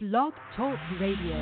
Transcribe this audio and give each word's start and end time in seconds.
Blog 0.00 0.32
Talk 0.54 0.78
Radio. 1.00 1.34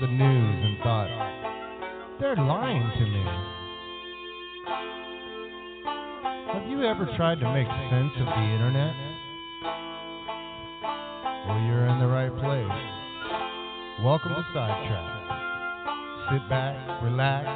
The 0.00 0.06
news 0.06 0.64
and 0.64 0.78
thought, 0.78 1.10
they're 2.20 2.36
lying 2.36 2.88
to 2.98 3.04
me? 3.04 3.24
Have 6.54 6.70
you 6.70 6.84
ever 6.86 7.08
tried 7.16 7.40
to 7.40 7.52
make 7.52 7.66
sense 7.90 8.12
of 8.20 8.26
the 8.26 8.46
internet? 8.46 8.94
Well, 11.48 11.60
you're 11.66 11.88
in 11.88 11.98
the 11.98 12.06
right 12.06 12.30
place. 12.30 12.78
Welcome 14.04 14.34
to 14.38 14.44
Sidetrack. 14.54 15.18
Sit 16.30 16.48
back, 16.48 17.02
relax, 17.02 17.48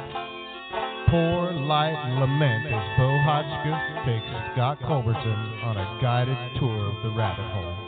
pour, 1.11 1.53
light, 1.53 1.95
lament 2.19 2.65
as 2.67 2.83
Bo 2.99 3.07
Hotchkiss 3.23 3.79
takes 4.03 4.27
Scott 4.51 4.79
Culberson 4.83 5.63
on 5.63 5.77
a 5.77 6.01
guided 6.01 6.59
tour 6.59 6.89
of 6.89 7.03
the 7.03 7.15
rabbit 7.15 7.47
hole. 7.53 7.82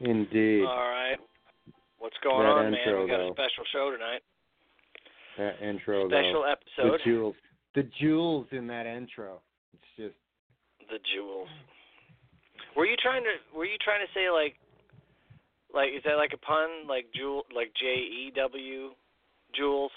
Indeed. 0.00 0.64
All 0.64 0.88
right. 0.90 1.16
What's 1.98 2.16
going 2.22 2.46
That 2.46 2.52
on, 2.52 2.70
man? 2.70 2.74
intro, 2.80 3.02
We 3.04 3.10
got 3.10 3.18
though. 3.18 3.30
a 3.30 3.32
special 3.34 3.64
show 3.72 3.90
tonight. 3.90 4.22
That 5.38 5.60
intro, 5.62 6.08
Special 6.08 6.42
though. 6.42 6.52
episode. 6.52 6.98
The 7.00 7.04
jewels. 7.04 7.36
The 7.74 7.82
jewels 8.00 8.46
in 8.52 8.66
that 8.68 8.86
intro. 8.86 9.40
It's 9.74 9.90
just. 9.96 10.18
The 10.90 10.98
jewels. 11.14 11.48
Were 12.76 12.86
you 12.86 12.96
trying 13.02 13.22
to? 13.24 13.34
Were 13.56 13.64
you 13.66 13.76
trying 13.82 14.00
to 14.06 14.12
say 14.14 14.30
like, 14.30 14.54
like 15.74 15.90
is 15.96 16.02
that 16.04 16.16
like 16.16 16.32
a 16.32 16.38
pun? 16.38 16.86
Like 16.88 17.06
jewel, 17.14 17.44
like 17.54 17.72
J 17.78 17.86
E 17.86 18.32
W, 18.36 18.90
jewels. 19.54 19.92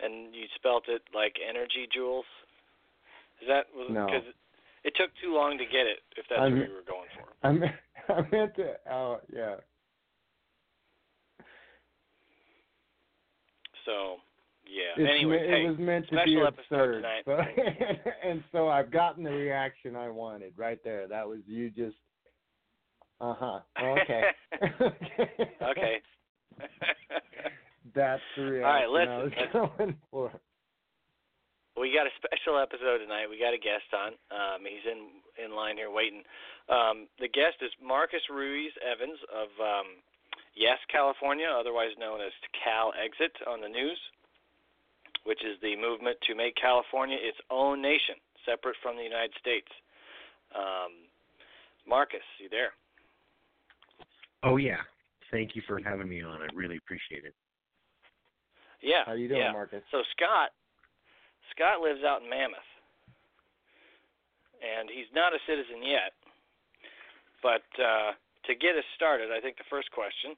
And 0.00 0.34
you 0.34 0.44
spelt 0.56 0.84
it 0.88 1.02
like 1.14 1.36
energy 1.40 1.88
jewels. 1.92 2.26
Is 3.40 3.48
that 3.48 3.66
was 3.74 3.88
No. 3.90 4.06
because 4.06 4.24
it 4.84 4.92
took 4.96 5.10
too 5.22 5.32
long 5.34 5.56
to 5.58 5.64
get 5.64 5.86
it? 5.86 6.00
If 6.16 6.26
that's 6.28 6.40
I'm- 6.40 6.58
what 6.58 6.68
you 6.68 6.74
were 6.74 6.82
going 6.82 7.08
for. 7.16 7.32
I 7.46 7.52
meant, 7.52 7.74
I 8.08 8.20
meant 8.30 8.54
to. 8.56 8.74
Oh, 8.90 9.18
yeah. 9.32 9.56
So 13.84 14.16
yeah. 14.66 15.02
It's 15.02 15.10
anyway, 15.10 15.42
me- 15.42 15.48
hey, 15.48 15.64
it 15.64 15.68
was 15.70 15.78
meant 15.78 16.08
to 16.08 16.24
be 16.24 16.40
absurd. 16.40 17.04
So, 17.24 17.38
and 18.24 18.42
so 18.52 18.68
I've 18.68 18.90
gotten 18.90 19.24
the 19.24 19.30
reaction 19.30 19.96
I 19.96 20.08
wanted 20.08 20.54
right 20.56 20.78
there. 20.84 21.06
That 21.08 21.28
was 21.28 21.40
you 21.46 21.70
just. 21.70 21.96
Uh 23.20 23.34
huh. 23.38 23.60
Okay. 23.82 24.22
okay. 25.62 26.00
That's 27.94 28.22
the 28.36 28.42
reaction 28.42 28.62
right, 28.62 29.08
I 29.08 29.22
was 29.22 29.32
listen, 29.36 29.70
going 29.78 29.96
for. 30.10 30.32
We 31.74 31.90
got 31.90 32.06
a 32.06 32.14
special 32.14 32.58
episode 32.62 32.98
tonight. 33.02 33.26
We 33.26 33.38
got 33.38 33.50
a 33.52 33.58
guest 33.58 33.90
on. 33.90 34.14
Um, 34.30 34.62
he's 34.62 34.86
in 34.86 35.10
in 35.42 35.56
line 35.56 35.76
here 35.76 35.90
waiting. 35.90 36.22
Um, 36.70 37.10
the 37.18 37.26
guest 37.26 37.58
is 37.60 37.70
Marcus 37.82 38.22
Ruiz 38.30 38.70
Evans 38.78 39.18
of 39.34 39.50
um, 39.58 39.98
Yes 40.54 40.78
California, 40.86 41.50
otherwise 41.50 41.90
known 41.98 42.20
as 42.20 42.30
Cal 42.54 42.94
Exit 42.94 43.34
on 43.50 43.60
the 43.60 43.68
news, 43.68 43.98
which 45.24 45.42
is 45.42 45.58
the 45.62 45.74
movement 45.74 46.16
to 46.30 46.34
make 46.34 46.54
California 46.54 47.18
its 47.20 47.38
own 47.50 47.82
nation, 47.82 48.14
separate 48.46 48.76
from 48.80 48.94
the 48.96 49.02
United 49.02 49.34
States. 49.40 49.68
Um, 50.54 51.10
Marcus, 51.86 52.22
you 52.38 52.48
there? 52.48 52.70
Oh 54.44 54.56
yeah. 54.58 54.86
Thank 55.32 55.56
you 55.56 55.62
for 55.66 55.80
having 55.82 56.08
me 56.08 56.22
on. 56.22 56.40
I 56.40 56.46
really 56.54 56.76
appreciate 56.76 57.24
it. 57.24 57.34
Yeah. 58.80 59.02
How 59.06 59.14
you 59.14 59.26
doing, 59.26 59.40
yeah. 59.40 59.52
Marcus? 59.52 59.82
So 59.90 60.02
Scott, 60.14 60.50
Scott 61.52 61.80
lives 61.80 62.00
out 62.06 62.22
in 62.22 62.30
Mammoth, 62.30 62.70
and 64.62 64.88
he's 64.88 65.10
not 65.14 65.32
a 65.34 65.40
citizen 65.46 65.82
yet. 65.84 66.12
But 67.42 67.66
uh, 67.76 68.16
to 68.48 68.52
get 68.56 68.76
us 68.76 68.84
started, 68.96 69.28
I 69.30 69.40
think 69.40 69.58
the 69.58 69.68
first 69.68 69.90
question 69.92 70.32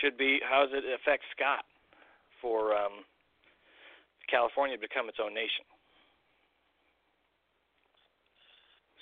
should 0.00 0.16
be: 0.16 0.40
How 0.40 0.64
does 0.64 0.72
it 0.72 0.84
affect 0.96 1.22
Scott 1.36 1.64
for 2.40 2.72
um, 2.74 3.04
California 4.30 4.76
to 4.76 4.80
become 4.80 5.08
its 5.08 5.18
own 5.22 5.34
nation? 5.34 5.64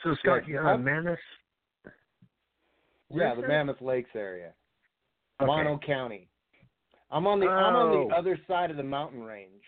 So 0.03 0.15
Scott, 0.23 0.47
you're 0.49 0.67
on 0.69 0.83
Mammoth. 0.83 1.19
Yeah, 3.13 3.35
the? 3.35 3.47
Mammoth 3.47 3.81
Lakes 3.81 4.11
area, 4.15 4.53
Okay. 5.41 5.47
Mono 5.47 5.79
County. 5.85 6.29
I'm 7.11 7.27
on 7.27 7.41
the 7.41 7.47
I'm 7.49 7.75
on 7.75 7.91
the 8.09 8.15
Oh. 8.15 8.19
other 8.19 8.39
side 8.47 8.71
of 8.71 8.77
the 8.77 8.83
mountain 8.85 9.23
range, 9.23 9.65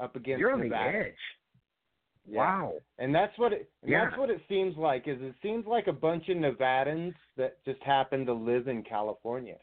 up 0.00 0.16
against 0.16 0.40
You're 0.40 0.52
on 0.52 0.60
the 0.60 0.74
edge. 0.76 1.14
Yeah. 2.26 2.38
Wow. 2.38 2.74
And 2.98 3.14
that's 3.14 3.36
what 3.38 3.52
it 3.52 3.70
and 3.82 3.90
Yeah. 3.90 4.04
that's 4.04 4.18
what 4.18 4.30
it 4.30 4.40
seems 4.48 4.76
like. 4.76 5.08
Is 5.08 5.20
it 5.20 5.34
seems 5.42 5.66
like 5.66 5.86
a 5.86 5.92
bunch 5.92 6.28
of 6.28 6.36
Nevadans 6.36 7.14
that 7.36 7.62
just 7.64 7.82
happen 7.82 8.26
to 8.26 8.32
live 8.32 8.68
in 8.68 8.82
California. 8.82 9.56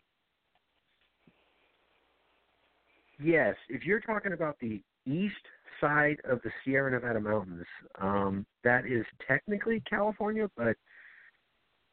Yes, 3.20 3.56
if 3.70 3.86
you're 3.86 4.02
talking 4.02 4.34
about 4.34 4.60
the 4.60 4.82
east 5.06 5.36
side 5.80 6.18
of 6.26 6.42
the 6.42 6.52
Sierra 6.64 6.92
Nevada 6.92 7.20
mountains, 7.20 7.66
um, 8.02 8.46
that 8.64 8.86
is 8.86 9.06
technically 9.28 9.82
California, 9.90 10.50
but 10.58 10.76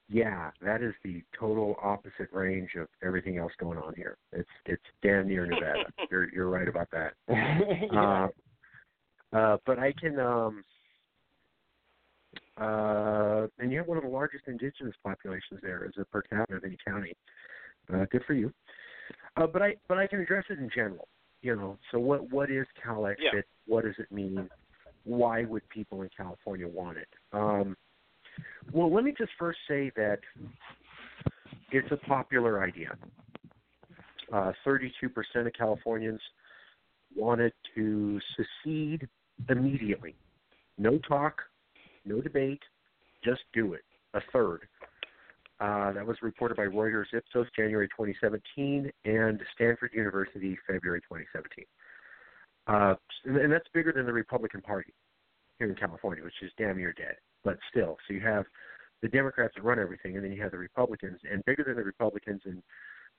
yeah, 0.08 0.50
that 0.60 0.82
is 0.82 0.94
the 1.04 1.22
total 1.38 1.76
opposite 1.82 2.28
range 2.32 2.70
of 2.78 2.88
everything 3.02 3.38
else 3.38 3.52
going 3.58 3.78
on 3.78 3.94
here. 3.96 4.18
It's 4.32 4.48
it's 4.66 4.82
damn 5.02 5.28
near 5.28 5.46
Nevada. 5.46 5.84
you're 6.10 6.32
you're 6.32 6.50
right 6.50 6.68
about 6.68 6.88
that. 6.90 7.14
yeah. 7.28 8.28
Uh, 9.32 9.36
uh, 9.36 9.56
but 9.64 9.78
I 9.78 9.92
can, 9.98 10.18
um, 10.18 10.64
uh, 12.58 13.46
and 13.58 13.72
you 13.72 13.78
have 13.78 13.86
one 13.86 13.96
of 13.96 14.04
the 14.04 14.10
largest 14.10 14.44
indigenous 14.46 14.94
populations 15.02 15.60
there 15.62 15.86
as 15.86 15.92
a 15.98 16.04
per 16.04 16.20
capita 16.22 16.56
of 16.56 16.64
any 16.64 16.76
county. 16.86 17.14
Uh, 17.92 18.04
good 18.10 18.22
for 18.26 18.34
you. 18.34 18.52
Uh, 19.36 19.46
but 19.46 19.62
I, 19.62 19.74
but 19.88 19.96
I 19.96 20.06
can 20.06 20.20
address 20.20 20.44
it 20.50 20.58
in 20.58 20.70
general. 20.74 21.08
You 21.40 21.56
know, 21.56 21.78
so 21.90 21.98
what, 21.98 22.30
what 22.30 22.50
is 22.50 22.66
Cal 22.80 23.06
Exit? 23.06 23.24
Yeah. 23.32 23.40
What 23.66 23.84
does 23.84 23.94
it 23.98 24.12
mean? 24.12 24.48
Why 25.04 25.44
would 25.44 25.68
people 25.70 26.02
in 26.02 26.10
California 26.16 26.68
want 26.68 26.98
it? 26.98 27.08
Um, 27.32 27.76
well, 28.72 28.92
let 28.92 29.04
me 29.04 29.14
just 29.16 29.32
first 29.38 29.58
say 29.68 29.90
that 29.96 30.18
it's 31.70 31.90
a 31.90 31.96
popular 31.96 32.62
idea. 32.62 32.96
Uh, 34.32 34.52
32% 34.66 34.90
of 35.46 35.52
Californians 35.52 36.20
wanted 37.14 37.52
to 37.74 38.18
secede 38.36 39.08
immediately. 39.48 40.14
No 40.78 40.98
talk, 40.98 41.42
no 42.04 42.20
debate, 42.20 42.62
just 43.24 43.40
do 43.52 43.74
it. 43.74 43.82
A 44.14 44.20
third. 44.32 44.68
Uh, 45.60 45.92
that 45.92 46.04
was 46.04 46.16
reported 46.22 46.56
by 46.56 46.64
Reuters 46.64 47.14
Ipsos 47.14 47.46
January 47.56 47.88
2017 47.88 48.90
and 49.04 49.40
Stanford 49.54 49.92
University 49.94 50.58
February 50.66 51.00
2017. 51.02 51.64
Uh, 52.66 52.94
and 53.24 53.36
and 53.36 53.52
that's 53.52 53.68
bigger 53.72 53.92
than 53.92 54.06
the 54.06 54.12
Republican 54.12 54.60
Party 54.60 54.92
here 55.58 55.68
in 55.68 55.74
California, 55.76 56.22
which 56.24 56.34
is 56.42 56.50
damn 56.58 56.76
near 56.76 56.92
dead. 56.92 57.14
But 57.44 57.58
still, 57.70 57.96
so 58.06 58.14
you 58.14 58.20
have 58.20 58.44
the 59.02 59.08
Democrats 59.08 59.54
that 59.56 59.64
run 59.64 59.78
everything, 59.78 60.16
and 60.16 60.24
then 60.24 60.32
you 60.32 60.42
have 60.42 60.52
the 60.52 60.58
Republicans, 60.58 61.18
and 61.30 61.44
bigger 61.44 61.64
than 61.64 61.76
the 61.76 61.82
Republicans, 61.82 62.42
and 62.44 62.62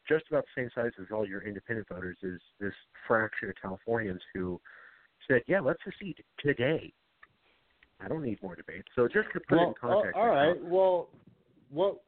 just 0.07 0.25
about 0.29 0.45
the 0.55 0.61
same 0.61 0.69
size 0.75 0.91
as 0.99 1.07
all 1.13 1.27
your 1.27 1.41
independent 1.41 1.87
voters 1.89 2.17
is 2.23 2.39
this 2.59 2.73
fraction 3.07 3.49
of 3.49 3.55
Californians 3.61 4.21
who 4.33 4.59
said, 5.27 5.43
"Yeah, 5.47 5.59
let's 5.59 5.83
secede 5.83 6.23
today." 6.39 6.93
I 7.99 8.07
don't 8.07 8.23
need 8.23 8.41
more 8.41 8.55
debate. 8.55 8.83
So 8.95 9.07
just 9.07 9.31
to 9.33 9.39
put 9.39 9.57
it 9.57 9.61
in 9.61 9.67
well, 9.67 9.75
context. 9.79 10.17
all 10.17 10.27
right 10.27 10.47
right. 10.47 10.63
Well, 10.63 11.09
what? 11.69 12.01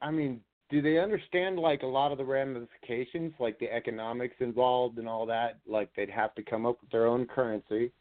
I 0.00 0.10
mean, 0.10 0.40
do 0.70 0.80
they 0.80 0.98
understand 0.98 1.58
like 1.58 1.82
a 1.82 1.86
lot 1.86 2.12
of 2.12 2.18
the 2.18 2.24
ramifications, 2.24 3.32
like 3.38 3.58
the 3.58 3.70
economics 3.72 4.36
involved 4.40 4.98
and 4.98 5.08
all 5.08 5.26
that? 5.26 5.58
Like 5.66 5.90
they'd 5.94 6.10
have 6.10 6.34
to 6.36 6.42
come 6.42 6.64
up 6.64 6.80
with 6.80 6.90
their 6.90 7.06
own 7.06 7.26
currency, 7.26 7.92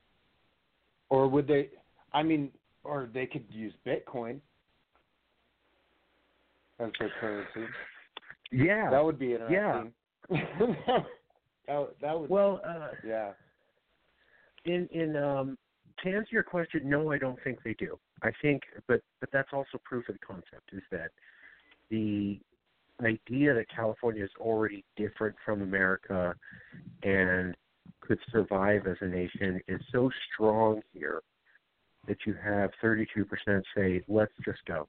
or 1.10 1.28
would 1.28 1.48
they? 1.48 1.70
I 2.14 2.24
mean, 2.24 2.52
or 2.84 3.10
they 3.14 3.26
could 3.26 3.46
use 3.50 3.74
Bitcoin 3.86 4.40
as 6.80 6.90
their 7.00 7.12
currency. 7.20 7.72
Yeah. 8.52 8.90
That 8.90 9.04
would 9.04 9.20
be 9.20 9.34
interesting. 9.34 9.94
that, 10.30 11.90
that 12.02 12.20
would. 12.20 12.30
well, 12.30 12.62
uh, 12.66 12.90
yeah. 13.06 13.32
in 14.66 14.88
in 14.92 15.16
um 15.16 15.58
to 16.04 16.10
answer 16.10 16.30
your 16.32 16.44
question, 16.44 16.82
no, 16.86 17.12
I 17.12 17.18
don't 17.18 17.38
think 17.44 17.60
they 17.64 17.74
do. 17.74 18.00
I 18.24 18.32
think, 18.42 18.64
but 18.88 19.02
but 19.20 19.30
that's 19.32 19.50
also 19.54 19.80
proof 19.84 20.08
of 20.10 20.16
the 20.16 20.26
concept 20.26 20.72
is 20.72 20.84
that 20.92 21.12
the 21.90 22.40
idea 23.04 23.54
that 23.54 23.66
California 23.74 24.24
is 24.24 24.30
already 24.40 24.84
different 24.98 25.36
from 25.46 25.62
America 25.62 26.36
and 27.04 27.56
could 28.02 28.20
survive 28.32 28.88
as 28.88 28.98
a 29.02 29.06
nation 29.06 29.62
is 29.68 29.80
so 29.92 30.10
strong 30.34 30.82
here 30.94 31.22
that 32.08 32.18
you 32.26 32.36
have 32.44 32.72
32% 32.84 33.06
say, 33.76 34.02
let's 34.08 34.32
just 34.44 34.60
go. 34.66 34.88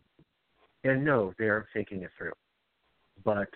And 0.85 1.05
no, 1.05 1.35
they 1.39 1.49
aren't 1.49 1.67
thinking 1.73 2.03
it 2.03 2.11
through. 2.17 2.33
But 3.25 3.49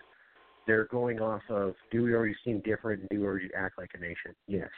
they're 0.66 0.86
going 0.86 1.20
off 1.20 1.42
of, 1.48 1.74
do 1.90 2.02
we 2.02 2.14
already 2.14 2.34
seem 2.44 2.60
different 2.60 3.08
do 3.10 3.20
we 3.20 3.26
already 3.26 3.50
act 3.56 3.78
like 3.78 3.90
a 3.94 3.98
nation? 3.98 4.34
Yes. 4.46 4.70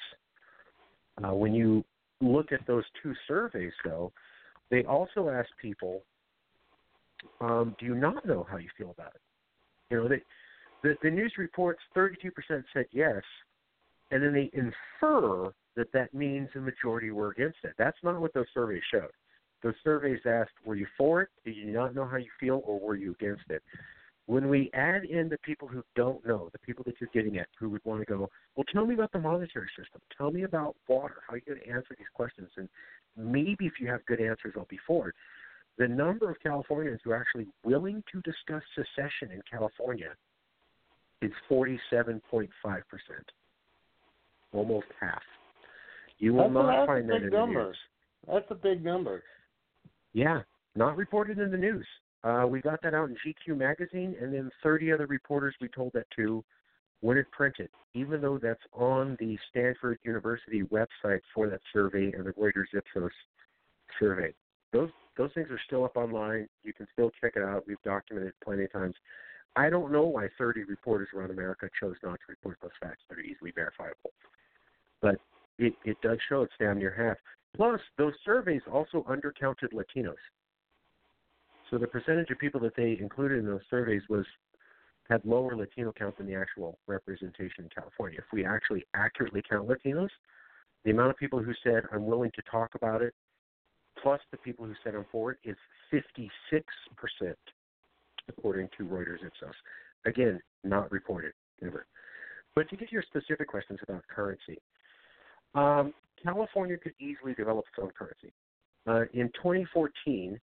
Uh, 1.23 1.35
when 1.35 1.55
you 1.55 1.85
look 2.21 2.53
at 2.53 2.67
those 2.67 2.85
two 3.03 3.15
surveys, 3.27 3.73
though, 3.85 4.13
they 4.71 4.85
also 4.85 5.29
ask 5.29 5.49
people, 5.61 6.03
um, 7.41 7.75
do 7.79 7.87
you 7.87 7.95
not 7.95 8.27
know 8.27 8.47
how 8.49 8.57
you 8.57 8.69
feel 8.77 8.91
about 8.91 9.15
it? 9.15 9.21
You 9.91 9.99
know, 9.99 10.09
they, 10.09 10.23
the, 10.83 10.95
the 11.03 11.11
news 11.11 11.33
reports 11.39 11.81
32% 11.97 12.13
said 12.73 12.87
yes, 12.91 13.23
and 14.11 14.23
then 14.23 14.33
they 14.33 14.51
infer 14.53 15.53
that 15.77 15.93
that 15.93 16.15
means 16.15 16.49
the 16.55 16.61
majority 16.61 17.11
were 17.11 17.31
against 17.31 17.59
it. 17.65 17.75
That's 17.79 17.99
not 18.03 18.21
what 18.21 18.33
those 18.35 18.47
surveys 18.55 18.83
showed. 18.91 19.11
Those 19.63 19.75
surveys 19.85 20.21
asked, 20.27 20.53
were 20.65 20.77
you 20.77 20.87
for 20.97 21.23
it? 21.23 21.29
Did 21.45 21.57
you 21.57 21.67
not 21.67 21.95
know 21.95 22.07
how 22.07 22.17
you 22.17 22.31
feel, 22.39 22.63
or 22.65 22.79
were 22.79 22.97
you 22.97 23.13
against 23.13 23.45
it? 23.51 23.63
When 24.27 24.49
we 24.49 24.71
add 24.75 25.05
in 25.05 25.29
the 25.29 25.39
people 25.39 25.69
who 25.69 25.85
don't 25.95 26.27
know, 26.27 26.49
the 26.53 26.59
people 26.59 26.83
that 26.87 26.95
you're 27.01 27.11
getting 27.13 27.39
at, 27.39 27.47
who 27.59 27.71
would 27.71 27.85
want 27.85 28.01
to 28.01 28.07
go, 28.07 28.29
well, 28.57 28.65
tell 28.73 28.85
me 28.85 28.95
about 28.95 29.13
the 29.13 29.21
monetary 29.21 29.69
system. 29.79 30.01
Tell 30.17 30.31
me 30.31 30.43
about 30.43 30.75
water. 30.89 31.17
How 31.27 31.35
are 31.35 31.37
you 31.37 31.43
going 31.47 31.61
to 31.61 31.69
answer 31.69 31.95
these 31.97 32.09
questions? 32.13 32.49
And 32.57 32.69
maybe 33.17 33.67
if 33.67 33.75
you 33.81 33.87
have 33.89 34.05
good 34.07 34.21
answers, 34.21 34.55
I'll 34.57 34.67
be 34.69 34.81
for 34.87 35.11
it. 35.11 35.15
The 35.79 35.87
number 35.87 36.31
of 36.31 36.41
Californians 36.43 37.01
who 37.05 37.11
are 37.13 37.21
actually 37.21 37.47
willing 37.63 38.03
to 38.11 38.21
discuss 38.23 38.63
secession 38.75 39.31
in 39.31 39.43
California 39.51 40.15
is 41.23 41.33
47.5%, 41.51 42.49
almost 44.53 44.87
half. 45.01 45.23
You 46.19 46.35
will 46.35 46.43
that's 46.45 46.55
not 46.55 46.83
a 46.85 46.87
find 46.87 47.09
that 47.09 47.17
in 47.17 47.31
the 47.31 47.37
number. 47.37 47.67
news. 47.67 47.77
That's 48.27 48.47
a 48.51 48.55
big 48.55 48.85
number. 48.85 49.23
Yeah, 50.13 50.43
not 50.75 50.97
reported 50.97 51.39
in 51.39 51.51
the 51.51 51.57
news. 51.57 51.87
Uh, 52.25 52.47
we 52.49 52.61
got 52.61 52.83
that 52.83 52.95
out 52.95 53.09
in 53.09 53.17
GQ 53.17 53.57
magazine, 53.57 54.17
and 54.21 54.33
then 54.33 54.51
30 54.63 54.93
other 54.93 55.07
reporters 55.07 55.55
we 55.61 55.69
told 55.69 55.93
that 55.93 56.07
to 56.17 56.43
when 57.01 57.19
it 57.19 57.31
printed, 57.31 57.69
even 57.95 58.21
though 58.21 58.39
that's 58.39 58.63
on 58.73 59.17
the 59.21 59.39
Stanford 59.51 59.99
University 60.03 60.63
website 60.63 61.21
for 61.35 61.49
that 61.49 61.61
survey 61.73 62.13
and 62.13 62.27
the 62.27 62.33
Reuters 62.33 62.75
Ipsos 62.77 63.13
survey. 63.99 64.33
Those 64.73 64.91
those 65.17 65.31
things 65.35 65.49
are 65.51 65.61
still 65.67 65.85
up 65.85 65.97
online. 65.97 66.49
You 66.63 66.73
can 66.73 66.87
still 66.93 67.11
check 67.21 67.35
it 67.37 67.43
out. 67.43 67.65
We've 67.67 67.81
documented 67.85 68.31
it 68.31 68.35
plenty 68.45 68.65
of 68.65 68.73
times. 68.73 68.95
I 69.55 69.71
don't 69.71 69.91
know 69.91 70.03
why 70.03 70.29
30 70.37 70.65
reporters 70.65 71.09
around 71.15 71.31
America 71.31 71.71
chose 71.81 71.97
not 72.03 72.15
to 72.15 72.27
report 72.29 72.59
those 72.61 72.73
facts 72.81 73.01
that 73.09 73.17
are 73.19 73.23
easily 73.23 73.53
verifiable, 73.55 74.11
but 75.01 75.17
it, 75.59 75.75
it 75.85 75.97
does 76.03 76.19
show 76.29 76.43
it's 76.43 76.53
down 76.61 76.79
near 76.79 76.95
half. 76.95 77.17
Plus, 77.57 77.81
those 77.97 78.13
surveys 78.25 78.63
also 78.71 79.05
undercounted 79.09 79.73
Latinos. 79.73 80.15
So 81.71 81.79
the 81.79 81.87
percentage 81.87 82.31
of 82.31 82.39
people 82.39 82.61
that 82.61 82.77
they 82.77 82.99
included 83.01 83.39
in 83.39 83.47
those 83.47 83.63
surveys 83.71 84.03
was 84.09 84.25
had 85.09 85.25
lower 85.25 85.57
Latino 85.57 85.93
count 85.93 86.17
than 86.19 86.27
the 86.27 86.35
actual 86.35 86.79
representation 86.87 87.65
in 87.65 87.71
California. 87.75 88.19
If 88.19 88.33
we 88.33 88.45
actually 88.45 88.85
accurately 88.95 89.43
count 89.49 89.69
Latinos, 89.69 90.11
the 90.85 90.91
amount 90.91 91.11
of 91.11 91.17
people 91.17 91.43
who 91.43 91.53
said 91.65 91.85
I'm 91.93 92.07
willing 92.07 92.31
to 92.35 92.43
talk 92.51 92.75
about 92.75 93.03
it, 93.03 93.15
plus 94.03 94.21
the 94.31 94.37
people 94.39 94.67
who 94.67 94.75
said 94.85 94.95
I'm 94.95 95.07
for 95.11 95.33
it, 95.33 95.39
is 95.45 95.57
56 95.91 96.65
percent, 96.97 97.39
according 98.29 98.69
to 98.77 98.85
Reuters 98.85 99.25
Ipsos. 99.25 99.55
Again, 100.05 100.41
not 100.65 100.91
reported 100.93 101.33
ever. 101.65 101.87
But 102.55 102.69
to 102.71 102.77
get 102.77 102.93
your 102.93 103.03
specific 103.03 103.49
questions 103.49 103.81
about 103.83 104.07
currency, 104.09 104.59
um, 105.57 105.95
California 106.23 106.77
could 106.77 106.95
easily 107.01 107.35
develop 107.35 107.65
its 107.73 107.83
own 107.83 107.91
currency. 107.97 108.33
Uh, 108.87 109.03
in 109.15 109.29
2014, 109.35 110.39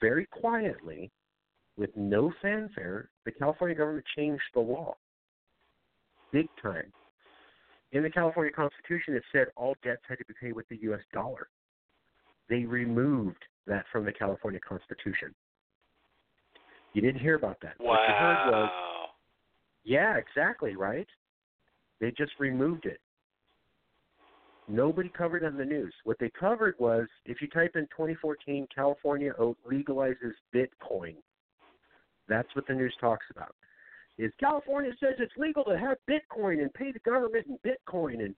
very 0.00 0.26
quietly, 0.26 1.10
with 1.76 1.90
no 1.96 2.32
fanfare, 2.40 3.10
the 3.24 3.32
California 3.32 3.76
government 3.76 4.04
changed 4.16 4.42
the 4.54 4.60
law. 4.60 4.94
Big 6.32 6.48
time. 6.62 6.92
In 7.92 8.02
the 8.02 8.10
California 8.10 8.52
Constitution, 8.52 9.14
it 9.14 9.22
said 9.32 9.46
all 9.56 9.76
debts 9.84 10.02
had 10.08 10.18
to 10.18 10.24
be 10.24 10.34
paid 10.40 10.52
with 10.54 10.68
the 10.68 10.78
U.S. 10.82 11.00
dollar. 11.12 11.48
They 12.48 12.64
removed 12.64 13.42
that 13.66 13.84
from 13.92 14.04
the 14.04 14.12
California 14.12 14.60
Constitution. 14.66 15.34
You 16.92 17.02
didn't 17.02 17.20
hear 17.20 17.34
about 17.34 17.58
that. 17.62 17.74
What 17.78 18.00
you 18.08 18.14
heard 18.14 18.50
was, 18.50 18.70
Wow. 18.72 19.04
yeah, 19.84 20.16
exactly, 20.16 20.76
right? 20.76 21.06
They 22.00 22.12
just 22.16 22.32
removed 22.38 22.86
it. 22.86 23.00
Nobody 24.66 25.10
covered 25.10 25.44
on 25.44 25.56
the 25.56 25.64
news. 25.64 25.92
What 26.04 26.18
they 26.18 26.30
covered 26.30 26.74
was 26.78 27.06
if 27.26 27.42
you 27.42 27.48
type 27.48 27.72
in 27.74 27.82
2014 27.82 28.66
California 28.74 29.32
legalizes 29.70 30.32
Bitcoin, 30.54 31.16
that's 32.28 32.48
what 32.54 32.66
the 32.66 32.74
news 32.74 32.94
talks 33.00 33.26
about. 33.30 33.54
Is 34.16 34.32
California 34.40 34.92
says 35.00 35.14
it's 35.18 35.32
legal 35.36 35.64
to 35.64 35.76
have 35.76 35.98
Bitcoin 36.08 36.62
and 36.62 36.72
pay 36.72 36.92
the 36.92 37.00
government 37.00 37.46
in 37.46 37.58
Bitcoin 37.58 38.24
and 38.24 38.34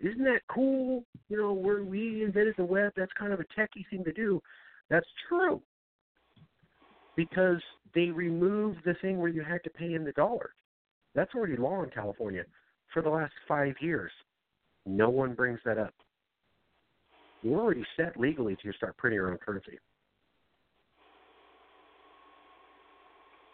isn't 0.00 0.24
that 0.24 0.40
cool? 0.48 1.04
You 1.28 1.36
know, 1.36 1.52
where 1.52 1.84
we 1.84 2.24
invented 2.24 2.54
the 2.56 2.64
web, 2.64 2.92
that's 2.96 3.12
kind 3.18 3.32
of 3.32 3.40
a 3.40 3.44
techie 3.58 3.88
thing 3.88 4.02
to 4.04 4.12
do. 4.12 4.42
That's 4.90 5.06
true. 5.28 5.62
Because 7.14 7.62
they 7.94 8.06
removed 8.06 8.80
the 8.84 8.94
thing 9.00 9.18
where 9.18 9.28
you 9.28 9.42
had 9.42 9.62
to 9.64 9.70
pay 9.70 9.94
in 9.94 10.04
the 10.04 10.12
dollar. 10.12 10.50
That's 11.14 11.34
already 11.34 11.56
law 11.56 11.82
in 11.84 11.90
California 11.90 12.44
for 12.92 13.00
the 13.00 13.10
last 13.10 13.32
five 13.46 13.74
years. 13.80 14.10
No 14.86 15.10
one 15.10 15.34
brings 15.34 15.60
that 15.64 15.78
up. 15.78 15.94
You're 17.42 17.60
already 17.60 17.84
set 17.96 18.18
legally 18.18 18.56
to 18.62 18.72
start 18.72 18.96
printing 18.96 19.16
your 19.16 19.30
own 19.30 19.38
currency. 19.38 19.78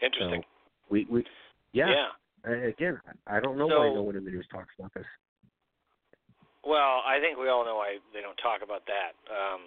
Interesting. 0.02 0.42
So 0.42 0.48
we 0.90 1.06
we 1.10 1.24
yeah. 1.72 1.88
yeah. 1.88 2.06
Uh, 2.46 2.68
again, 2.68 3.00
I 3.26 3.40
don't 3.40 3.58
know 3.58 3.66
why 3.66 3.92
no 3.92 4.02
one 4.02 4.16
in 4.16 4.24
the 4.24 4.30
news 4.30 4.46
talks 4.50 4.70
about 4.78 4.94
this. 4.94 5.04
Well, 6.64 7.02
I 7.04 7.18
think 7.20 7.38
we 7.38 7.48
all 7.48 7.64
know 7.64 7.76
why 7.76 7.98
they 8.14 8.20
don't 8.20 8.38
talk 8.38 8.62
about 8.62 8.82
that. 8.86 9.16
Um, 9.26 9.62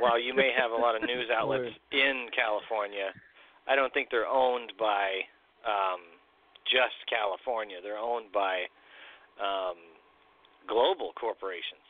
while 0.00 0.18
you 0.18 0.34
may 0.34 0.50
have 0.56 0.70
a 0.70 0.76
lot 0.76 0.96
of 0.96 1.02
news 1.02 1.28
outlets 1.36 1.74
in 1.90 2.28
California, 2.34 3.12
I 3.68 3.76
don't 3.76 3.92
think 3.92 4.08
they're 4.10 4.26
owned 4.26 4.72
by 4.78 5.26
um, 5.66 6.00
just 6.64 6.96
California. 7.10 7.78
They're 7.82 7.98
owned 7.98 8.32
by 8.32 8.64
um, 9.42 9.91
global 10.68 11.12
corporations. 11.18 11.80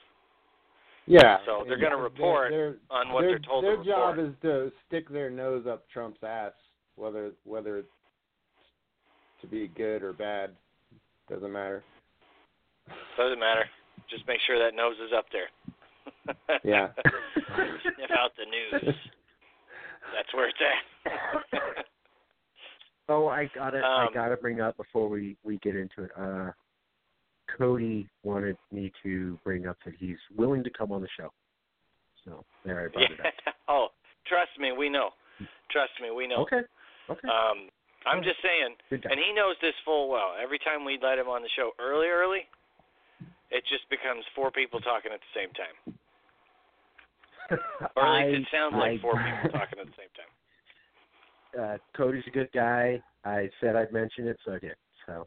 Yeah. 1.07 1.39
So 1.47 1.65
they're 1.67 1.79
gonna 1.79 1.97
report 1.97 2.51
Their- 2.51 2.77
on 2.91 3.13
what 3.13 3.23
their, 3.23 3.31
they're 3.31 3.39
told 3.41 3.65
Their 3.65 3.77
to 3.77 3.85
job 3.85 4.19
is 4.19 4.33
to 4.43 4.71
stick 4.87 5.09
their 5.09 5.31
nose 5.31 5.67
up 5.67 5.89
Trump's 5.91 6.23
ass, 6.23 6.53
whether 6.97 7.33
whether 7.45 7.79
it's 7.79 7.89
to 9.41 9.47
be 9.49 9.69
good 9.69 10.03
or 10.05 10.13
bad, 10.13 10.55
doesn't 11.29 11.51
matter. 11.53 11.83
Doesn't 13.17 13.41
matter. 13.41 13.65
Just 14.09 14.27
make 14.29 14.39
sure 14.47 14.59
that 14.59 14.75
nose 14.77 14.97
is 15.05 15.13
up 15.17 15.27
there. 15.33 15.49
Yeah. 16.65 16.89
Sniff 17.83 18.11
out 18.17 18.33
the 18.37 18.45
news. 18.45 18.95
That's 20.15 20.33
where 20.35 20.49
it's 20.49 20.59
at. 20.61 21.85
Oh, 23.09 23.27
I 23.27 23.51
gotta 23.55 23.79
I 23.79 24.07
Um, 24.07 24.15
gotta 24.15 24.37
bring 24.37 24.61
up 24.61 24.77
before 24.77 25.09
we 25.09 25.37
we 25.43 25.59
get 25.59 25.75
into 25.75 26.05
it. 26.05 26.11
Uh, 26.17 26.51
Cody 27.57 28.09
wanted 28.23 28.57
me 28.71 28.93
to 29.03 29.39
bring 29.45 29.67
up 29.67 29.77
that 29.85 29.95
he's 29.99 30.19
willing 30.37 30.65
to 30.65 30.71
come 30.71 30.93
on 30.93 31.01
the 31.01 31.09
show. 31.19 31.31
So 32.25 32.45
there, 32.65 32.85
I 32.85 32.89
brought 32.89 33.11
it 33.11 33.19
yeah. 33.23 33.53
Oh, 33.69 33.89
trust 34.27 34.51
me, 34.59 34.73
we 34.73 34.89
know. 34.89 35.11
Trust 35.71 35.93
me, 36.01 36.11
we 36.11 36.27
know. 36.29 36.37
Okay. 36.43 36.63
Okay. 37.11 37.29
Um, 37.29 37.69
I'm 38.07 38.23
just 38.23 38.39
saying, 38.43 38.75
and 38.91 39.19
he 39.19 39.33
knows 39.35 39.55
this 39.61 39.75
full 39.85 40.09
well. 40.09 40.35
Every 40.41 40.59
time 40.59 40.85
we 40.85 40.99
let 41.03 41.19
him 41.19 41.29
on 41.29 41.43
the 41.43 41.49
show 41.57 41.71
early, 41.79 42.09
early, 42.09 42.47
it 43.51 43.63
just 43.69 43.89
becomes 43.91 44.25
four 44.35 44.51
people 44.51 44.81
talking 44.81 45.13
at 45.13 45.21
the 45.21 45.35
same 45.35 45.53
time. 45.55 45.99
Or 47.97 48.07
at 48.07 48.09
I, 48.09 48.27
least 48.29 48.49
it 48.49 48.49
sounds 48.51 48.73
like 48.73 48.99
I, 48.99 49.03
four 49.03 49.13
people 49.43 49.59
talking 49.59 49.79
at 49.79 49.87
the 49.87 49.99
same 49.99 50.13
time. 50.17 50.33
Uh, 51.53 51.77
Cody's 51.95 52.25
a 52.27 52.31
good 52.31 52.49
guy. 52.55 53.03
I 53.27 53.51
said 53.61 53.77
I'd 53.77 53.93
mention 53.93 54.27
it, 54.27 54.39
so 54.45 54.55
I 54.55 54.59
did. 54.59 54.77
So, 55.05 55.27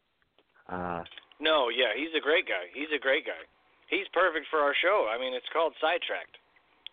uh, 0.70 1.04
No, 1.40 1.68
yeah, 1.70 1.92
he's 1.96 2.14
a 2.16 2.24
great 2.24 2.48
guy. 2.48 2.72
He's 2.72 2.92
a 2.96 3.00
great 3.02 3.26
guy. 3.28 3.44
He's 3.92 4.08
perfect 4.16 4.48
for 4.50 4.60
our 4.64 4.74
show. 4.82 5.08
I 5.12 5.20
mean, 5.20 5.34
it's 5.36 5.48
called 5.54 5.76
Sidetracked, 5.78 6.38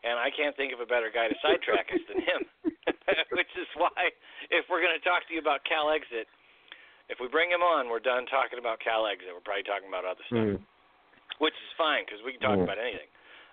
and 0.04 0.18
I 0.18 0.28
can't 0.34 0.52
think 0.58 0.74
of 0.74 0.80
a 0.82 0.88
better 0.88 1.08
guy 1.08 1.28
to 1.30 1.36
sidetrack 1.40 1.88
us 1.94 2.02
than 2.10 2.20
him. 2.20 2.40
Which 3.32 3.52
is 3.56 3.68
why, 3.78 3.90
if 4.52 4.66
we're 4.68 4.82
going 4.84 4.94
to 4.98 5.04
talk 5.06 5.24
to 5.28 5.32
you 5.34 5.40
about 5.40 5.64
Cal 5.64 5.88
Exit, 5.90 6.28
if 7.08 7.16
we 7.20 7.28
bring 7.32 7.48
him 7.50 7.62
on, 7.64 7.88
we're 7.88 8.02
done 8.02 8.26
talking 8.28 8.58
about 8.58 8.78
Cal 8.84 9.06
Exit. 9.08 9.30
We're 9.32 9.40
probably 9.44 9.64
talking 9.64 9.88
about 9.88 10.04
other 10.04 10.24
stuff, 10.28 10.58
mm, 10.58 10.60
which 11.40 11.54
is 11.56 11.70
fine 11.80 12.04
because 12.04 12.20
we 12.26 12.36
can 12.36 12.42
talk 12.44 12.58
Mm. 12.58 12.64
about 12.68 12.78
anything. 12.78 13.08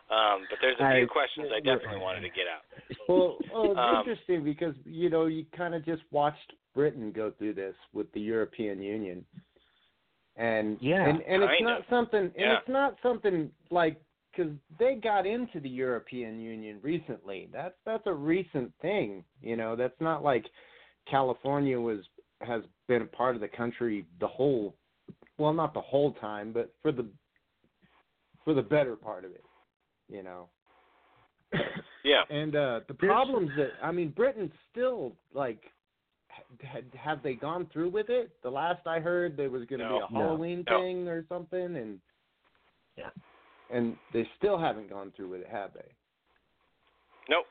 Um, 0.09 0.47
but 0.49 0.57
there's 0.59 0.79
a 0.81 0.89
few 0.97 1.05
I- 1.05 1.13
questions 1.13 1.47
I 1.53 1.59
definitely 1.61 2.01
wanted 2.01 2.21
to 2.25 2.33
get 2.33 2.47
out. 2.49 2.65
Well, 3.07 3.37
well 3.53 3.71
it's 3.71 3.79
Um, 3.79 3.95
interesting 4.01 4.43
because 4.43 4.75
you 4.85 5.09
know 5.09 5.25
you 5.27 5.45
kind 5.55 5.73
of 5.75 5.85
just 5.85 6.01
watched 6.11 6.53
Britain 6.73 7.11
go 7.11 7.31
through 7.31 7.53
this 7.53 7.75
with 7.93 8.11
the 8.13 8.19
European 8.21 8.81
Union, 8.81 9.25
and 10.39 10.77
Yeah, 10.81 11.05
and 11.05 11.21
and 11.21 11.43
it's 11.43 11.61
not 11.61 11.79
of. 11.81 11.85
something, 11.89 12.19
and 12.19 12.33
Yeah. 12.35 12.57
it's 12.57 12.67
not 12.69 12.95
something 13.03 13.51
like 13.69 14.01
because 14.31 14.53
they 14.77 14.95
got 14.95 15.25
into 15.25 15.59
the 15.59 15.69
European 15.69 16.39
Union 16.39 16.79
recently. 16.81 17.49
That's 17.51 17.75
that's 17.85 18.07
a 18.07 18.13
recent 18.13 18.73
thing, 18.81 19.23
you 19.41 19.57
know. 19.57 19.75
That's 19.75 19.99
not 19.99 20.23
like 20.23 20.49
California 21.05 21.79
was 21.79 21.99
has 22.41 22.63
been 22.87 23.01
a 23.01 23.05
part 23.05 23.35
of 23.35 23.41
the 23.41 23.49
country 23.49 24.05
the 24.21 24.27
whole, 24.27 24.75
well, 25.37 25.51
not 25.53 25.73
the 25.73 25.81
whole 25.81 26.13
time, 26.13 26.53
but 26.53 26.73
for 26.81 26.91
the 26.93 27.05
for 28.45 28.53
the 28.53 28.61
better 28.61 28.95
part 28.95 29.25
of 29.25 29.31
it, 29.31 29.43
you 30.07 30.23
know. 30.23 30.49
Yeah. 32.05 32.23
And 32.29 32.55
uh 32.55 32.79
the 32.87 32.93
problems 32.93 33.51
that 33.57 33.73
I 33.83 33.91
mean, 33.91 34.11
Britain's 34.11 34.53
still 34.71 35.17
like, 35.33 35.61
had, 35.63 35.73
have 36.97 37.21
they 37.23 37.33
gone 37.35 37.67
through 37.71 37.89
with 37.89 38.09
it? 38.09 38.31
The 38.43 38.49
last 38.49 38.85
I 38.87 38.99
heard, 38.99 39.35
there 39.37 39.49
was 39.49 39.65
going 39.65 39.79
to 39.79 39.85
No. 39.87 39.99
be 39.99 40.05
a 40.05 40.13
No. 40.13 40.19
Halloween 40.25 40.63
No. 40.69 40.79
thing 40.81 41.07
or 41.07 41.25
something, 41.27 41.75
and 41.77 41.99
Yeah. 42.97 43.09
and 43.69 43.97
they 44.13 44.27
still 44.37 44.57
haven't 44.57 44.89
gone 44.89 45.11
through 45.11 45.29
with 45.29 45.41
it, 45.41 45.47
have 45.47 45.73
they? 45.73 45.91
Nope. 47.29 47.45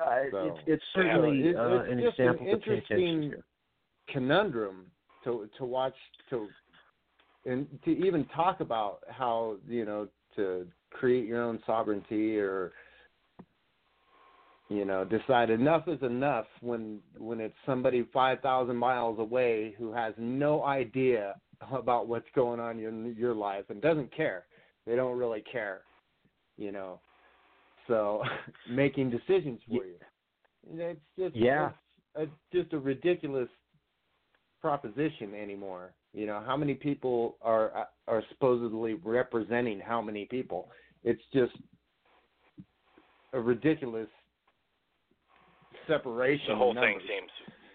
uh, 0.00 0.30
So- 0.30 0.46
it's, 0.46 0.58
it's 0.66 0.84
Yeah, 0.96 1.02
certainly 1.02 1.54
uh, 1.54 1.68
it's 1.68 1.92
an 1.92 2.00
just 2.00 2.18
an 2.18 2.24
example 2.28 2.46
to 2.46 2.52
interesting- 2.52 3.42
Conundrum 4.08 4.90
to 5.24 5.48
to 5.56 5.64
watch 5.64 5.96
to 6.28 6.48
and 7.46 7.66
to 7.84 7.90
even 7.90 8.24
talk 8.26 8.60
about 8.60 9.00
how 9.08 9.56
you 9.66 9.84
know 9.86 10.08
to 10.36 10.68
create 10.90 11.26
your 11.26 11.42
own 11.42 11.62
sovereignty 11.64 12.38
or 12.38 12.72
you 14.68 14.84
know 14.84 15.04
decide 15.04 15.50
enough 15.50 15.86
is 15.88 16.02
enough 16.02 16.46
when 16.60 17.00
when 17.18 17.40
it's 17.40 17.56
somebody 17.66 18.06
5000 18.12 18.74
miles 18.76 19.18
away 19.18 19.74
who 19.78 19.92
has 19.92 20.14
no 20.18 20.64
idea 20.64 21.34
about 21.72 22.08
what's 22.08 22.28
going 22.34 22.60
on 22.60 22.78
in 22.78 23.14
your 23.16 23.34
life 23.34 23.64
and 23.68 23.80
doesn't 23.80 24.14
care. 24.14 24.46
They 24.86 24.96
don't 24.96 25.18
really 25.18 25.42
care 25.50 25.82
you 26.56 26.72
know. 26.72 27.00
So 27.88 28.22
making 28.70 29.10
decisions 29.10 29.60
for 29.68 29.84
you. 29.84 29.96
It's 30.72 31.00
just 31.18 31.36
Yeah. 31.36 31.70
it's 32.16 32.30
a, 32.52 32.56
just 32.56 32.72
a 32.72 32.78
ridiculous 32.78 33.48
proposition 34.60 35.34
anymore. 35.34 35.92
You 36.12 36.26
know 36.26 36.42
how 36.44 36.56
many 36.56 36.74
people 36.74 37.36
are 37.42 37.88
are 38.06 38.22
supposedly 38.30 38.94
representing 38.94 39.80
how 39.80 40.00
many 40.00 40.26
people? 40.26 40.70
It's 41.02 41.22
just 41.32 41.52
a 43.32 43.40
ridiculous 43.40 44.08
separation. 45.86 46.48
The 46.48 46.56
whole 46.56 46.74
thing 46.74 46.98
seems 47.00 47.30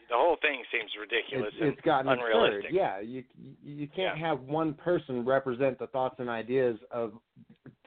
the 0.09 0.15
whole 0.15 0.37
thing 0.41 0.63
seems 0.71 0.89
ridiculous 0.99 1.53
It's, 1.53 1.61
and 1.61 1.73
it's 1.73 1.81
gotten 1.81 2.11
absurd. 2.11 2.65
Yeah, 2.71 2.99
you 2.99 3.23
you 3.63 3.87
can't 3.87 4.17
Yeah. 4.17 4.27
have 4.27 4.41
one 4.41 4.73
person 4.73 5.23
represent 5.23 5.77
the 5.77 5.87
thoughts 5.87 6.15
and 6.19 6.29
ideas 6.29 6.79
of 6.91 7.13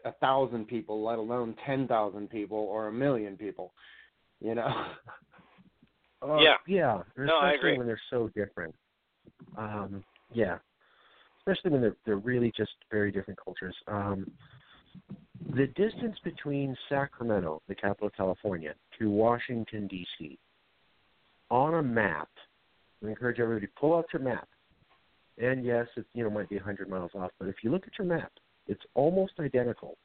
a 0.05 0.13
thousand 0.13 0.67
people, 0.67 1.03
let 1.03 1.19
alone 1.19 1.55
ten 1.67 1.89
thousand 1.89 2.31
people 2.31 2.59
or 2.59 2.89
a 2.89 2.93
million 2.93 3.37
people. 3.37 3.73
You 4.41 4.55
know. 4.55 4.69
Uh, 6.25 6.37
Yeah. 6.37 6.55
Yeah. 6.69 7.03
No, 7.17 7.39
I 7.39 7.49
especially 7.49 7.71
agree. 7.71 7.79
when 7.79 7.87
they're 7.89 8.01
so 8.09 8.29
different. 8.29 8.73
Um, 9.59 10.05
yeah. 10.33 10.59
Especially 11.39 11.73
when 11.73 11.81
they're 11.81 11.97
they're 12.07 12.19
really 12.19 12.53
just 12.57 12.77
very 12.93 13.11
different 13.11 13.41
cultures. 13.43 13.75
Um, 13.89 14.31
the 15.55 15.67
distance 15.69 16.17
between 16.25 16.77
Sacramento, 16.89 17.63
the 17.69 17.75
capital 17.75 18.09
of 18.09 18.15
California, 18.15 18.75
to 18.99 19.11
Washington 19.11 19.87
D.C. 19.87 20.39
on 21.51 21.75
a 21.75 21.83
map. 21.83 22.29
I 23.05 23.09
encourage 23.09 23.41
everybody 23.41 23.67
to 23.67 23.73
pull 23.79 23.95
out 23.97 24.07
your 24.13 24.23
map. 24.23 24.49
And 25.39 25.65
yes, 25.65 25.87
it 25.97 26.07
you 26.15 26.25
know 26.25 26.31
might 26.31 26.49
be 26.49 26.57
100 26.57 26.89
miles 26.89 27.11
off, 27.15 27.31
but 27.39 27.49
if 27.49 27.57
you 27.63 27.71
look 27.71 27.87
at 27.87 27.99
your 27.99 28.07
map, 28.07 28.33
it's 28.69 28.83
almost 28.95 29.33
identical 29.41 29.97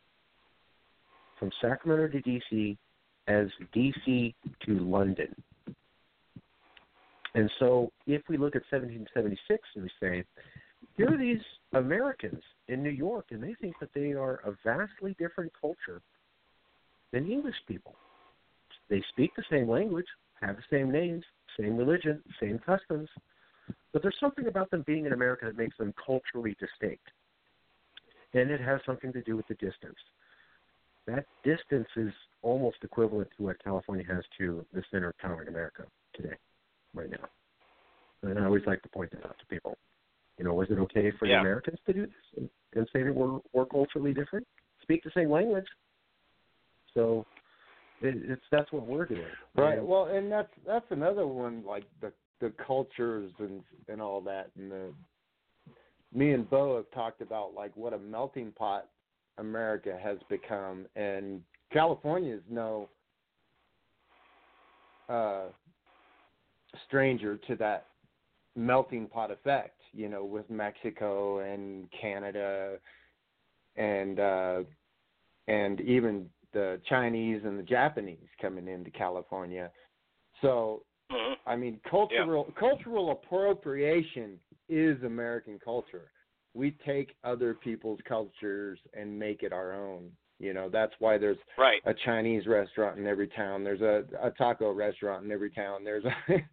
from 1.37 1.51
Sacramento 1.61 2.07
to 2.07 2.21
D.C. 2.21 2.77
as 3.27 3.47
D.C. 3.73 4.33
to 4.65 4.71
London. 4.79 5.35
And 7.35 7.51
so, 7.59 7.91
if 8.07 8.23
we 8.29 8.37
look 8.37 8.55
at 8.55 8.63
1776 8.71 9.61
and 9.75 9.83
we 9.83 9.91
say, 10.01 10.23
here 10.95 11.13
are 11.13 11.17
these 11.17 11.41
Americans 11.73 12.41
in 12.67 12.81
New 12.81 12.89
York, 12.89 13.27
and 13.31 13.41
they 13.41 13.55
think 13.61 13.75
that 13.79 13.93
they 13.93 14.13
are 14.13 14.41
a 14.45 14.53
vastly 14.63 15.15
different 15.19 15.51
culture 15.59 16.01
than 17.11 17.29
English 17.29 17.55
people. 17.67 17.95
They 18.89 19.03
speak 19.09 19.31
the 19.35 19.43
same 19.49 19.69
language, 19.69 20.07
have 20.41 20.55
the 20.55 20.63
same 20.69 20.91
names, 20.91 21.23
same 21.59 21.77
religion, 21.77 22.21
same 22.39 22.59
customs, 22.59 23.09
but 23.93 24.01
there's 24.01 24.17
something 24.19 24.47
about 24.47 24.69
them 24.71 24.83
being 24.85 25.05
in 25.05 25.13
America 25.13 25.45
that 25.45 25.57
makes 25.57 25.77
them 25.77 25.93
culturally 26.03 26.55
distinct. 26.59 27.03
And 28.33 28.51
it 28.51 28.61
has 28.61 28.79
something 28.85 29.13
to 29.13 29.21
do 29.21 29.35
with 29.35 29.47
the 29.47 29.55
distance. 29.55 29.97
That 31.07 31.25
distance 31.43 31.87
is 31.95 32.11
almost 32.41 32.77
equivalent 32.83 33.29
to 33.37 33.43
what 33.43 33.63
California 33.63 34.05
has 34.07 34.23
to 34.37 34.65
the 34.73 34.83
center 34.91 35.09
of 35.09 35.17
power 35.17 35.41
in 35.41 35.47
America 35.47 35.83
today 36.13 36.35
right 36.93 37.09
now. 37.09 37.27
And 38.23 38.37
I 38.37 38.45
always 38.45 38.65
like 38.65 38.81
to 38.83 38.89
point 38.89 39.11
that 39.11 39.25
out 39.25 39.37
to 39.39 39.45
people. 39.45 39.77
You 40.37 40.45
know, 40.45 40.53
was 40.53 40.67
it 40.69 40.77
okay 40.79 41.11
for 41.17 41.25
Yeah. 41.25 41.37
the 41.37 41.41
Americans 41.41 41.79
to 41.87 41.93
do 41.93 42.01
this 42.05 42.15
and, 42.37 42.49
and 42.75 42.87
say 42.93 43.03
that 43.03 43.13
we're, 43.13 43.39
we're 43.53 43.65
culturally 43.65 44.13
different? 44.13 44.45
Speak 44.83 45.03
the 45.03 45.11
same 45.15 45.31
language. 45.31 45.65
So 46.93 47.25
it, 48.01 48.15
it's 48.29 48.41
that's 48.51 48.71
what 48.71 48.85
we're 48.85 49.05
doing. 49.05 49.21
Right. 49.55 49.79
And- 49.79 49.87
Well, 49.87 50.05
and 50.05 50.31
that's 50.31 50.51
that's 50.65 50.85
another 50.91 51.25
one 51.27 51.63
like 51.65 51.85
the 52.01 52.11
the 52.39 52.53
cultures 52.65 53.31
and 53.39 53.63
and 53.87 53.99
all 54.01 54.21
that 54.21 54.51
and 54.57 54.71
the 54.71 54.93
me 56.13 56.33
and 56.33 56.47
Bo 56.49 56.77
have 56.77 56.89
talked 56.91 57.21
about 57.21 57.53
like 57.55 57.75
what 57.75 57.93
a 57.93 57.97
melting 57.97 58.51
pot 58.51 58.87
America 59.39 59.97
has 60.01 60.17
become 60.29 60.85
and 60.95 61.41
California 61.73 62.35
is 62.35 62.41
no 62.49 62.89
uh 65.09 65.45
stranger 66.87 67.37
to 67.47 67.55
that 67.55 67.87
melting 68.55 69.07
pot 69.07 69.31
effect, 69.31 69.76
you 69.93 70.09
know, 70.09 70.23
with 70.25 70.49
Mexico 70.49 71.39
and 71.39 71.89
Canada 71.91 72.77
and 73.75 74.19
uh 74.19 74.63
and 75.47 75.79
even 75.81 76.29
the 76.53 76.79
Chinese 76.87 77.41
and 77.45 77.57
the 77.59 77.63
Japanese 77.63 78.27
coming 78.41 78.67
into 78.67 78.89
California. 78.91 79.71
So, 80.41 80.83
Mhm. 81.11 81.37
I 81.45 81.55
mean, 81.55 81.79
cultural 81.89 82.45
cultural 82.55 83.11
appropriation 83.11 84.39
is 84.69 85.01
American 85.03 85.59
culture. 85.59 86.11
We 86.53 86.71
take 86.85 87.15
other 87.23 87.53
people's 87.53 88.01
cultures 88.01 88.79
and 88.93 89.17
make 89.17 89.43
it 89.43 89.53
our 89.53 89.73
own. 89.73 90.11
You 90.39 90.53
know, 90.53 90.69
that's 90.69 90.93
why 90.99 91.17
there's 91.17 91.37
Right. 91.57 91.81
a 91.85 91.93
Chinese 91.93 92.45
restaurant 92.47 92.97
in 92.99 93.07
every 93.07 93.27
town. 93.27 93.63
There's 93.63 93.81
a 93.81 94.05
a 94.21 94.31
taco 94.31 94.71
restaurant 94.71 95.25
in 95.25 95.31
every 95.31 95.51
town. 95.51 95.83
There's 95.83 96.05
a 96.05 96.15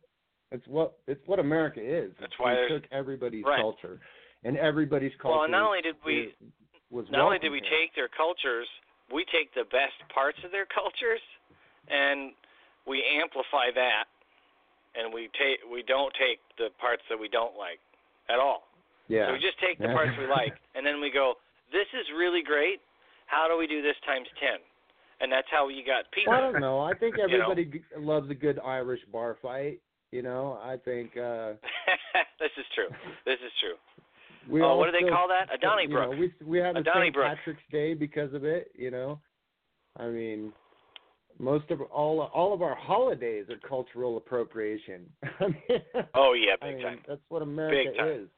it's 0.52 0.66
what 0.66 0.98
it's 1.06 1.20
what 1.26 1.38
America 1.38 1.80
is. 1.80 2.12
That's 2.20 2.32
why 2.38 2.54
we 2.60 2.68
took 2.68 2.84
everybody's 2.92 3.44
Right. 3.44 3.60
culture, 3.60 4.00
and 4.44 4.56
everybody's 4.58 5.12
culture. 5.20 5.38
Well, 5.38 5.48
not 5.48 5.62
only 5.66 5.82
did 5.82 5.96
we 6.04 6.34
was 6.90 7.06
not 7.10 7.20
only 7.22 7.38
did 7.38 7.50
we 7.50 7.60
here. 7.60 7.70
take 7.70 7.94
their 7.94 8.08
cultures, 8.08 8.68
we 9.12 9.24
take 9.32 9.52
the 9.54 9.64
best 9.64 9.96
parts 10.12 10.38
of 10.44 10.50
their 10.52 10.66
cultures 10.66 11.20
and 11.88 12.32
we 12.86 13.02
amplify 13.20 13.70
that 13.74 14.04
and 14.94 15.12
we 15.12 15.28
take 15.36 15.58
we 15.70 15.82
don't 15.82 16.12
take 16.14 16.38
the 16.58 16.68
parts 16.78 17.02
that 17.10 17.18
we 17.18 17.28
don't 17.28 17.56
like 17.56 17.80
at 18.28 18.38
all. 18.38 18.68
yeah 19.08 19.26
So 19.28 19.32
we 19.34 19.38
just 19.40 19.58
take 19.60 19.78
the 19.78 19.88
parts 19.92 20.12
we 20.18 20.26
like 20.40 20.54
and 20.74 20.86
then 20.86 21.00
we 21.00 21.10
go, 21.10 21.34
This 21.72 21.88
is 21.98 22.06
really 22.16 22.42
great. 22.42 22.80
How 23.26 23.48
do 23.48 23.56
we 23.58 23.66
do 23.66 23.82
this 23.82 23.96
times 24.06 24.28
ten? 24.38 24.60
And 25.20 25.32
that's 25.32 25.48
how 25.50 25.68
you 25.68 25.84
got 25.84 26.04
Peter. 26.12 26.30
Well, 26.30 26.38
I 26.38 26.40
don't 26.52 26.60
know. 26.60 26.80
I 26.80 26.94
think 26.94 27.16
You 27.18 27.26
know? 27.38 27.50
everybody 27.50 27.82
loves 27.98 28.30
a 28.30 28.34
good 28.34 28.60
Irish 28.64 29.00
bar 29.12 29.36
fight. 29.42 29.80
You 30.14 30.23
know, 30.23 30.61
I 30.62 30.76
think 30.76 31.16
uh 31.16 31.54
this 32.40 32.54
is 32.56 32.64
true. 32.76 32.87
This 33.26 33.40
is 33.44 33.50
true. 33.59 33.75
we 34.49 34.62
Oh, 34.62 34.76
what 34.76 34.87
do 34.87 34.92
they 34.92 35.11
call 35.11 35.26
that? 35.26 35.49
A 35.50 35.54
You 35.54 35.59
Donnybrook. 35.59 36.12
know, 36.12 36.16
we 36.16 36.33
we 36.47 36.59
have 36.59 36.76
A 36.76 36.78
a 36.78 36.83
St. 36.83 36.87
Donnybrook. 36.94 37.26
Patrick's 37.37 37.62
Day 37.73 37.94
because 37.94 38.33
of 38.33 38.44
it. 38.44 38.71
You 38.76 38.92
know, 38.92 39.18
I 39.97 40.06
mean, 40.06 40.52
most 41.40 41.68
of 41.73 41.80
all 41.80 42.21
all 42.33 42.54
of 42.54 42.62
our 42.62 42.76
holidays 42.76 43.47
are 43.50 43.59
cultural 43.68 44.16
appropriation. 44.16 45.00
I 45.40 45.47
mean, 45.49 45.80
Oh 46.14 46.35
yeah, 46.35 46.54
I 46.62 46.66
big 46.68 46.76
mean, 46.76 46.85
time. 46.85 46.99
that's 47.09 47.21
what 47.28 47.42
America 47.42 47.90
Big 47.90 47.99
time. 47.99 48.09
is. 48.09 48.28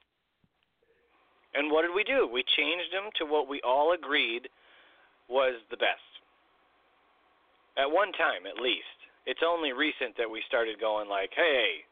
And 1.53 1.71
what 1.71 1.83
did 1.83 1.95
we 1.95 2.05
do? 2.05 2.27
We 2.27 2.43
changed 2.57 2.89
them 2.93 3.11
to 3.19 3.25
what 3.27 3.49
we 3.49 3.61
all 3.63 3.93
agreed 3.93 4.49
was 5.29 5.55
the 5.71 5.77
best. 5.77 6.09
At 7.77 7.91
one 7.93 8.13
time, 8.13 8.47
at 8.49 8.63
least. 8.63 8.96
It's 9.27 9.43
only 9.47 9.73
recent 9.73 10.17
that 10.19 10.31
we 10.31 10.43
started 10.47 10.79
going 10.81 11.09
like, 11.09 11.31
"Hey, 11.35 11.85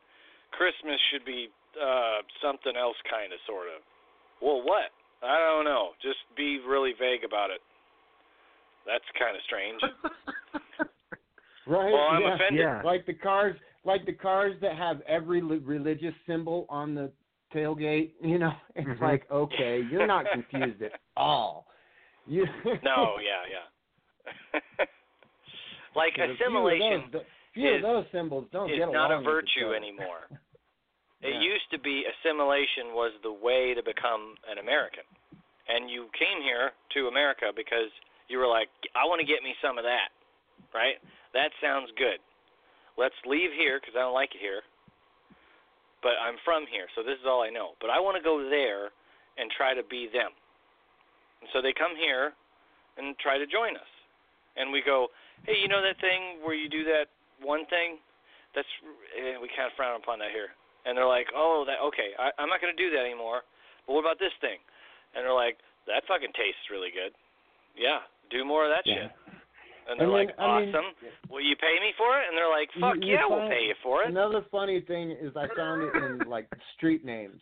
Christmas 0.52 1.00
should 1.10 1.24
be 1.24 1.48
uh 1.74 2.22
something 2.40 2.76
else 2.76 2.96
kind 3.10 3.32
of 3.32 3.38
sort 3.46 3.66
of." 3.68 3.82
Well, 4.40 4.62
what? 4.62 4.90
I 5.22 5.38
don't 5.38 5.64
know. 5.64 5.92
Just 6.02 6.18
be 6.36 6.58
really 6.66 6.92
vague 6.98 7.24
about 7.24 7.50
it. 7.50 7.60
That's 8.86 9.04
kind 9.18 9.36
of 9.36 9.42
strange. 9.46 9.80
Right? 11.66 11.92
Well, 11.94 12.08
I'm 12.10 12.20
yeah. 12.20 12.34
offended. 12.34 12.60
Yeah. 12.60 12.82
Like 12.84 13.06
the 13.06 13.14
cars, 13.14 13.56
like 13.84 14.04
the 14.04 14.12
cars 14.12 14.54
that 14.60 14.76
have 14.76 15.00
every 15.08 15.40
li- 15.40 15.62
religious 15.64 16.12
symbol 16.26 16.66
on 16.68 16.94
the 16.94 17.10
tailgate. 17.54 18.10
You 18.20 18.38
know, 18.38 18.52
it's 18.76 18.86
Mhm. 18.86 19.00
like 19.00 19.30
okay, 19.30 19.80
you're 19.90 20.06
not 20.06 20.26
confused 20.30 20.82
at 20.82 20.92
all. 21.16 21.66
You 22.26 22.44
No, 22.82 23.16
yeah, 23.18 23.44
yeah. 23.50 24.84
Like 25.94 26.14
But 26.16 26.30
a 26.30 26.34
few 26.34 26.34
of 26.34 26.40
assimilation 26.40 27.10
those- 27.10 27.24
few 27.54 27.68
of 27.68 27.74
is- 27.76 27.82
those 27.82 28.06
symbols 28.12 28.48
don't 28.50 28.70
is 28.70 28.78
get 28.78 28.90
not 28.90 29.10
a 29.10 29.14
along 29.14 29.24
with 29.24 29.44
each 29.44 29.54
virtue 29.56 29.74
anymore. 29.74 30.26
It 31.24 31.40
used 31.40 31.70
to 31.70 31.78
be 31.78 32.04
assimilation 32.04 32.92
was 32.92 33.12
the 33.22 33.32
way 33.32 33.72
to 33.72 33.82
become 33.82 34.36
an 34.46 34.58
American. 34.58 35.04
And 35.68 35.88
you 35.88 36.10
came 36.12 36.42
here 36.42 36.72
to 36.92 37.08
America 37.08 37.48
because 37.56 37.88
you 38.28 38.36
were 38.36 38.46
like, 38.46 38.68
I 38.94 39.06
want 39.08 39.20
to 39.20 39.26
get 39.26 39.42
me 39.42 39.54
some 39.64 39.78
of 39.78 39.84
that, 39.84 40.12
right? 40.74 41.00
That 41.32 41.48
sounds 41.62 41.88
good. 41.96 42.20
Let's 42.98 43.16
leave 43.24 43.52
here 43.56 43.80
because 43.80 43.96
I 43.96 44.00
don't 44.04 44.12
like 44.12 44.34
it 44.36 44.40
here. 44.44 44.60
But 46.04 46.20
I'm 46.20 46.36
from 46.44 46.66
here, 46.68 46.88
so 46.94 47.02
this 47.02 47.16
is 47.16 47.24
all 47.26 47.40
I 47.40 47.48
know. 47.48 47.72
But 47.80 47.88
I 47.88 47.98
want 48.00 48.18
to 48.18 48.22
go 48.22 48.44
there 48.50 48.92
and 49.40 49.50
try 49.50 49.72
to 49.72 49.82
be 49.82 50.06
them. 50.12 50.28
And 51.40 51.48
so 51.56 51.62
they 51.62 51.72
come 51.72 51.96
here 51.96 52.34
and 52.98 53.16
try 53.18 53.38
to 53.38 53.46
join 53.46 53.76
us. 53.80 53.88
And 54.60 54.70
we 54.70 54.82
go, 54.84 55.08
hey, 55.42 55.58
you 55.60 55.66
know 55.68 55.82
that 55.82 55.98
thing 56.00 56.38
where 56.46 56.54
you 56.54 56.68
do 56.70 56.84
that 56.84 57.10
one 57.42 57.66
thing? 57.66 57.98
That's 58.54 58.68
eh, 59.18 59.34
we 59.42 59.50
kind 59.52 59.66
of 59.66 59.74
frown 59.74 59.98
upon 59.98 60.18
that 60.22 60.30
here. 60.30 60.54
And 60.86 60.94
they're 60.96 61.08
like, 61.10 61.26
oh, 61.34 61.64
that 61.66 61.82
okay, 61.90 62.14
I, 62.18 62.30
I'm 62.38 62.48
not 62.48 62.60
going 62.62 62.70
to 62.74 62.78
do 62.78 62.90
that 62.94 63.02
anymore. 63.02 63.42
But 63.86 63.94
what 63.98 64.00
about 64.06 64.18
this 64.22 64.32
thing? 64.40 64.62
And 65.16 65.24
they're 65.26 65.34
like, 65.34 65.58
that 65.86 66.06
fucking 66.06 66.32
tastes 66.38 66.70
really 66.70 66.90
good. 66.94 67.12
Yeah, 67.76 68.06
do 68.30 68.44
more 68.44 68.64
of 68.64 68.70
that 68.70 68.86
Yeah. 68.86 69.10
shit. 69.10 69.12
And 69.86 70.00
they're 70.00 70.08
And 70.08 70.16
then, 70.16 70.26
like, 70.28 70.38
I 70.38 70.60
mean, 70.60 70.68
awesome. 70.72 70.88
Will 71.28 71.42
you 71.44 71.56
pay 71.56 71.76
me 71.80 71.92
for 71.98 72.16
it? 72.20 72.24
And 72.28 72.36
they're 72.38 72.48
like, 72.48 72.70
fuck 72.80 72.96
you 73.04 73.12
yeah, 73.14 73.26
we'll 73.28 73.48
pay 73.48 73.64
you 73.68 73.74
for 73.82 74.02
it. 74.02 74.08
Another 74.08 74.42
funny 74.50 74.80
thing 74.80 75.10
is 75.10 75.36
I 75.36 75.46
found 75.54 75.82
it 75.82 75.94
in 75.96 76.28
like 76.28 76.48
street 76.76 77.04
names. 77.04 77.40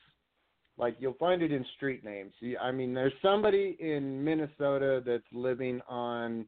Like 0.79 0.97
you'll 0.99 1.15
find 1.21 1.43
it 1.43 1.53
in 1.53 1.65
street 1.77 2.05
names. 2.05 2.33
You- 2.41 2.59
I 2.59 2.73
mean, 2.73 2.95
there's 2.95 3.13
somebody 3.23 3.77
in 3.79 4.25
Minnesota 4.25 5.03
that's 5.07 5.23
living 5.33 5.81
on 5.89 6.47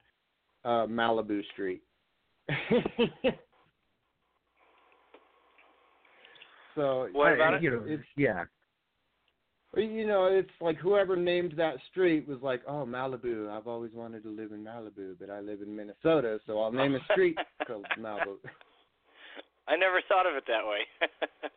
uh 0.64 0.87
Malibu 0.87 1.40
Street. 1.52 1.83
so 6.75 7.09
What 7.12 7.28
I- 7.28 7.35
about 7.35 7.54
it? 7.54 7.62
You 7.62 7.71
know, 7.71 7.85
It's- 7.87 8.06
yeah. 8.16 8.44
you 9.76 10.06
know, 10.06 10.26
it's 10.26 10.50
like 10.61 10.76
whoever 10.76 11.16
named 11.16 11.52
that 11.56 11.76
street 11.90 12.28
was 12.28 12.40
like, 12.42 12.62
"Oh, 12.66 12.85
Malibu. 12.87 13.50
I've 13.50 13.66
always 13.66 13.92
wanted 13.92 14.23
to 14.23 14.30
live 14.30 14.52
in 14.52 14.62
Malibu, 14.64 15.16
but 15.18 15.30
I 15.30 15.40
live 15.40 15.62
in 15.62 15.75
Minnesota, 15.75 16.40
so 16.47 16.61
I'll 16.61 16.71
name 16.73 16.94
a 16.94 17.00
street 17.12 17.37
called 17.66 17.87
Malibu." 17.99 18.37
I 19.66 19.76
never 19.76 20.00
thought 20.08 20.26
of 20.26 20.36
it 20.36 20.45
that 20.47 20.65
way. 20.67 20.86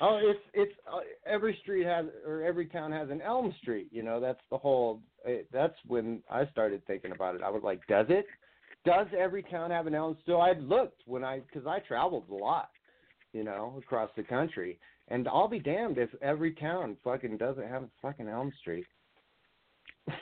Oh, 0.00 0.18
it's 0.20 0.40
it's 0.54 0.72
uh, 0.90 1.00
every 1.26 1.54
street 1.62 1.84
has 1.86 2.06
or 2.26 2.42
every 2.42 2.66
town 2.66 2.90
has 2.90 3.10
an 3.10 3.20
Elm 3.20 3.54
Street. 3.60 3.88
You 3.92 4.02
know, 4.02 4.18
that's 4.20 4.40
the 4.50 4.56
whole. 4.58 5.00
It, 5.24 5.48
that's 5.52 5.76
when 5.86 6.22
I 6.30 6.46
started 6.46 6.84
thinking 6.86 7.12
about 7.12 7.34
it. 7.34 7.42
I 7.42 7.50
was 7.50 7.62
like, 7.62 7.86
does 7.86 8.06
it? 8.08 8.26
Does 8.84 9.06
every 9.16 9.42
town 9.44 9.70
have 9.70 9.86
an 9.86 9.94
Elm? 9.94 10.16
Street? 10.22 10.34
I 10.34 10.52
looked 10.58 11.02
when 11.06 11.22
I 11.22 11.40
because 11.40 11.66
I 11.66 11.78
traveled 11.80 12.24
a 12.30 12.34
lot, 12.34 12.70
you 13.32 13.44
know, 13.44 13.74
across 13.78 14.10
the 14.16 14.24
country, 14.24 14.78
and 15.08 15.28
I'll 15.28 15.48
be 15.48 15.60
damned 15.60 15.98
if 15.98 16.10
every 16.20 16.52
town 16.52 16.96
fucking 17.04 17.36
doesn't 17.36 17.68
have 17.68 17.84
a 17.84 17.88
fucking 18.00 18.28
Elm 18.28 18.52
Street. 18.60 18.86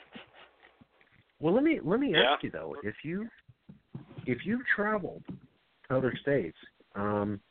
Well, 1.39 1.55
let 1.55 1.63
me 1.63 1.79
let 1.83 1.99
me 1.99 2.11
Yeah. 2.11 2.33
ask 2.33 2.43
you 2.43 2.51
though, 2.51 2.75
if 2.83 2.93
you 3.03 3.27
if 4.27 4.45
you've 4.45 4.61
traveled 4.75 5.23
to 5.87 5.97
other 5.97 6.13
states, 6.21 6.57
um, 6.93 7.41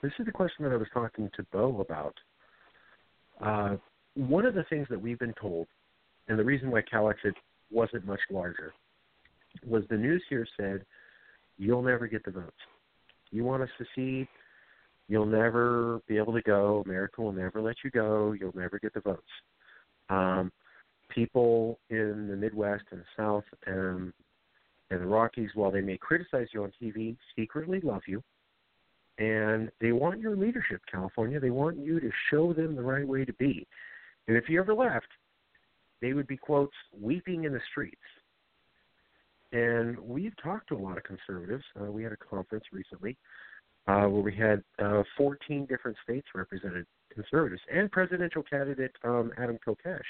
this 0.00 0.12
is 0.18 0.24
the 0.24 0.32
question 0.32 0.64
that 0.64 0.72
I 0.72 0.76
was 0.76 0.88
talking 0.94 1.30
to 1.34 1.42
Bo 1.52 1.80
about. 1.82 2.14
Uh, 3.38 3.76
one 4.14 4.46
of 4.46 4.54
the 4.54 4.64
things 4.64 4.86
that 4.88 4.98
we've 4.98 5.18
been 5.18 5.34
told, 5.34 5.66
and 6.28 6.38
the 6.38 6.44
reason 6.44 6.70
why 6.70 6.82
Cal 6.82 7.10
Exit 7.10 7.34
wasn't 7.70 8.06
much 8.06 8.20
larger, 8.30 8.72
was 9.66 9.84
the 9.88 9.96
news 9.96 10.22
here 10.28 10.46
said, 10.56 10.84
"You'll 11.58 11.82
never 11.82 12.06
get 12.06 12.24
the 12.24 12.30
votes. 12.30 12.60
You 13.30 13.44
want 13.44 13.62
us 13.62 13.70
to 13.78 13.84
secede, 13.84 14.28
you'll 15.08 15.26
never 15.26 16.00
be 16.06 16.16
able 16.16 16.32
to 16.32 16.42
go. 16.42 16.82
America 16.84 17.22
will 17.22 17.32
never 17.32 17.60
let 17.60 17.76
you 17.84 17.90
go. 17.90 18.32
You'll 18.32 18.56
never 18.56 18.78
get 18.78 18.94
the 18.94 19.00
votes." 19.00 19.30
Um, 20.08 20.52
people 21.08 21.78
in 21.90 22.28
the 22.28 22.36
Midwest 22.36 22.84
and 22.90 23.00
the 23.00 23.06
South 23.16 23.44
and 23.66 24.12
and 24.90 25.00
the 25.00 25.06
Rockies, 25.06 25.50
while 25.54 25.72
they 25.72 25.80
may 25.80 25.98
criticize 25.98 26.48
you 26.52 26.62
on 26.62 26.72
TV, 26.80 27.16
secretly 27.34 27.80
love 27.80 28.02
you, 28.06 28.22
and 29.18 29.70
they 29.80 29.92
want 29.92 30.20
your 30.20 30.36
leadership, 30.36 30.80
California. 30.90 31.40
They 31.40 31.50
want 31.50 31.78
you 31.78 31.98
to 31.98 32.10
show 32.30 32.52
them 32.52 32.76
the 32.76 32.82
right 32.82 33.06
way 33.06 33.24
to 33.24 33.32
be. 33.32 33.66
And 34.28 34.36
if 34.36 34.48
you 34.48 34.60
ever 34.60 34.74
left, 34.74 35.08
they 36.00 36.12
would 36.12 36.26
be 36.26 36.36
quotes 36.36 36.74
weeping 36.98 37.44
in 37.44 37.52
the 37.52 37.60
streets. 37.70 37.96
And 39.52 39.98
we've 39.98 40.34
talked 40.42 40.68
to 40.68 40.76
a 40.76 40.78
lot 40.78 40.98
of 40.98 41.04
conservatives. 41.04 41.64
Uh, 41.80 41.90
we 41.90 42.02
had 42.02 42.12
a 42.12 42.16
conference 42.16 42.64
recently 42.72 43.16
uh, 43.86 44.02
where 44.02 44.22
we 44.22 44.34
had 44.34 44.62
uh, 44.84 45.02
14 45.16 45.66
different 45.66 45.96
states 46.02 46.26
represented 46.34 46.86
conservatives 47.12 47.62
and 47.72 47.90
presidential 47.90 48.42
candidate 48.42 48.92
um, 49.04 49.32
Adam 49.38 49.58
Kokesh. 49.66 50.00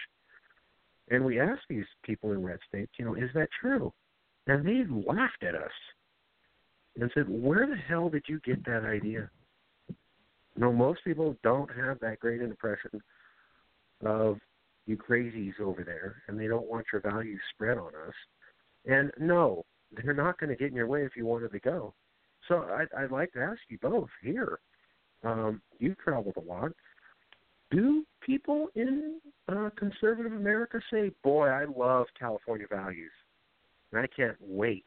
And 1.08 1.24
we 1.24 1.38
asked 1.38 1.62
these 1.68 1.84
people 2.02 2.32
in 2.32 2.42
red 2.42 2.58
states, 2.68 2.90
you 2.98 3.04
know, 3.04 3.14
is 3.14 3.30
that 3.34 3.48
true? 3.60 3.92
And 4.46 4.66
they 4.66 4.84
laughed 4.90 5.42
at 5.42 5.54
us 5.54 5.70
and 6.98 7.10
said, 7.14 7.26
where 7.28 7.66
the 7.66 7.76
hell 7.76 8.08
did 8.08 8.24
you 8.26 8.40
get 8.44 8.64
that 8.64 8.84
idea? 8.84 9.30
You 9.88 10.62
know, 10.62 10.72
most 10.72 11.00
people 11.04 11.36
don't 11.42 11.70
have 11.76 12.00
that 12.00 12.18
great 12.18 12.40
an 12.40 12.50
impression 12.50 13.00
of 14.04 14.38
you 14.86 14.96
crazies 14.96 15.60
over 15.60 15.82
there, 15.82 16.22
and 16.28 16.38
they 16.38 16.46
don't 16.46 16.70
want 16.70 16.86
your 16.92 17.02
values 17.02 17.40
spread 17.54 17.76
on 17.78 17.90
us. 18.06 18.14
And 18.86 19.10
no, 19.18 19.64
they're 19.92 20.14
not 20.14 20.38
going 20.38 20.50
to 20.50 20.56
get 20.56 20.70
in 20.70 20.76
your 20.76 20.86
way 20.86 21.04
if 21.04 21.16
you 21.16 21.26
wanted 21.26 21.52
to 21.52 21.58
go. 21.58 21.92
So 22.48 22.62
I'd, 22.62 22.88
I'd 22.96 23.10
like 23.10 23.32
to 23.32 23.40
ask 23.40 23.58
you 23.68 23.78
both 23.82 24.08
here. 24.22 24.60
Um, 25.24 25.60
you've 25.78 25.98
traveled 25.98 26.36
a 26.36 26.40
lot. 26.40 26.72
Do 27.70 28.04
people 28.20 28.68
in 28.76 29.20
uh, 29.48 29.70
conservative 29.76 30.32
America 30.32 30.80
say, 30.92 31.10
"Boy, 31.24 31.48
I 31.48 31.64
love 31.64 32.06
California 32.16 32.66
values, 32.70 33.10
and 33.90 34.00
I 34.00 34.06
can't 34.06 34.36
wait 34.40 34.84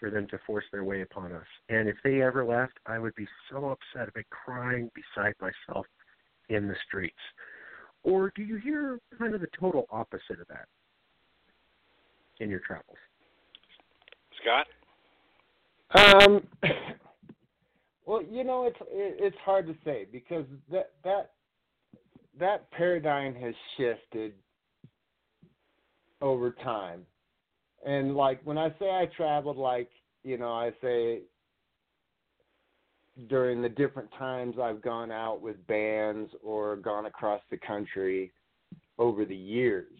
for 0.00 0.10
them 0.10 0.26
to 0.28 0.38
force 0.46 0.64
their 0.72 0.84
way 0.84 1.02
upon 1.02 1.32
us"? 1.32 1.46
And 1.68 1.88
if 1.88 1.96
they 2.02 2.22
ever 2.22 2.42
left, 2.42 2.78
I 2.86 2.98
would 2.98 3.14
be 3.16 3.28
so 3.50 3.66
upset, 3.66 4.08
I'd 4.08 4.14
be 4.14 4.22
crying 4.30 4.90
beside 4.94 5.34
myself 5.42 5.84
in 6.48 6.68
the 6.68 6.76
streets. 6.86 7.20
Or 8.04 8.30
do 8.36 8.42
you 8.42 8.56
hear 8.56 8.98
kind 9.18 9.34
of 9.34 9.40
the 9.40 9.48
total 9.58 9.86
opposite 9.90 10.40
of 10.40 10.46
that 10.48 10.66
in 12.38 12.50
your 12.50 12.60
travels? 12.60 12.98
Scott? 14.42 14.66
Um, 15.94 16.46
well, 18.06 18.22
you 18.22 18.44
know, 18.44 18.66
it's 18.66 18.76
it, 18.82 19.16
it's 19.18 19.36
hard 19.44 19.66
to 19.66 19.74
say 19.84 20.06
because 20.12 20.44
that 20.70 20.92
that 21.02 21.30
that 22.38 22.70
paradigm 22.72 23.34
has 23.34 23.54
shifted 23.76 24.34
over 26.20 26.50
time, 26.50 27.06
and 27.86 28.14
like 28.14 28.40
when 28.44 28.58
I 28.58 28.68
say 28.78 28.90
I 28.90 29.08
traveled, 29.16 29.56
like 29.56 29.88
you 30.24 30.36
know, 30.36 30.52
I 30.52 30.72
say 30.82 31.20
during 33.28 33.62
the 33.62 33.68
different 33.68 34.10
times 34.18 34.56
I've 34.60 34.82
gone 34.82 35.10
out 35.10 35.40
with 35.40 35.64
bands 35.66 36.30
or 36.42 36.76
gone 36.76 37.06
across 37.06 37.40
the 37.50 37.56
country 37.58 38.32
over 38.98 39.24
the 39.24 39.36
years. 39.36 39.92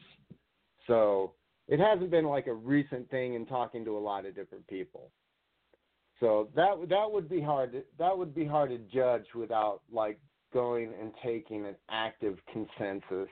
So 0.86 1.32
it 1.68 1.80
hasn't 1.80 2.10
been 2.10 2.26
like 2.26 2.46
a 2.46 2.52
recent 2.52 3.08
thing 3.10 3.34
in 3.34 3.46
talking 3.46 3.84
to 3.84 3.96
a 3.96 3.98
lot 3.98 4.26
of 4.26 4.34
different 4.34 4.66
people. 4.66 5.10
So 6.20 6.48
that 6.54 6.88
that 6.88 7.10
would 7.10 7.28
be 7.28 7.40
hard. 7.40 7.72
To, 7.72 7.82
that 7.98 8.16
would 8.16 8.34
be 8.34 8.46
hard 8.46 8.70
to 8.70 8.78
judge 8.94 9.26
without 9.34 9.80
like 9.92 10.18
going 10.52 10.92
and 11.00 11.12
taking 11.22 11.66
an 11.66 11.74
active 11.90 12.38
consensus 12.52 13.28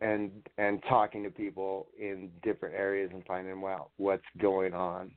and 0.00 0.30
and 0.58 0.82
talking 0.88 1.22
to 1.22 1.30
people 1.30 1.88
in 1.98 2.30
different 2.42 2.74
areas 2.74 3.10
and 3.14 3.24
finding 3.26 3.62
out 3.64 3.90
what's 3.96 4.24
going 4.38 4.74
on. 4.74 5.12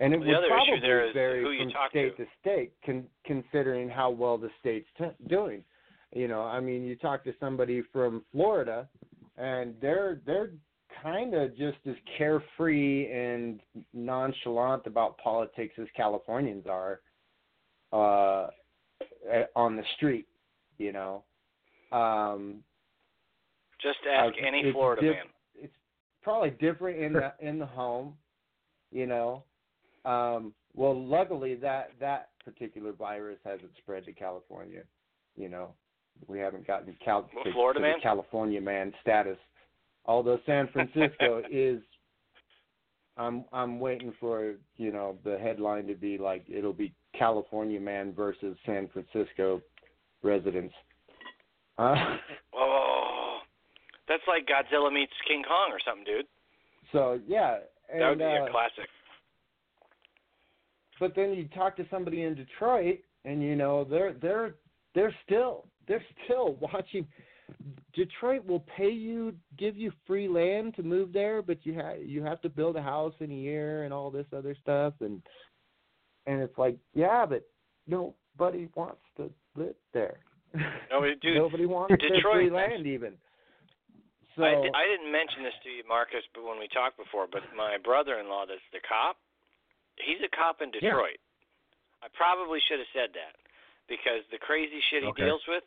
And 0.00 0.14
it 0.14 0.20
The 0.20 0.26
would 0.26 0.48
probably 0.48 0.74
issue 0.74 0.80
there 0.80 1.06
is 1.06 1.12
vary 1.12 1.42
who 1.42 1.50
you 1.50 1.64
from 1.70 1.72
state 1.90 2.16
to. 2.16 2.24
to 2.24 2.30
state, 2.40 2.72
con- 2.84 3.08
considering 3.24 3.88
how 3.88 4.10
well 4.10 4.38
the 4.38 4.50
state's 4.60 4.88
t- 4.96 5.04
doing. 5.26 5.64
You 6.14 6.28
know, 6.28 6.42
I 6.42 6.60
mean, 6.60 6.84
you 6.84 6.96
talk 6.96 7.24
to 7.24 7.34
somebody 7.40 7.82
from 7.92 8.24
Florida, 8.32 8.88
and 9.36 9.74
they're 9.80 10.20
they're 10.24 10.50
kind 11.02 11.34
of 11.34 11.56
just 11.56 11.78
as 11.86 11.94
carefree 12.16 13.10
and 13.12 13.60
nonchalant 13.92 14.86
about 14.86 15.18
politics 15.18 15.74
as 15.78 15.86
Californians 15.96 16.66
are 16.66 17.00
uh, 17.92 18.48
on 19.56 19.76
the 19.76 19.84
street. 19.96 20.26
You 20.78 20.92
know, 20.92 21.24
um, 21.92 22.62
Just 23.82 23.98
ask 24.10 24.32
Uh, 24.34 24.46
any 24.46 24.70
Florida 24.72 25.02
diff- 25.02 25.14
man. 25.16 25.26
it's 25.56 25.76
probably 26.22 26.50
different 26.50 26.98
in 27.00 27.12
the 27.14 27.32
in 27.40 27.58
the 27.58 27.66
home, 27.66 28.16
you 28.92 29.06
know. 29.06 29.42
Um, 30.08 30.54
well, 30.74 30.98
luckily 30.98 31.54
that 31.56 31.90
that 32.00 32.30
particular 32.44 32.92
virus 32.92 33.38
hasn't 33.44 33.70
spread 33.78 34.04
to 34.06 34.12
California. 34.12 34.82
You 35.36 35.48
know, 35.48 35.74
we 36.26 36.38
haven't 36.38 36.66
gotten 36.66 36.96
Cal- 37.04 37.28
Well, 37.34 37.44
to, 37.44 37.52
Florida 37.52 37.80
to 37.80 37.82
the 37.82 37.88
man? 37.90 38.00
California 38.02 38.60
man 38.60 38.92
status. 39.02 39.36
Although 40.06 40.38
San 40.46 40.68
Francisco 40.72 41.42
is, 41.50 41.80
I'm 43.16 43.44
I'm 43.52 43.80
waiting 43.80 44.14
for 44.18 44.54
you 44.76 44.92
know 44.92 45.16
the 45.24 45.38
headline 45.38 45.86
to 45.88 45.94
be 45.94 46.16
like 46.16 46.44
it'll 46.48 46.72
be 46.72 46.94
California 47.18 47.80
man 47.80 48.12
versus 48.14 48.56
San 48.64 48.88
Francisco 48.88 49.60
residents. 50.22 50.74
Uh, 51.76 51.94
Oh, 52.54 53.38
that's 54.08 54.22
like 54.26 54.46
Godzilla 54.46 54.92
meets 54.92 55.12
King 55.28 55.42
Kong 55.46 55.70
or 55.70 55.78
something, 55.86 56.04
dude. 56.04 56.26
so 56.92 57.20
yeah, 57.28 57.58
and, 57.92 58.00
That 58.00 58.08
would 58.08 58.18
be 58.18 58.24
uh, 58.24 58.46
a 58.46 58.50
classic. 58.50 58.88
But 61.00 61.14
then 61.14 61.32
you 61.32 61.48
talk 61.48 61.76
to 61.76 61.86
somebody 61.90 62.22
in 62.22 62.34
Detroit, 62.34 62.98
and 63.24 63.42
you 63.42 63.56
know 63.56 63.84
they're 63.84 64.14
they're 64.14 64.54
they're 64.94 65.14
still 65.24 65.66
they're 65.86 66.04
still 66.24 66.54
watching. 66.60 67.06
Detroit 67.94 68.44
will 68.44 68.64
pay 68.76 68.90
you, 68.90 69.34
give 69.58 69.74
you 69.74 69.90
free 70.06 70.28
land 70.28 70.76
to 70.76 70.82
move 70.82 71.14
there, 71.14 71.40
but 71.40 71.64
you 71.64 71.72
have 71.74 72.02
you 72.02 72.22
have 72.22 72.40
to 72.42 72.48
build 72.48 72.76
a 72.76 72.82
house 72.82 73.14
in 73.20 73.30
a 73.30 73.34
year 73.34 73.84
and 73.84 73.92
all 73.92 74.10
this 74.10 74.26
other 74.36 74.54
stuff, 74.60 74.92
and 75.00 75.22
and 76.26 76.42
it's 76.42 76.58
like 76.58 76.76
yeah, 76.94 77.24
but 77.24 77.48
nobody 77.86 78.68
wants 78.74 79.00
to 79.16 79.30
live 79.56 79.74
there. 79.94 80.18
Nobody- 80.90 81.16
dude, 81.22 81.36
nobody 81.42 81.66
wants 81.66 81.94
Detroit- 82.00 82.34
free 82.34 82.50
land 82.50 82.86
even. 82.86 83.14
So 84.36 84.44
I, 84.44 84.54
I 84.54 84.84
didn't 84.86 85.10
mention 85.10 85.42
this 85.42 85.56
to 85.64 85.68
you, 85.68 85.82
Marcus, 85.88 86.22
but 86.32 86.46
when 86.46 86.60
we 86.62 86.68
talked 86.70 86.96
before, 86.96 87.26
but 87.26 87.42
my 87.56 87.74
brother-in-law, 87.82 88.46
that's 88.46 88.62
the 88.70 88.78
cop, 88.86 89.18
he's 90.04 90.20
a 90.24 90.28
cop 90.34 90.60
in 90.62 90.70
Yeah. 90.74 90.80
Detroit. 90.92 91.18
I 92.02 92.08
probably 92.14 92.60
should 92.68 92.78
have 92.78 92.88
said 92.94 93.10
that 93.14 93.34
because 93.88 94.22
the 94.30 94.38
crazy 94.38 94.80
shit 94.90 95.02
he 95.02 95.08
Okay. 95.10 95.24
deals 95.26 95.42
with, 95.48 95.64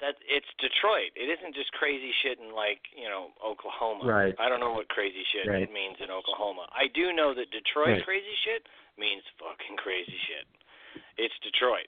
that 0.00 0.16
it's 0.26 0.48
Detroit. 0.58 1.12
It 1.14 1.28
isn't 1.30 1.54
just 1.54 1.70
crazy 1.78 2.10
shit 2.22 2.40
in 2.40 2.50
like 2.52 2.82
you 2.96 3.08
know 3.08 3.30
Oklahoma. 3.44 4.04
Right. 4.04 4.34
I 4.38 4.48
don't 4.48 4.58
know 4.58 4.72
what 4.72 4.88
crazy 4.88 5.22
shit 5.30 5.46
Right. 5.46 5.70
means 5.70 6.00
in 6.00 6.10
Oklahoma. 6.10 6.66
I 6.72 6.88
do 6.88 7.12
know 7.12 7.32
that 7.34 7.50
Detroit 7.50 8.02
Right. 8.02 8.04
crazy 8.04 8.34
shit 8.42 8.66
means 8.98 9.22
fucking 9.38 9.76
crazy 9.76 10.18
shit. 10.26 10.46
It's 11.18 11.38
Detroit. 11.40 11.86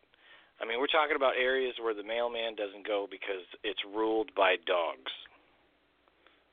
I 0.60 0.64
mean, 0.64 0.78
we're 0.78 0.86
talking 0.86 1.16
about 1.16 1.34
areas 1.36 1.74
where 1.80 1.94
the 1.94 2.04
mailman 2.04 2.54
doesn't 2.54 2.86
go 2.86 3.08
because 3.10 3.42
it's 3.64 3.82
ruled 3.84 4.32
by 4.36 4.56
dogs 4.66 5.10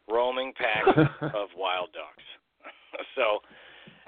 roaming 0.07 0.53
packs 0.53 0.87
of 1.35 1.49
wild 1.55 1.93
dogs. 1.93 2.23
so 3.15 3.41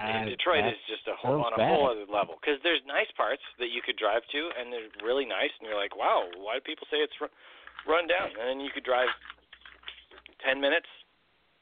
Uh, 0.02 0.26
Detroit 0.26 0.66
that 0.66 0.74
is 0.74 0.84
just 0.90 1.06
a 1.06 1.16
whole, 1.16 1.46
on 1.46 1.54
a 1.54 1.62
whole 1.62 1.86
other 1.86 2.10
level 2.10 2.36
because 2.42 2.58
there's 2.66 2.82
nice 2.90 3.10
parts 3.14 3.46
that 3.62 3.70
you 3.70 3.82
could 3.86 3.98
drive 3.98 4.26
to 4.34 4.42
and 4.58 4.74
they're 4.74 4.90
really 5.06 5.26
nice 5.26 5.54
and 5.62 5.70
you're 5.70 5.78
like, 5.78 5.94
wow, 5.94 6.26
why 6.42 6.58
do 6.58 6.66
people 6.66 6.90
say 6.90 6.98
it's 6.98 7.14
ru- 7.22 7.32
run 7.86 8.10
down? 8.10 8.34
And 8.34 8.46
then 8.50 8.60
you 8.60 8.74
could 8.74 8.84
drive 8.84 9.10
ten 10.42 10.58
minutes 10.58 10.90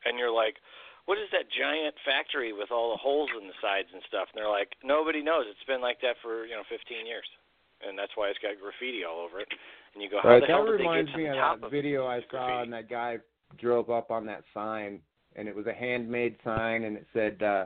and 0.05 0.15
you're 0.17 0.31
like, 0.31 0.57
what 1.05 1.17
is 1.17 1.27
that 1.35 1.49
giant 1.51 1.95
factory 2.05 2.53
with 2.53 2.71
all 2.71 2.91
the 2.91 3.01
holes 3.01 3.29
in 3.39 3.47
the 3.47 3.57
sides 3.61 3.89
and 3.93 4.01
stuff? 4.07 4.29
And 4.31 4.39
they're 4.39 4.51
like, 4.51 4.79
nobody 4.83 5.21
knows. 5.21 5.45
It's 5.49 5.65
been 5.67 5.81
like 5.81 5.99
that 6.01 6.15
for 6.21 6.45
you 6.45 6.55
know 6.55 6.63
15 6.69 7.05
years, 7.05 7.27
and 7.83 7.97
that's 7.97 8.15
why 8.15 8.29
it's 8.29 8.39
got 8.39 8.55
graffiti 8.61 9.03
all 9.03 9.19
over 9.19 9.39
it. 9.41 9.49
And 9.93 10.01
you 10.01 10.09
go, 10.09 10.19
how 10.21 10.29
Right, 10.29 10.39
the 10.39 10.47
that 10.47 10.53
hell 10.53 10.65
did 10.65 10.79
they 10.79 10.87
reminds 10.87 11.11
get 11.11 11.17
to 11.17 11.17
me 11.19 11.29
the 11.29 11.35
of 11.35 11.41
top 11.41 11.59
that 11.59 11.65
of 11.67 11.71
video 11.71 12.07
I 12.07 12.21
saw, 12.29 12.61
and 12.61 12.71
that 12.73 12.89
guy 12.89 13.17
drove 13.59 13.89
up 13.89 14.11
on 14.11 14.25
that 14.27 14.43
sign, 14.53 15.01
and 15.35 15.47
it 15.47 15.55
was 15.55 15.67
a 15.67 15.73
handmade 15.73 16.37
sign, 16.43 16.85
and 16.85 16.95
it 16.95 17.07
said, 17.13 17.41
uh, 17.43 17.65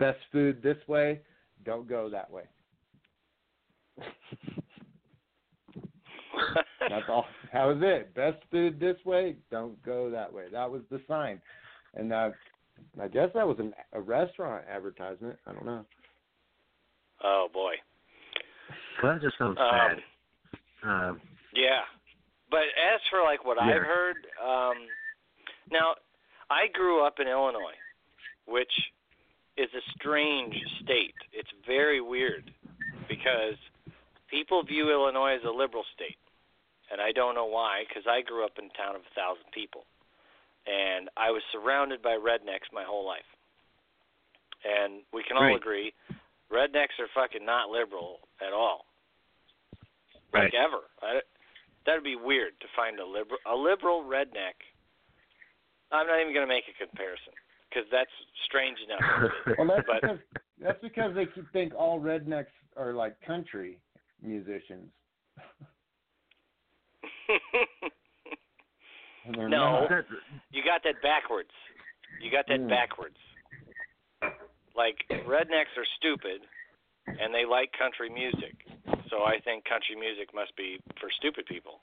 "Best 0.00 0.18
food 0.32 0.60
this 0.62 0.78
way, 0.88 1.20
don't 1.64 1.88
go 1.88 2.10
that 2.10 2.28
way." 2.28 2.42
That's 6.88 7.04
all. 7.08 7.26
That 7.52 7.64
was 7.64 7.78
it. 7.82 8.14
Best 8.14 8.38
food 8.50 8.80
this 8.80 8.96
way, 9.04 9.36
don't 9.50 9.80
go 9.84 10.10
that 10.10 10.32
way. 10.32 10.44
That 10.50 10.70
was 10.70 10.82
the 10.90 11.00
sign, 11.06 11.40
and 11.94 12.12
uh, 12.12 12.30
I 13.00 13.08
guess 13.08 13.28
that 13.34 13.46
was 13.46 13.58
an, 13.58 13.74
a 13.92 14.00
restaurant 14.00 14.64
advertisement. 14.68 15.36
I 15.46 15.52
don't 15.52 15.66
know. 15.66 15.84
oh 17.22 17.48
boy. 17.52 17.74
Well, 19.02 19.12
that 19.14 19.22
just 19.22 19.36
sounds 19.38 19.58
Um, 19.60 19.70
bad. 19.70 19.98
Um, 20.82 21.20
Yeah. 21.54 21.82
But 22.50 22.60
as 22.60 23.00
for 23.10 23.22
like 23.22 23.44
what 23.44 23.58
Yeah. 23.60 23.74
I've 23.76 23.82
heard, 23.82 24.16
um 24.42 24.76
now 25.70 25.94
I 26.50 26.66
grew 26.72 27.04
up 27.04 27.20
in 27.20 27.28
Illinois, 27.28 27.78
which 28.46 28.72
is 29.60 29.68
a 29.74 29.84
strange 29.92 30.56
state. 30.82 31.14
It's 31.32 31.50
very 31.66 32.00
weird 32.00 32.50
because 33.08 33.56
people 34.30 34.62
view 34.62 34.90
Illinois 34.90 35.36
as 35.36 35.44
a 35.44 35.50
liberal 35.50 35.84
state. 35.94 36.16
And 36.90 37.00
I 37.00 37.12
don't 37.12 37.34
know 37.34 37.46
why 37.46 37.84
cuz 37.92 38.04
I 38.08 38.22
grew 38.22 38.44
up 38.44 38.58
in 38.58 38.66
a 38.66 38.76
town 38.76 38.96
of 38.96 39.02
a 39.02 39.12
1000 39.14 39.44
people. 39.52 39.84
And 40.66 41.08
I 41.16 41.30
was 41.30 41.42
surrounded 41.52 42.00
by 42.02 42.16
rednecks 42.16 42.72
my 42.72 42.84
whole 42.84 43.04
life. 43.04 43.28
And 44.64 45.02
we 45.12 45.22
can 45.22 45.36
all 45.36 45.44
Right. 45.44 45.56
agree 45.56 45.92
rednecks 46.50 46.98
are 46.98 47.08
fucking 47.14 47.44
not 47.44 47.70
liberal 47.70 48.20
at 48.40 48.52
all 48.52 48.86
right. 50.32 50.44
like 50.44 50.54
ever. 50.54 50.82
I, 51.02 51.20
that'd 51.86 52.02
be 52.02 52.16
weird 52.16 52.58
to 52.60 52.68
find 52.74 52.98
a 52.98 53.04
liberal 53.06 53.38
a 53.46 53.54
liberal 53.54 54.02
redneck. 54.04 54.56
I'm 55.92 56.06
not 56.06 56.20
even 56.20 56.32
going 56.32 56.46
to 56.46 56.52
make 56.52 56.68
a 56.68 56.72
comparison 56.72 57.34
because 57.70 57.88
that's 57.90 58.10
strange 58.46 58.78
enough. 58.84 59.30
Well, 59.58 59.68
that's 59.68 59.86
But- 59.86 60.00
because 60.02 60.18
that's 60.60 60.82
because 60.82 61.14
they 61.14 61.26
keep- 61.26 61.50
think 61.52 61.72
all 61.74 61.98
rednecks 62.00 62.52
are 62.76 62.92
like 62.92 63.18
country 63.26 63.78
musicians. 64.22 64.90
No. 69.36 69.46
not. 69.46 69.90
You 70.50 70.62
got 70.64 70.82
that 70.84 71.00
backwards. 71.02 71.50
You 72.20 72.30
got 72.30 72.46
that 72.48 72.58
Mm. 72.60 72.68
backwards. 72.68 73.16
Like 74.74 74.96
rednecks 75.10 75.76
are 75.76 75.84
stupid 75.98 76.40
and 77.06 77.32
they 77.34 77.44
like 77.44 77.70
country 77.78 78.08
music. 78.08 78.54
So 79.10 79.22
I 79.24 79.38
think 79.44 79.64
country 79.66 79.94
music 79.94 80.32
must 80.34 80.56
be 80.56 80.80
for 81.00 81.10
stupid 81.18 81.44
people. 81.46 81.80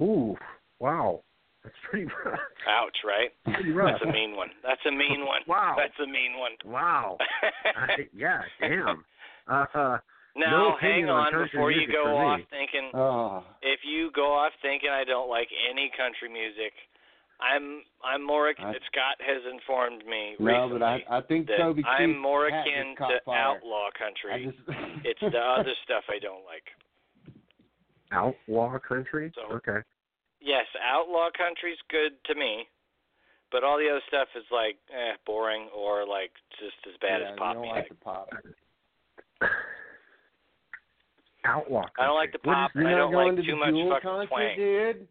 Ooh, 0.00 0.36
wow. 0.80 1.22
That's 1.66 1.82
pretty 1.90 2.06
rough. 2.24 2.38
Ouch, 2.70 2.98
right? 3.04 3.30
Pretty 3.54 3.72
rough. 3.72 3.98
That's 3.98 4.08
a 4.08 4.12
mean 4.12 4.36
one. 4.36 4.50
That's 4.62 4.80
a 4.86 4.92
mean 4.94 5.26
one. 5.26 5.42
Wow. 5.50 5.74
That's 5.76 5.98
a 5.98 6.06
mean 6.06 6.38
one. 6.38 6.52
Wow. 6.64 7.18
I, 7.76 8.06
yeah, 8.14 8.42
damn. 8.60 9.04
Uh, 9.50 9.66
uh, 9.74 9.98
now, 10.36 10.74
No 10.74 10.76
hang 10.80 11.08
on 11.10 11.34
on 11.34 11.44
before 11.44 11.70
you 11.72 11.86
go 11.90 12.16
off 12.16 12.38
me. 12.38 12.46
thinking 12.50 12.90
Oh, 12.94 13.42
if 13.62 13.80
you 13.82 14.10
go 14.14 14.32
off 14.34 14.52
thinking 14.62 14.90
I 14.90 15.02
don't 15.04 15.28
like 15.30 15.48
any 15.70 15.90
country 15.96 16.28
music, 16.28 16.72
I'm 17.40 17.82
I'm 18.04 18.24
more 18.24 18.50
ac- 18.50 18.62
I- 18.62 18.72
Scott 18.92 19.16
has 19.24 19.42
informed 19.50 20.04
me 20.06 20.36
no, 20.38 20.46
recently 20.46 20.78
but 20.78 20.84
I 20.84 21.18
I 21.18 21.20
think 21.22 21.46
that 21.48 21.58
Toby 21.58 21.82
I'm 21.84 22.18
more 22.18 22.46
akin 22.48 22.94
to 22.98 23.18
fire. 23.24 23.38
outlaw 23.56 23.88
country. 23.98 24.52
just, 24.52 24.78
it's 25.04 25.20
the 25.20 25.38
other 25.40 25.72
stuff 25.84 26.04
I 26.10 26.18
don't 26.18 26.44
like. 26.44 26.64
outlaw 28.12 28.78
country? 28.78 29.32
So- 29.34 29.54
okay. 29.56 29.78
Yes, 30.46 30.66
outlaw 30.78 31.28
country's 31.36 31.78
good 31.90 32.14
to 32.30 32.38
me, 32.38 32.68
but 33.50 33.64
all 33.66 33.78
the 33.78 33.90
other 33.90 34.02
stuff 34.06 34.28
is 34.38 34.46
like 34.54 34.78
eh, 34.94 35.18
boring 35.26 35.66
or 35.74 36.06
like 36.06 36.30
just 36.62 36.78
as 36.86 36.94
bad 37.02 37.18
yeah, 37.20 37.32
as 37.34 37.38
pop 37.38 37.56
you 37.58 37.62
don't 37.62 37.62
music. 37.66 37.82
like 37.82 37.88
the 37.90 38.04
pop. 38.06 38.28
Outlaw 41.44 41.82
country. 41.90 41.98
I 41.98 42.06
don't 42.06 42.16
like 42.18 42.32
the 42.32 42.38
pop. 42.42 42.70
You're 42.74 42.88
I 42.88 42.94
don't 42.94 43.12
like 43.14 43.36
to 43.36 43.42
too 43.42 43.56
much 43.58 43.70
Jewel 43.70 43.90
fucking 43.90 44.06
concert, 44.10 44.28
twang. 44.30 44.56
dude. 44.56 45.08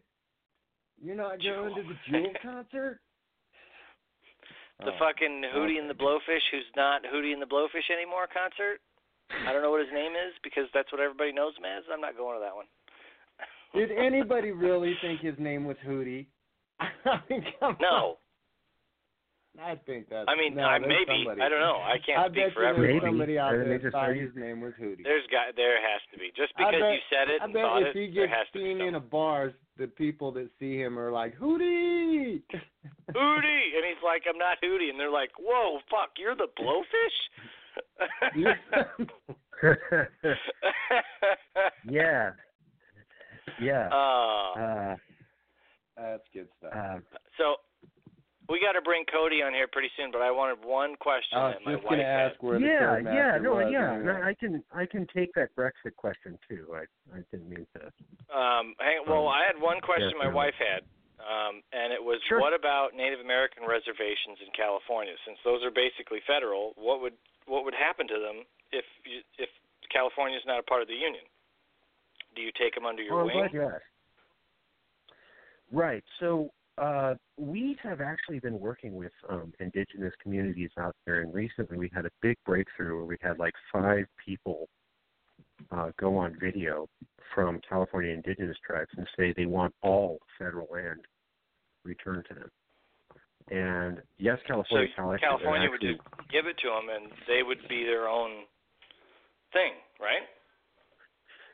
You're 1.04 1.16
not 1.20 1.36
going 1.40 1.74
to 1.76 1.82
the 1.84 1.96
Jewel 2.08 2.32
concert. 2.42 3.00
The 4.84 4.92
Oh, 4.92 4.98
fucking 5.00 5.40
Hootie 5.56 5.80
and 5.80 5.88
the. 5.88 5.96
Blowfish, 5.96 6.44
who's 6.52 6.68
not 6.76 7.00
Hootie 7.04 7.32
and 7.32 7.40
the 7.40 7.48
Blowfish 7.48 7.88
anymore 7.88 8.28
concert. 8.28 8.80
I 9.48 9.52
don't 9.52 9.62
know 9.64 9.70
what 9.72 9.80
his 9.80 9.92
name 9.92 10.12
is 10.12 10.36
because 10.44 10.68
that's 10.76 10.92
what 10.92 11.00
everybody 11.00 11.32
knows 11.32 11.56
him 11.56 11.64
as. 11.64 11.82
I'm 11.92 12.00
not 12.00 12.16
going 12.16 12.36
to 12.36 12.44
that 12.44 12.54
one. 12.54 12.68
Did 13.74 13.90
anybody 13.92 14.50
really 14.52 14.94
think 15.02 15.20
his 15.20 15.34
name 15.38 15.64
was 15.64 15.76
Hootie? 15.86 16.26
I 16.80 17.20
mean, 17.30 17.44
come 17.60 17.76
No. 17.80 17.88
on. 17.88 18.14
I 19.58 19.74
think 19.86 20.10
that's. 20.10 20.26
I 20.28 20.36
mean, 20.36 20.54
no, 20.54 20.64
I, 20.64 20.78
maybe. 20.78 21.06
Somebody. 21.24 21.40
I 21.40 21.48
don't 21.48 21.60
know. 21.60 21.80
I 21.80 21.96
can't 22.04 22.18
I 22.20 22.28
speak 22.28 22.52
for 22.52 22.60
you 22.62 22.68
everyone. 22.68 22.76
there's 22.76 22.92
Maybe. 23.00 23.06
somebody 23.08 23.38
out 23.38 23.52
there 23.52 23.64
think 23.64 23.80
that 23.82 23.86
it's 23.88 23.94
thought 23.96 24.14
his 24.14 24.30
name 24.36 24.60
was 24.60 24.74
Hootie. 24.78 25.02
There's 25.02 25.26
got 25.32 25.56
there 25.56 25.80
has 25.80 26.02
to 26.12 26.18
be. 26.18 26.28
Just 26.36 26.52
because 26.58 26.74
bet, 26.76 26.92
you 26.92 26.98
said 27.08 27.30
it 27.32 27.40
I 27.40 27.44
and 27.44 27.54
bet 27.54 27.62
thought 27.64 27.80
if 27.82 27.96
it, 27.96 27.96
he 27.96 28.10
there 28.14 28.26
gets 28.28 28.36
has 28.36 28.46
to 28.52 28.58
be 28.58 28.64
seen 28.68 28.80
in 28.84 28.94
a 28.94 28.98
something. 29.00 29.08
bar, 29.08 29.52
the 29.78 29.86
people 29.86 30.30
that 30.32 30.50
see 30.60 30.76
him 30.76 30.98
are 30.98 31.10
like 31.10 31.38
Hootie. 31.40 32.42
Hootie, 33.16 33.66
and 33.72 33.82
he's 33.88 34.02
like, 34.04 34.24
I'm 34.28 34.36
not 34.36 34.58
Hootie, 34.62 34.90
and 34.92 35.00
they're 35.00 35.08
like, 35.10 35.30
Whoa, 35.40 35.78
fuck, 35.88 36.10
you're 36.20 36.36
the 36.36 36.48
blowfish. 36.60 37.16
yeah. 41.88 42.30
Yeah. 43.60 43.88
Uh, 43.88 44.58
Uh, 44.60 44.96
That's 45.96 46.28
good 46.34 46.48
stuff. 46.58 46.72
uh, 46.74 46.98
so 47.38 47.56
we 48.48 48.60
got 48.60 48.72
to 48.72 48.82
bring 48.82 49.04
Cody 49.10 49.42
on 49.42 49.52
here 49.54 49.66
pretty 49.66 49.90
soon, 49.96 50.10
but 50.12 50.20
I 50.22 50.30
wanted 50.30 50.62
one 50.64 50.94
question 50.96 51.38
I 51.38 51.48
was 51.48 51.56
that 51.64 51.72
just 51.76 51.88
gonna 51.88 52.02
ask 52.04 52.36
where 52.42 52.58
the 52.60 52.66
yeah, 52.66 52.78
third 52.78 53.04
yeah, 53.06 53.12
master 53.12 53.40
no, 53.42 53.54
was. 53.56 53.68
yeah. 53.72 53.94
anyway. 53.96 54.04
No, 54.06 54.22
I 54.22 54.34
can 54.38 54.52
I 54.74 54.84
can 54.86 55.06
take 55.12 55.32
that 55.34 55.50
Brexit 55.56 55.96
question 55.96 56.38
too. 56.48 56.68
I 56.76 56.84
I 57.16 57.24
didn't 57.32 57.48
mean 57.48 57.66
to. 57.74 57.90
Um, 58.30 58.74
hang, 58.78 59.02
well, 59.08 59.26
Um, 59.26 59.34
I 59.34 59.42
had 59.48 59.56
one 59.60 59.80
question 59.80 60.10
yeah, 60.14 60.18
my 60.20 60.30
sure. 60.30 60.36
wife 60.36 60.54
had, 60.60 60.84
um, 61.18 61.62
and 61.72 61.92
it 61.92 62.02
was, 62.02 62.20
Sure. 62.28 62.38
what 62.40 62.52
about 62.54 62.92
Native 62.94 63.18
American 63.20 63.64
reservations 63.66 64.38
in 64.44 64.52
California? 64.54 65.14
Since 65.24 65.38
those 65.42 65.64
are 65.64 65.70
basically 65.72 66.20
federal, 66.26 66.72
what 66.76 67.00
would 67.00 67.14
what 67.46 67.64
would 67.64 67.74
happen 67.74 68.06
to 68.08 68.18
them 68.20 68.44
if 68.70 68.84
you, 69.06 69.22
if 69.38 69.48
California 69.90 70.36
is 70.36 70.44
not 70.46 70.58
a 70.60 70.62
part 70.62 70.82
of 70.82 70.88
the 70.88 70.94
union? 70.98 71.24
Do 72.36 72.42
you 72.42 72.52
take 72.60 72.74
them 72.74 72.86
under 72.86 73.02
your 73.02 73.20
I'm 73.20 73.26
wing? 73.26 73.36
glad 73.36 73.52
you 73.52 73.62
asked. 73.62 73.82
Right. 75.72 76.04
So 76.20 76.50
uh, 76.78 77.14
we 77.38 77.76
have 77.82 78.00
actually 78.00 78.38
been 78.38 78.60
working 78.60 78.94
with 78.94 79.12
um, 79.28 79.52
indigenous 79.58 80.12
communities 80.22 80.70
out 80.78 80.94
there, 81.06 81.22
and 81.22 81.32
recently 81.32 81.78
we 81.78 81.90
had 81.92 82.04
a 82.06 82.10
big 82.22 82.36
breakthrough 82.44 82.96
where 82.96 83.04
we 83.04 83.16
had 83.20 83.38
like 83.38 83.54
five 83.72 84.04
people 84.24 84.68
uh, 85.70 85.90
go 85.98 86.16
on 86.16 86.36
video 86.38 86.86
from 87.34 87.60
California 87.68 88.12
indigenous 88.12 88.56
tribes 88.64 88.90
and 88.96 89.06
say 89.16 89.32
they 89.36 89.46
want 89.46 89.74
all 89.82 90.18
federal 90.38 90.68
land 90.70 91.00
returned 91.84 92.24
to 92.28 92.34
them. 92.34 92.50
And 93.48 94.02
yes, 94.18 94.38
So 94.42 94.48
California, 94.48 94.88
Cali- 94.94 95.18
California 95.18 95.70
would 95.70 95.80
just 95.80 96.00
give 96.30 96.46
it 96.46 96.58
to 96.58 96.68
them, 96.68 96.88
and 96.94 97.12
they 97.26 97.42
would 97.42 97.62
be 97.68 97.84
their 97.84 98.08
own 98.08 98.44
thing, 99.52 99.72
right? 100.00 100.26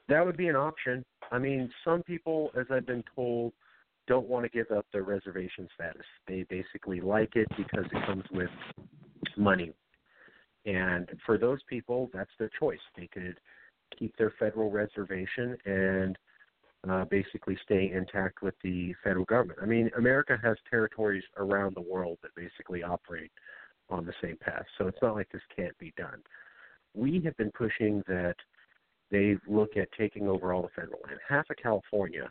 That 0.09 0.25
would 0.25 0.37
be 0.37 0.49
an 0.49 0.57
option. 0.57 1.05
I 1.31 1.39
mean, 1.39 1.71
some 1.85 2.03
people, 2.03 2.51
as 2.59 2.67
I've 2.71 2.87
been 2.87 3.05
told, 3.15 3.53
don't 4.09 4.29
want 4.29 4.45
to 4.45 4.51
give 4.51 4.71
up 4.77 4.87
their 4.93 5.05
reservation 5.05 5.69
status. 5.75 6.03
They 6.27 6.45
basically 6.51 7.01
like 7.01 7.37
it 7.37 7.49
because 7.57 7.85
it 7.85 8.07
comes 8.07 8.25
with 8.33 8.51
money. 9.37 9.73
And 10.67 11.09
for 11.25 11.39
those 11.39 11.61
people, 11.69 12.11
that's 12.13 12.31
their 12.39 12.51
choice. 12.59 12.81
They 12.97 13.07
could 13.07 13.39
keep 13.99 14.17
their 14.17 14.33
federal 14.39 14.71
reservation 14.71 15.57
and 15.65 16.19
uh, 16.89 17.05
basically 17.05 17.57
stay 17.65 17.93
intact 17.95 18.43
with 18.43 18.55
the 18.63 18.95
federal 19.05 19.25
government. 19.25 19.61
I 19.63 19.67
mean, 19.67 19.91
America 19.97 20.39
has 20.43 20.57
territories 20.69 21.23
around 21.37 21.77
the 21.77 21.83
world 21.83 22.19
that 22.23 22.35
basically 22.35 22.83
operate 22.83 23.31
on 23.89 24.05
the 24.05 24.15
same 24.23 24.37
path. 24.37 24.65
So 24.79 24.89
it's 24.89 24.99
not 25.03 25.15
like 25.15 25.31
this 25.31 25.43
can't 25.55 25.77
be 25.79 25.93
done. 25.97 26.23
We 26.95 27.21
have 27.25 27.37
been 27.37 27.53
pushing 27.53 28.03
that 28.09 28.35
they 29.13 29.37
look 29.47 29.77
at 29.77 29.89
taking 29.97 30.27
over 30.27 30.53
all 30.53 30.63
the 30.63 30.69
federal 30.75 30.99
land. 31.07 31.21
Half 31.29 31.51
of 31.51 31.57
California 31.63 32.29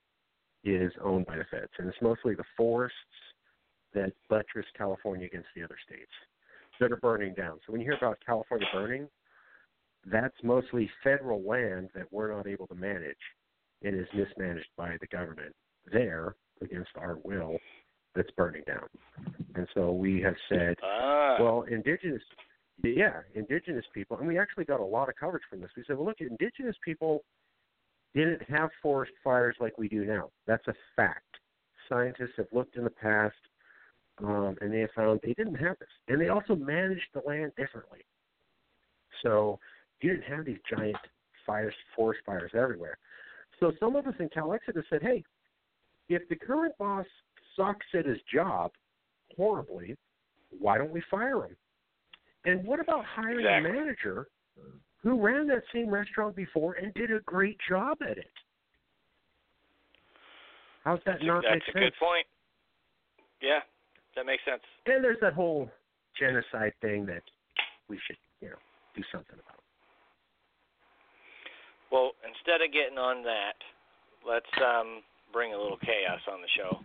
is 0.65 0.91
owned 1.01 1.27
by 1.27 1.37
the 1.37 1.45
feds, 1.49 1.71
and 1.77 1.87
it's 1.87 2.01
mostly 2.01 2.35
the 2.35 2.43
forests 2.57 2.97
that 3.93 4.11
buttress 4.29 4.65
California 4.77 5.27
against 5.27 5.47
the 5.55 5.63
other 5.63 5.77
states 5.85 6.11
that 6.79 6.91
are 6.91 6.97
burning 6.97 7.33
down. 7.35 7.59
So 7.65 7.71
when 7.71 7.81
you 7.81 7.85
hear 7.87 7.97
about 7.97 8.17
California 8.25 8.67
burning, 8.73 9.07
that's 10.11 10.35
mostly 10.43 10.89
federal 11.03 11.41
land 11.47 11.89
that 11.93 12.11
we're 12.11 12.35
not 12.35 12.47
able 12.47 12.67
to 12.67 12.75
manage 12.75 13.15
and 13.83 13.95
is 13.95 14.07
mismanaged 14.13 14.69
by 14.75 14.97
the 14.99 15.07
government 15.07 15.55
there 15.91 16.35
against 16.61 16.89
our 16.97 17.17
will 17.23 17.57
that's 18.15 18.29
burning 18.31 18.63
down. 18.65 18.87
And 19.55 19.67
so 19.73 19.91
we 19.91 20.21
have 20.21 20.35
said 20.49 20.75
Ah, 20.83 21.37
well, 21.39 21.65
indigenous, 21.69 22.21
yeah, 22.83 23.21
indigenous 23.35 23.85
people, 23.93 24.17
and 24.17 24.27
we 24.27 24.39
actually 24.39 24.65
got 24.65 24.79
a 24.79 24.85
lot 24.85 25.09
of 25.09 25.15
coverage 25.15 25.43
from 25.49 25.61
this. 25.61 25.69
We 25.75 25.83
said, 25.85 25.97
well, 25.97 26.05
look, 26.07 26.21
indigenous 26.21 26.75
people 26.83 27.23
didn't 28.13 28.41
have 28.49 28.69
forest 28.81 29.13
fires 29.23 29.55
like 29.59 29.77
we 29.77 29.87
do 29.87 30.05
now. 30.05 30.29
That's 30.47 30.67
a 30.67 30.73
fact. 30.95 31.37
Scientists 31.87 32.33
have 32.37 32.47
looked 32.51 32.75
in 32.75 32.83
the 32.83 32.89
past, 32.89 33.35
um, 34.23 34.55
and 34.61 34.73
they 34.73 34.79
have 34.79 34.91
found 34.95 35.19
they 35.23 35.33
didn't 35.33 35.55
have 35.55 35.77
this, 35.79 35.89
and 36.07 36.19
they 36.19 36.29
also 36.29 36.55
managed 36.55 37.07
the 37.13 37.21
land 37.25 37.51
differently. 37.57 37.99
So 39.23 39.59
you 40.01 40.11
didn't 40.11 40.25
have 40.25 40.45
these 40.45 40.59
giant 40.69 40.97
fires, 41.45 41.73
forest 41.95 42.21
fires 42.25 42.51
everywhere. 42.53 42.97
So 43.59 43.71
some 43.79 43.95
of 43.95 44.07
us 44.07 44.15
in 44.19 44.29
Cal 44.29 44.53
Exeter 44.53 44.83
said, 44.89 45.01
hey, 45.01 45.23
if 46.09 46.27
the 46.29 46.35
current 46.35 46.73
boss 46.77 47.05
sucks 47.55 47.85
at 47.93 48.05
his 48.05 48.17
job 48.33 48.71
horribly, 49.37 49.95
why 50.59 50.77
don't 50.77 50.91
we 50.91 51.01
fire 51.09 51.45
him? 51.45 51.55
And 52.45 52.65
what 52.65 52.79
about 52.79 53.05
hiring 53.05 53.45
Exactly. 53.45 53.69
a 53.69 53.73
manager 53.73 54.27
who 55.03 55.21
ran 55.21 55.47
that 55.47 55.63
same 55.73 55.89
restaurant 55.89 56.35
before 56.35 56.73
and 56.73 56.93
did 56.93 57.11
a 57.11 57.19
great 57.21 57.57
job 57.67 57.97
at 58.01 58.17
it? 58.17 58.31
How's 60.83 60.99
that 61.05 61.13
that's, 61.13 61.23
a, 61.23 61.27
not 61.27 61.43
that's 61.43 61.55
make 61.55 61.63
a 61.69 61.71
sense? 61.73 61.85
good 61.85 61.93
point. 61.99 62.25
Yeah, 63.41 63.59
that 64.15 64.25
makes 64.25 64.43
sense. 64.45 64.61
And 64.87 65.03
there's 65.03 65.19
that 65.21 65.33
whole 65.33 65.69
genocide 66.19 66.73
thing 66.81 67.05
that 67.05 67.23
we 67.87 67.99
should, 68.07 68.17
you 68.41 68.49
know, 68.49 68.55
do 68.95 69.03
something 69.11 69.35
about. 69.35 69.61
Well, 71.91 72.11
instead 72.25 72.61
of 72.65 72.71
getting 72.71 72.97
on 72.97 73.23
that, 73.23 73.57
let's 74.25 74.49
um, 74.63 75.01
bring 75.33 75.53
a 75.53 75.57
little 75.57 75.77
chaos 75.77 76.21
on 76.31 76.41
the 76.41 76.47
show. 76.55 76.79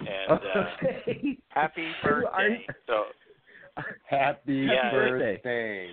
And 0.00 0.32
uh, 0.42 0.70
Okay. 0.84 1.38
Happy 1.48 1.86
birthday. 2.04 2.66
so 2.86 3.04
Happy 4.10 4.66
Yeah. 4.68 4.90
birthday. 4.90 5.90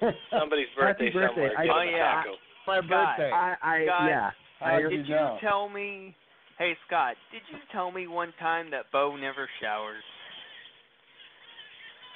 somebody's 0.30 0.68
birthday, 0.78 1.06
Happy 1.06 1.10
birthday. 1.10 1.34
somewhere. 1.34 1.58
I- 1.58 1.64
Give 1.64 1.74
Oh, 1.74 1.82
yeah. 1.82 2.14
taco. 2.22 2.34
My 2.66 2.80
birthday. 2.80 3.30
I, 3.32 3.56
I 3.62 3.84
Scott, 3.86 4.06
yeah. 4.08 4.30
I, 4.60 4.80
did 4.82 4.90
Did 4.90 5.06
you 5.08 5.14
you 5.14 5.20
know? 5.20 5.38
tell 5.40 5.68
me? 5.68 6.14
Hey 6.58 6.76
Scott, 6.86 7.14
did 7.32 7.42
you 7.52 7.58
tell 7.72 7.90
me 7.92 8.06
one 8.08 8.32
time 8.40 8.70
that 8.72 8.86
Bo 8.92 9.16
never 9.16 9.48
showers? 9.62 10.02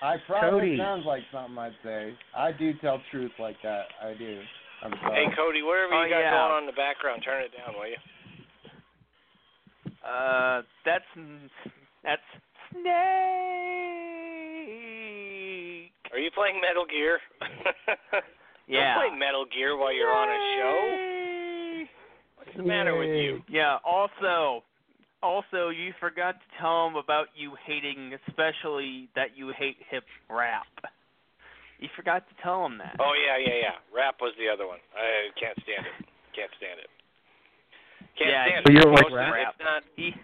I 0.03 0.17
probably 0.27 0.51
Cody. 0.61 0.79
sounds 0.79 1.07
like 1.07 1.23
something 1.33 1.57
I'd 1.57 1.73
say. 1.85 2.13
I 2.37 2.51
do 2.53 2.73
tell 2.81 3.01
truth 3.13 3.31
like 3.39 3.57
that. 3.63 3.87
I 4.03 4.15
do. 4.15 4.41
I'm 4.85 4.93
sorry. 5.01 5.27
Hey 5.27 5.35
Cody, 5.37 5.63
whatever 5.63 5.95
Oh, 5.95 6.03
you 6.05 6.11
got 6.11 6.19
yeah. 6.21 6.31
going 6.33 6.53
on 6.53 6.63
in 6.65 6.67
the 6.67 6.73
background, 6.73 7.23
turn 7.25 7.43
it 7.45 7.53
down, 7.57 7.75
will 7.79 7.87
you? 7.89 7.97
Uh, 10.05 10.63
that's 10.85 11.05
that's 12.03 12.23
Snake. 12.73 14.12
Are 16.13 16.19
you 16.19 16.31
playing 16.31 16.61
Metal 16.61 16.85
Gear? 16.87 17.19
Yeah. 18.69 18.95
Don't 18.95 19.11
play 19.11 19.19
Metal 19.19 19.45
Gear 19.53 19.77
while 19.77 19.93
you're 19.93 20.15
on 20.15 20.29
a 20.31 20.41
show. 20.57 21.85
What's 22.39 22.57
the 22.57 22.63
matter 22.63 22.97
with 22.97 23.11
you? 23.11 23.43
Yeah. 23.51 23.79
Also, 23.85 24.63
also, 25.21 25.69
you 25.71 25.93
forgot 25.99 26.37
to 26.39 26.47
tell 26.61 26.87
him 26.87 26.95
about 26.95 27.27
you 27.35 27.53
hating, 27.67 28.15
especially 28.29 29.09
that 29.17 29.37
you 29.37 29.53
hate 29.59 29.77
hip 29.91 30.05
rap. 30.31 30.67
You 31.81 31.89
forgot 31.97 32.23
to 32.29 32.35
tell 32.43 32.65
him 32.65 32.79
that. 32.79 32.97
Oh 33.01 33.13
yeah, 33.19 33.37
yeah, 33.37 33.59
yeah. 33.61 33.77
Rap 33.95 34.17
was 34.23 34.33
the 34.39 34.49
other 34.49 34.67
one. 34.67 34.79
I 34.95 35.35
can't 35.39 35.59
stand 35.67 35.83
it. 35.85 36.07
Can't 36.35 36.51
stand 36.57 36.79
it. 36.79 36.89
Can't 38.17 38.31
Yeah, 38.31 38.47
stand 38.47 38.67
it. 38.67 38.73
you 38.73 38.81
don't 38.81 38.95
like 38.95 39.11
rap? 39.11 39.55
It's 39.59 39.65
not. 39.65 39.83
He, 39.97 40.15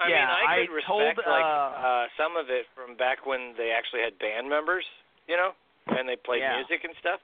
I 0.00 0.08
Yeah, 0.10 0.26
mean, 0.26 0.26
I 0.26 0.42
I 0.42 0.54
could 0.66 0.82
told, 0.86 1.02
respect 1.06 1.28
like 1.28 1.44
uh, 1.46 1.70
uh 1.78 2.04
some 2.18 2.34
of 2.36 2.50
it 2.50 2.66
from 2.74 2.96
back 2.98 3.26
when 3.26 3.54
they 3.56 3.70
actually 3.70 4.02
had 4.02 4.18
band 4.18 4.48
members, 4.48 4.84
you 5.30 5.36
know, 5.36 5.54
and 5.86 6.08
they 6.08 6.16
played 6.16 6.40
Yeah. 6.42 6.56
music 6.58 6.82
and 6.84 6.94
stuff. 6.98 7.20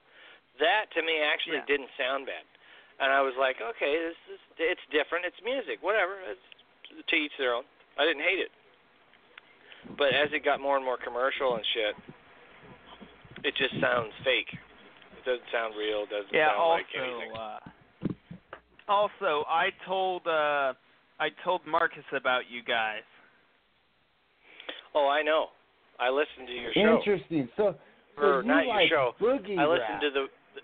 That 0.59 0.91
to 0.95 1.03
me 1.03 1.19
actually 1.21 1.59
Yeah. 1.59 1.67
didn't 1.67 1.91
sound 1.99 2.27
bad, 2.27 2.45
and 3.03 3.13
I 3.13 3.21
was 3.23 3.35
like, 3.37 3.61
okay, 3.61 3.99
this 3.99 4.19
is 4.35 4.41
it's 4.59 4.85
different. 4.91 5.25
It's 5.27 5.41
music, 5.43 5.83
whatever. 5.83 6.21
It's 6.31 6.47
to 7.07 7.17
each 7.17 7.35
their 7.39 7.55
own. 7.55 7.65
I 7.99 8.05
didn't 8.07 8.23
hate 8.23 8.39
it, 8.39 8.51
but 9.99 10.15
as 10.15 10.33
it 10.33 10.45
got 10.45 10.61
more 10.61 10.77
and 10.77 10.85
more 10.85 10.99
commercial 10.99 11.55
and 11.57 11.65
shit, 11.75 11.95
it 13.45 13.55
just 13.57 13.75
sounds 13.81 14.13
fake. 14.25 14.51
It 15.19 15.25
doesn't 15.25 15.51
sound 15.53 15.75
real. 15.77 16.05
It 16.05 16.11
doesn't 16.11 16.33
yeah. 16.33 16.49
sound 16.55 16.69
like 16.71 16.87
anything. 16.95 17.33
uh, 17.37 17.59
also, 18.89 19.45
I 19.49 19.71
told 19.87 20.27
uh, 20.27 20.73
I 21.21 21.29
told 21.45 21.61
Marcus 21.67 22.05
about 22.17 22.43
you 22.51 22.63
guys. 22.65 23.05
Oh, 24.95 25.07
I 25.09 25.23
know. 25.23 25.47
I 26.01 26.09
listened 26.11 26.49
to 26.49 26.53
your 26.55 26.73
show. 26.73 26.97
Interesting. 26.99 27.49
So, 27.57 27.75
so 28.17 28.23
Or 28.23 28.43
you 28.43 28.49
not 28.49 28.65
your 28.65 28.89
show. 28.89 29.13
boogie 29.21 29.59
I 29.59 29.67
listened 29.69 30.01
rap. 30.01 30.01
to 30.01 30.11
the, 30.11 30.25
the 30.57 30.63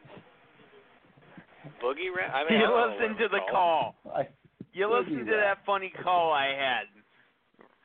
boogie 1.85 2.11
rap. 2.16 2.33
I 2.35 2.49
mean, 2.51 2.61
you 2.61 2.66
don't 2.66 2.75
know 2.75 2.97
listen 2.97 3.12
what 3.12 3.19
to 3.23 3.29
the 3.29 3.40
call. 3.53 3.95
I, 4.14 4.23
You 4.73 4.87
Boogie 4.87 5.01
listened 5.12 5.27
to 5.27 5.37
rap. 5.37 5.59
that 5.59 5.66
funny 5.66 5.92
call 6.03 6.33
I 6.33 6.47
had. 6.57 6.87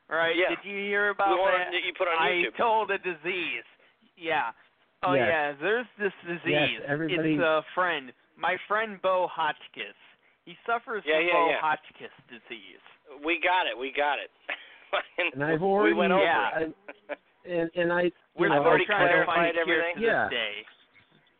Right? 0.09 0.35
Yeah. 0.35 0.55
Did 0.55 0.67
you 0.69 0.77
hear 0.87 1.09
about 1.09 1.35
The 1.35 1.41
one 1.41 1.51
that? 1.53 1.71
that 1.71 1.83
you 1.85 1.93
put 1.97 2.07
on 2.07 2.17
I 2.19 2.31
YouTube. 2.31 2.57
told 2.57 2.91
a 2.91 2.97
disease. 2.97 3.63
Yeah. 4.17 4.51
Oh 5.03 5.13
Yes. 5.13 5.27
yeah, 5.29 5.53
there's 5.61 5.85
this 5.99 6.11
disease. 6.27 6.79
everybody- 6.87 7.33
It's 7.35 7.41
a 7.41 7.61
friend. 7.73 8.11
My 8.37 8.55
friend 8.67 9.01
Bo 9.01 9.27
Hotchkiss. 9.31 9.95
He 10.45 10.55
suffers 10.65 11.03
Yeah, 11.05 11.17
from 11.17 11.27
yeah, 11.27 11.49
yeah. 11.49 11.61
Hotchkiss 11.61 12.15
disease. 12.29 12.81
We 13.23 13.39
got 13.43 13.67
it. 13.67 13.77
We 13.77 13.91
got 13.95 14.17
it. 14.19 14.31
And 15.33 15.41
I've 15.41 15.61
we 15.61 15.67
already 15.67 15.95
went 15.95 16.11
over 16.11 16.23
Yeah. 16.23 16.59
it. 16.59 16.75
and 17.45 17.69
and 17.75 17.93
I 17.93 18.01
you 18.03 18.11
We're 18.35 18.49
know, 18.49 18.59
I've 18.59 18.67
already 18.67 18.83
I 18.83 18.87
trying 18.87 19.07
to 19.07 19.23
clarified 19.23 19.35
find 19.35 19.57
a 19.57 19.63
cure 19.63 19.81
everything. 19.81 19.95
to 20.01 20.07
Yeah. 20.07 20.29
day. 20.29 20.51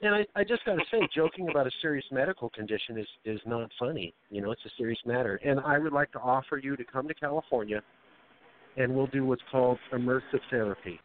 And 0.04 0.16
I, 0.16 0.26
I 0.36 0.44
just 0.44 0.64
got 0.66 0.76
to 0.76 0.84
say, 0.90 1.00
joking 1.14 1.50
about 1.50 1.68
a 1.68 1.72
serious 1.82 2.06
medical 2.12 2.50
condition 2.50 2.98
is 2.98 3.08
is 3.26 3.40
not 3.46 3.70
funny. 3.78 4.14
You 4.30 4.42
know, 4.42 4.52
it's 4.52 4.66
a 4.66 4.70
serious 4.78 5.00
matter. 5.06 5.36
And 5.44 5.60
I 5.60 5.78
would 5.80 5.92
like 5.94 6.12
to 6.14 6.20
offer 6.20 6.58
you 6.58 6.76
to 6.78 6.84
come 6.86 7.08
to 7.10 7.14
California, 7.14 7.82
and 8.78 8.96
we'll 8.96 9.08
do 9.08 9.26
what's 9.26 9.44
called 9.52 9.78
immersive 9.94 10.40
therapy, 10.50 11.00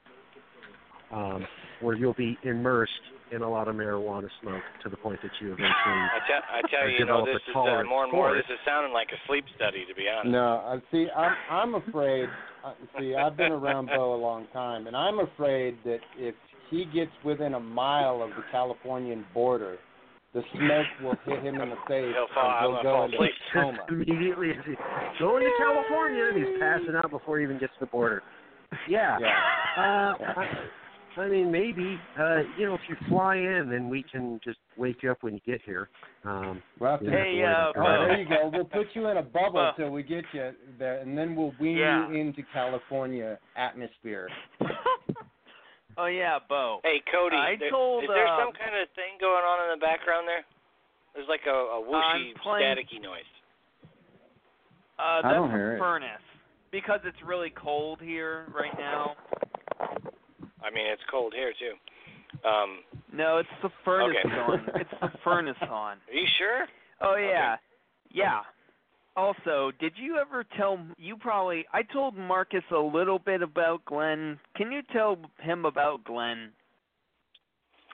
um, 1.12 1.44
where 1.80 1.96
you'll 1.96 2.14
be 2.14 2.38
immersed 2.44 2.92
in 3.32 3.42
a 3.42 3.50
lot 3.50 3.68
of 3.68 3.74
marijuana 3.74 4.28
smoke 4.40 4.62
to 4.82 4.88
the 4.88 4.96
point 4.96 5.18
that 5.22 5.30
you 5.40 5.48
eventually. 5.48 5.66
I 5.74 6.20
tell, 6.26 6.42
I 6.46 6.60
tell 6.70 6.88
you, 6.88 6.98
you 6.98 7.04
know, 7.06 7.24
develop 7.24 7.28
a 7.28 7.32
this 7.32 7.42
is 7.42 7.50
uh, 7.50 7.52
tolerance 7.54 7.88
more 7.88 8.04
and 8.04 8.12
more. 8.12 8.34
This 8.34 8.44
is 8.48 8.58
sounding 8.64 8.92
like 8.92 9.08
a 9.10 9.18
sleep 9.26 9.44
study, 9.56 9.84
to 9.88 9.94
be 9.94 10.06
honest. 10.08 10.32
no, 10.32 10.62
I 10.64 10.78
see. 10.92 11.06
I'm 11.14 11.34
I'm 11.50 11.74
afraid. 11.74 12.28
Uh, 12.64 12.72
see, 12.98 13.14
I've 13.14 13.36
been 13.36 13.52
around 13.52 13.86
Bo 13.86 14.14
a 14.14 14.20
long 14.20 14.46
time, 14.52 14.86
and 14.86 14.96
I'm 14.96 15.18
afraid 15.20 15.76
that 15.84 15.98
if 16.18 16.34
he 16.70 16.84
gets 16.92 17.12
within 17.24 17.54
a 17.54 17.60
mile 17.60 18.22
of 18.22 18.30
the 18.30 18.42
Californian 18.50 19.24
border, 19.32 19.78
the 20.34 20.42
smoke 20.52 20.86
will 21.02 21.16
hit 21.24 21.42
him 21.44 21.60
in 21.60 21.70
the 21.70 21.76
face 21.88 22.12
He'll 22.14 22.26
fall- 22.34 22.50
and 22.50 22.60
he'll 22.60 22.74
he'll 22.74 22.82
go 22.82 22.92
fall 22.92 23.04
into 23.04 23.22
a 23.22 23.28
coma. 23.52 23.78
immediately 23.88 24.50
as 24.50 24.64
he 24.66 24.74
going 25.20 25.44
to 25.44 25.50
California, 25.58 26.24
and 26.30 26.36
he's 26.38 26.60
passing 26.60 26.94
out 26.96 27.10
before 27.10 27.38
he 27.38 27.44
even 27.44 27.58
gets 27.58 27.72
to 27.74 27.80
the 27.80 27.86
border. 27.86 28.22
Yeah. 28.88 29.16
Yeah. 29.20 29.28
Uh, 29.78 30.14
I, 30.36 30.44
I 31.18 31.28
mean, 31.28 31.50
maybe 31.50 31.98
uh, 32.18 32.40
you 32.58 32.66
know, 32.66 32.74
if 32.74 32.80
you 32.88 32.96
fly 33.08 33.36
in, 33.36 33.68
then 33.70 33.88
we 33.88 34.02
can 34.02 34.38
just 34.44 34.58
wake 34.76 35.02
you 35.02 35.10
up 35.10 35.22
when 35.22 35.34
you 35.34 35.40
get 35.46 35.60
here. 35.64 35.88
Um, 36.24 36.62
We'll 36.78 36.90
have 36.90 37.00
to- 37.00 37.10
Hey, 37.10 37.40
worry 37.40 37.44
uh, 37.44 37.70
about 37.70 37.76
All 37.76 37.82
right, 37.82 38.06
there 38.08 38.20
you 38.20 38.28
go. 38.28 38.50
We'll 38.52 38.64
put 38.64 38.86
you 38.94 39.08
in 39.08 39.16
a 39.16 39.22
bubble 39.22 39.52
Bo. 39.52 39.72
till 39.76 39.90
we 39.90 40.02
get 40.02 40.24
you 40.32 40.52
there, 40.78 40.98
and 41.00 41.16
then 41.16 41.34
we'll 41.34 41.54
wean 41.60 41.78
Yeah. 41.78 42.08
you 42.08 42.14
into 42.20 42.42
California 42.52 43.38
atmosphere. 43.56 44.28
oh 45.96 46.06
yeah, 46.06 46.38
Bo. 46.48 46.80
Hey, 46.84 47.00
Cody, 47.12 47.36
I 47.36 47.56
there- 47.58 47.70
told, 47.70 48.04
is 48.04 48.10
there 48.12 48.26
uh, 48.26 48.38
some 48.38 48.52
kind 48.52 48.76
of 48.80 48.88
thing 48.94 49.16
going 49.20 49.44
on 49.44 49.70
in 49.72 49.78
the 49.78 49.84
background 49.84 50.28
there? 50.28 50.44
There's 51.14 51.28
like 51.28 51.46
a, 51.46 51.50
a 51.50 51.82
whooshy, 51.82 52.34
playing- 52.42 52.76
staticky 52.76 53.02
noise. 53.02 53.22
Uh, 54.98 55.20
I 55.24 55.32
don't 55.32 55.48
the 55.50 55.54
hear 55.56 55.76
it. 55.76 55.78
furnace. 55.78 56.08
Because 56.72 57.00
it's 57.04 57.16
really 57.24 57.50
cold 57.56 58.00
here 58.02 58.46
right 58.54 58.76
now. 58.78 59.14
I 60.66 60.70
mean, 60.74 60.86
it's 60.86 61.02
cold 61.10 61.32
here 61.34 61.52
too. 61.58 62.48
Um, 62.48 62.78
No, 63.12 63.38
it's 63.38 63.48
the 63.62 63.70
furnace 63.84 64.16
Okay. 64.24 64.34
on. 64.34 64.68
It's 64.80 64.90
the 65.00 65.10
furnace 65.24 65.56
on. 65.62 65.98
are 66.08 66.12
you 66.12 66.26
sure? 66.38 66.66
Oh 67.00 67.16
yeah, 67.16 67.56
yeah. 68.10 68.40
Also, 69.16 69.70
did 69.80 69.92
you 69.96 70.18
ever 70.18 70.44
tell 70.58 70.78
you 70.98 71.16
probably? 71.16 71.64
I 71.72 71.82
told 71.82 72.16
Marcus 72.16 72.64
a 72.74 72.78
little 72.78 73.18
bit 73.18 73.40
about 73.42 73.84
Glenn. 73.86 74.38
Can 74.56 74.70
you 74.72 74.82
tell 74.92 75.16
him 75.40 75.64
about 75.64 76.04
Glenn? 76.04 76.50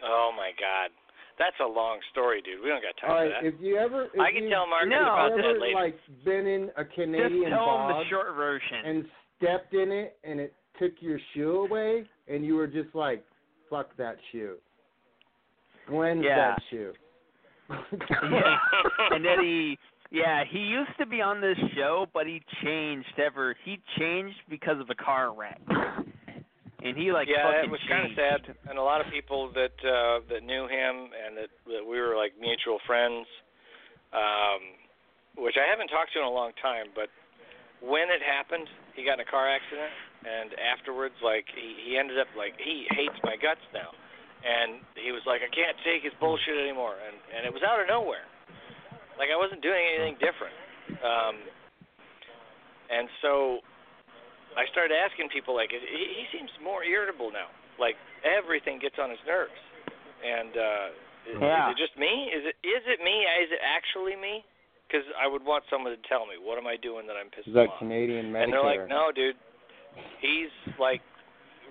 Oh 0.05 0.33
my 0.37 0.51
God, 0.59 0.91
that's 1.39 1.55
a 1.65 1.69
long 1.69 1.99
story, 2.11 2.43
dude. 2.43 2.61
We 2.63 2.69
don't 2.71 2.83
got 2.83 2.97
time 3.01 3.11
All 3.11 3.23
for 3.23 3.29
that. 3.29 3.45
if 3.47 3.55
you 3.61 3.77
ever, 3.77 4.07
if 4.13 4.19
I 4.21 4.33
can 4.33 4.45
you, 4.45 4.51
tell 4.51 4.67
Marcus 4.67 4.91
No. 4.91 5.03
about 5.03 5.31
if 5.33 5.37
you 5.37 5.43
that 5.43 5.61
later. 5.61 5.75
like 5.75 5.97
been 6.25 6.47
in 6.47 6.71
a 6.77 6.85
Canadian 6.85 7.51
Just 7.51 7.55
tell 7.55 7.89
him 7.89 7.97
the 7.99 8.05
short 8.11 8.35
version. 8.35 8.79
and 8.85 9.05
stepped 9.39 9.75
in 9.75 9.93
it, 9.93 10.19
and 10.25 10.41
it 10.41 10.55
took 10.83 10.93
your 11.01 11.19
shoe 11.35 11.67
away, 11.69 12.05
and 12.29 12.45
you 12.45 12.55
were 12.55 12.67
just 12.67 12.95
like, 12.95 13.25
"Fuck 13.71 13.97
that 13.97 14.17
shoe." 14.31 14.57
Glenn's 15.87 16.25
Yeah. 16.25 16.37
that 16.37 16.63
shoe. 16.71 16.93
yeah. 17.71 18.59
and 19.11 19.25
then 19.25 19.41
he 19.41 19.79
yeah 20.11 20.45
he 20.45 20.59
used 20.59 20.91
to 20.99 21.07
be 21.07 21.23
on 21.23 21.41
this 21.41 21.57
show 21.75 22.07
but 22.13 22.27
he 22.27 22.43
changed 22.63 23.19
ever 23.19 23.57
he 23.65 23.81
changed 23.99 24.37
because 24.51 24.79
of 24.79 24.91
a 24.91 24.95
car 24.95 25.33
wreck 25.33 25.59
and 26.83 26.99
he 26.99 27.15
like 27.15 27.31
yeah, 27.31 27.47
fucking 27.47 27.71
it 27.71 27.73
was 27.73 27.81
kind 27.87 28.11
of 28.11 28.13
sad, 28.19 28.43
and 28.69 28.77
a 28.79 28.83
lot 28.83 29.01
of 29.01 29.07
people 29.15 29.51
that 29.55 29.77
uh, 29.87 30.19
that 30.29 30.43
knew 30.43 30.67
him 30.67 31.15
and 31.15 31.39
that, 31.39 31.51
that 31.71 31.83
we 31.87 31.99
were 32.03 32.19
like 32.19 32.35
mutual 32.39 32.83
friends, 32.87 33.27
um, 34.11 34.75
which 35.39 35.55
I 35.55 35.71
haven't 35.71 35.89
talked 35.89 36.13
to 36.15 36.19
in 36.19 36.27
a 36.27 36.35
long 36.35 36.51
time. 36.59 36.91
But 36.91 37.07
when 37.79 38.11
it 38.11 38.19
happened, 38.19 38.67
he 38.99 39.07
got 39.07 39.23
in 39.23 39.23
a 39.23 39.31
car 39.31 39.47
accident, 39.47 39.95
and 40.23 40.55
afterwards, 40.59 41.15
like 41.23 41.47
he 41.53 41.75
he 41.87 41.99
ended 41.99 42.19
up 42.19 42.31
like 42.39 42.55
he 42.59 42.87
hates 42.95 43.19
my 43.23 43.35
guts 43.37 43.63
now, 43.75 43.91
and 44.43 44.83
he 44.99 45.11
was 45.11 45.23
like, 45.27 45.43
I 45.43 45.51
can't 45.51 45.77
take 45.83 46.03
his 46.03 46.15
bullshit 46.23 46.57
anymore, 46.59 46.95
and 46.99 47.17
and 47.35 47.43
it 47.47 47.53
was 47.53 47.63
out 47.63 47.79
of 47.83 47.87
nowhere, 47.91 48.27
like 49.19 49.29
I 49.31 49.39
wasn't 49.39 49.63
doing 49.63 49.83
anything 49.83 50.17
different, 50.23 50.57
um, 51.03 51.35
and 52.91 53.09
so 53.23 53.61
I 54.57 54.69
started 54.69 54.93
asking 54.93 55.33
people 55.33 55.57
like, 55.57 55.73
he, 55.73 55.81
he 55.81 56.25
seems 56.29 56.53
more 56.61 56.85
irritable 56.85 57.33
now. 57.33 57.49
Like 57.81 57.97
everything 58.21 58.79
gets 58.79 59.01
on 59.01 59.09
his 59.09 59.23
nerves. 59.25 59.57
And 60.23 60.53
uh, 60.55 60.87
is, 61.25 61.37
Yeah. 61.41 61.73
is 61.73 61.75
it 61.75 61.79
just 61.81 61.95
me? 61.99 62.31
Is 62.31 62.45
it 62.47 62.57
is 62.63 62.85
it 62.87 63.01
me? 63.03 63.25
Is 63.43 63.51
it 63.51 63.63
actually 63.65 64.15
me? 64.15 64.45
Because 64.87 65.09
I 65.17 65.25
would 65.25 65.41
want 65.41 65.65
someone 65.73 65.97
to 65.97 66.03
tell 66.05 66.29
me 66.29 66.37
what 66.37 66.61
am 66.61 66.69
I 66.69 66.77
doing 66.77 67.09
that 67.09 67.17
I'm 67.17 67.33
pissing 67.33 67.49
Is 67.49 67.57
that 67.57 67.73
off. 67.73 67.81
Canadian 67.81 68.37
And 68.37 68.53
they're 68.53 68.63
like, 68.63 68.85
no, 68.93 69.09
dude, 69.09 69.41
he's 70.21 70.53
like 70.79 71.03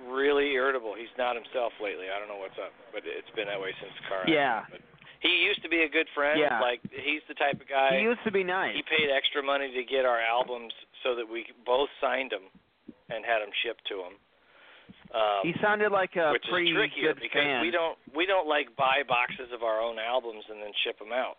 really 0.10 0.54
irritable. 0.58 0.94
He's 0.98 1.14
not 1.18 1.36
himself 1.36 1.74
lately. 1.82 2.10
I 2.10 2.18
don't 2.18 2.28
know 2.28 2.42
what's 2.42 2.58
up, 2.58 2.74
but 2.94 3.04
it's 3.06 3.30
been 3.36 3.48
that 3.48 3.62
way 3.62 3.74
since 3.78 3.94
the 4.02 4.06
car. 4.10 4.24
Yeah. 4.26 4.66
But 4.70 4.82
he 5.22 5.46
used 5.46 5.62
to 5.62 5.70
be 5.70 5.86
a 5.86 5.90
good 5.90 6.10
friend. 6.18 6.40
Yeah. 6.42 6.60
Like 6.60 6.82
he's 6.90 7.22
the 7.30 7.38
type 7.38 7.62
of 7.62 7.70
guy. 7.70 7.98
he 7.98 8.04
used 8.04 8.26
to 8.26 8.34
be 8.34 8.44
nice 8.44 8.74
He 8.74 8.82
paid 8.82 9.14
extra 9.14 9.46
money 9.46 9.70
to 9.70 9.84
get 9.86 10.06
our 10.06 10.20
albums 10.20 10.74
so 11.06 11.14
that 11.16 11.26
we 11.26 11.46
both 11.66 11.90
signed 12.02 12.34
them 12.34 12.50
and 13.14 13.22
had 13.26 13.46
them 13.46 13.54
shipped 13.62 13.86
to 13.94 14.02
him. 14.02 14.16
Um, 15.12 15.44
he 15.44 15.54
sounded 15.62 15.92
like 15.92 16.16
a 16.16 16.32
which 16.32 16.48
pretty 16.48 16.72
is 16.72 16.76
trickier 16.76 17.14
good 17.14 17.22
because 17.22 17.44
fan 17.44 17.62
we 17.62 17.72
don't 17.72 18.00
we 18.16 18.26
don't 18.26 18.48
like 18.48 18.72
buy 18.80 19.04
boxes 19.04 19.52
of 19.52 19.62
our 19.64 19.80
own 19.80 20.00
albums 20.00 20.44
and 20.48 20.64
then 20.64 20.72
ship 20.84 20.98
them 21.00 21.12
out. 21.12 21.36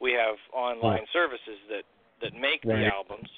We 0.00 0.12
have 0.12 0.36
online 0.52 1.08
services 1.12 1.56
that 1.72 1.88
that 2.20 2.32
make 2.36 2.62
the 2.62 2.86
albums, 2.88 3.28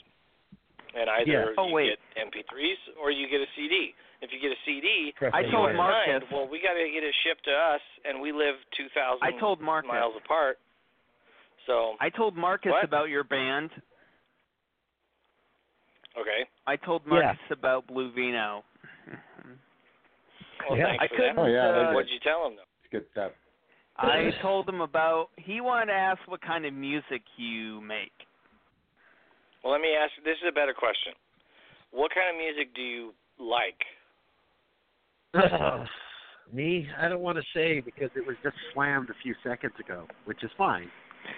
and 0.96 1.10
either 1.10 1.54
Oh, 1.58 1.68
you 1.68 1.74
wait. 1.74 1.98
get 2.16 2.26
MP3s 2.32 2.96
or 3.00 3.10
you 3.10 3.28
get 3.28 3.40
a 3.40 3.46
CD. 3.54 3.94
If 4.22 4.32
you 4.32 4.40
get 4.40 4.50
a 4.50 4.60
CD, 4.64 5.12
I 5.32 5.42
told 5.52 5.68
get 5.70 5.76
Marcus- 5.76 6.24
well, 6.32 6.48
we 6.48 6.58
got 6.62 6.72
to 6.72 6.88
get 6.90 7.04
it 7.04 7.14
shipped 7.22 7.44
to 7.44 7.52
us, 7.52 7.80
and 8.04 8.20
we 8.20 8.32
live 8.32 8.54
two 8.76 8.88
thousand 8.94 9.20
I 9.22 9.38
told 9.38 9.60
Marcus 9.60 9.88
miles 9.88 10.14
apart. 10.16 10.58
So 11.66 11.96
I 12.00 12.08
told 12.08 12.34
Marcus 12.36 12.72
What? 12.72 12.84
about 12.84 13.08
your 13.10 13.24
band 13.24 13.70
okay, 16.18 16.48
I 16.66 16.76
told 16.76 17.02
Yeah. 17.04 17.10
Marcus 17.12 17.40
about 17.50 17.86
Blue 17.86 18.10
Vino 18.12 18.64
well, 20.68 20.78
Yeah. 20.78 20.86
thanks 20.86 21.04
I 21.04 21.08
for 21.08 21.16
couldn't 21.16 21.36
that. 21.36 21.42
Oh, 21.42 21.46
yeah, 21.46 21.88
uh, 21.90 21.92
What'd 21.92 22.10
you 22.10 22.18
tell 22.20 22.46
him 22.46 22.56
though? 22.56 22.62
It's 22.82 22.90
good 22.90 23.06
stuff. 23.12 23.32
I 23.98 24.30
told 24.42 24.68
him 24.68 24.80
about 24.80 25.30
he 25.36 25.60
wanted 25.60 25.86
to 25.86 25.92
ask 25.98 26.20
what 26.26 26.40
kind 26.42 26.64
of 26.66 26.72
music 26.74 27.22
you 27.36 27.80
make 27.82 28.12
Well, 29.66 29.74
let 29.74 29.82
me 29.82 29.98
ask. 29.98 30.14
This 30.22 30.38
is 30.38 30.46
a 30.46 30.54
better 30.54 30.70
question. 30.70 31.10
What 31.90 32.14
kind 32.14 32.30
of 32.30 32.38
music 32.38 32.70
do 32.70 32.86
you 32.86 33.10
like? 33.34 33.82
Me, 36.54 36.86
I 36.94 37.10
don't 37.10 37.18
want 37.18 37.34
to 37.34 37.42
say 37.50 37.82
because 37.82 38.14
it 38.14 38.22
was 38.22 38.38
just 38.46 38.54
slammed 38.70 39.10
a 39.10 39.18
few 39.26 39.34
seconds 39.42 39.74
ago, 39.82 40.06
which 40.22 40.46
is 40.46 40.54
fine. 40.54 40.86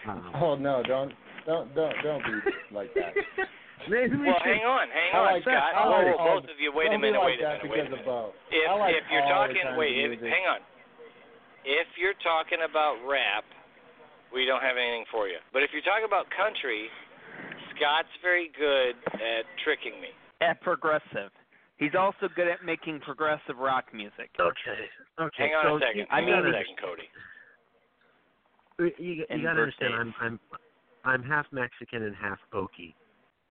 Um, 0.05 0.29
Oh 0.37 0.61
no, 0.61 0.85
don't 0.85 1.17
don't 1.49 1.73
don't 1.73 1.97
don't 2.05 2.21
be 2.21 2.37
like 2.69 2.93
that. 3.01 3.17
maybe 3.89 4.21
we 4.21 4.29
Well, 4.29 4.37
should. 4.45 4.61
hang 4.61 4.69
on, 4.69 4.93
hang 4.93 5.09
I 5.09 5.17
on, 5.17 5.25
like 5.33 5.43
Scott. 5.49 5.73
I 5.73 5.89
like 5.89 6.13
whoa, 6.13 6.45
both 6.45 6.53
of 6.53 6.61
you, 6.61 6.69
wait 6.77 6.93
a 6.93 7.01
minute, 7.01 7.17
like 7.17 7.41
wait 7.41 7.41
a 7.41 7.49
minute, 7.49 7.65
wait 7.65 7.81
a 7.81 7.97
minute. 7.97 8.05
If 8.53 8.69
like 8.77 8.93
if 8.93 9.09
you're 9.09 9.25
talking, 9.25 9.65
wait, 9.81 10.05
if, 10.05 10.21
hang 10.21 10.45
on. 10.53 10.61
If 11.65 11.89
you're 11.97 12.21
talking 12.21 12.61
about 12.61 13.01
rap, 13.09 13.49
we 14.37 14.45
don't 14.45 14.61
have 14.61 14.77
anything 14.77 15.09
for 15.09 15.33
you. 15.33 15.41
But 15.57 15.65
if 15.65 15.73
you're 15.73 15.81
talking 15.89 16.05
about 16.05 16.29
country, 16.37 16.93
Scott's 17.79 18.13
very 18.23 18.51
good 18.59 18.95
at 19.15 19.45
tricking 19.65 20.01
me. 20.01 20.09
at 20.41 20.61
progressive. 20.61 21.31
He's 21.79 21.95
also 21.99 22.29
good 22.35 22.49
at 22.49 22.65
making 22.65 23.01
progressive 23.01 23.57
rock 23.59 23.87
music. 23.95 24.31
Okay. 24.39 24.91
Okay. 25.21 25.43
Hang 25.47 25.55
on 25.55 25.65
so 25.65 25.77
a 25.77 25.81
second. 25.81 25.99
You, 25.99 26.07
I 26.11 26.21
mean- 26.21 26.31
gotta, 26.35 26.49
on 26.49 26.55
a 26.55 26.59
second, 26.59 26.77
Cody. 26.83 27.09
you, 28.79 28.93
you 28.99 29.27
And 29.31 29.43
gotta 29.43 29.61
understand. 29.63 29.95
I'm 29.95 30.15
I'm 30.21 30.41
I'm 31.05 31.23
half 31.23 31.47
Mexican 31.53 32.03
and 32.03 32.15
half 32.17 32.39
Okie, 32.53 32.95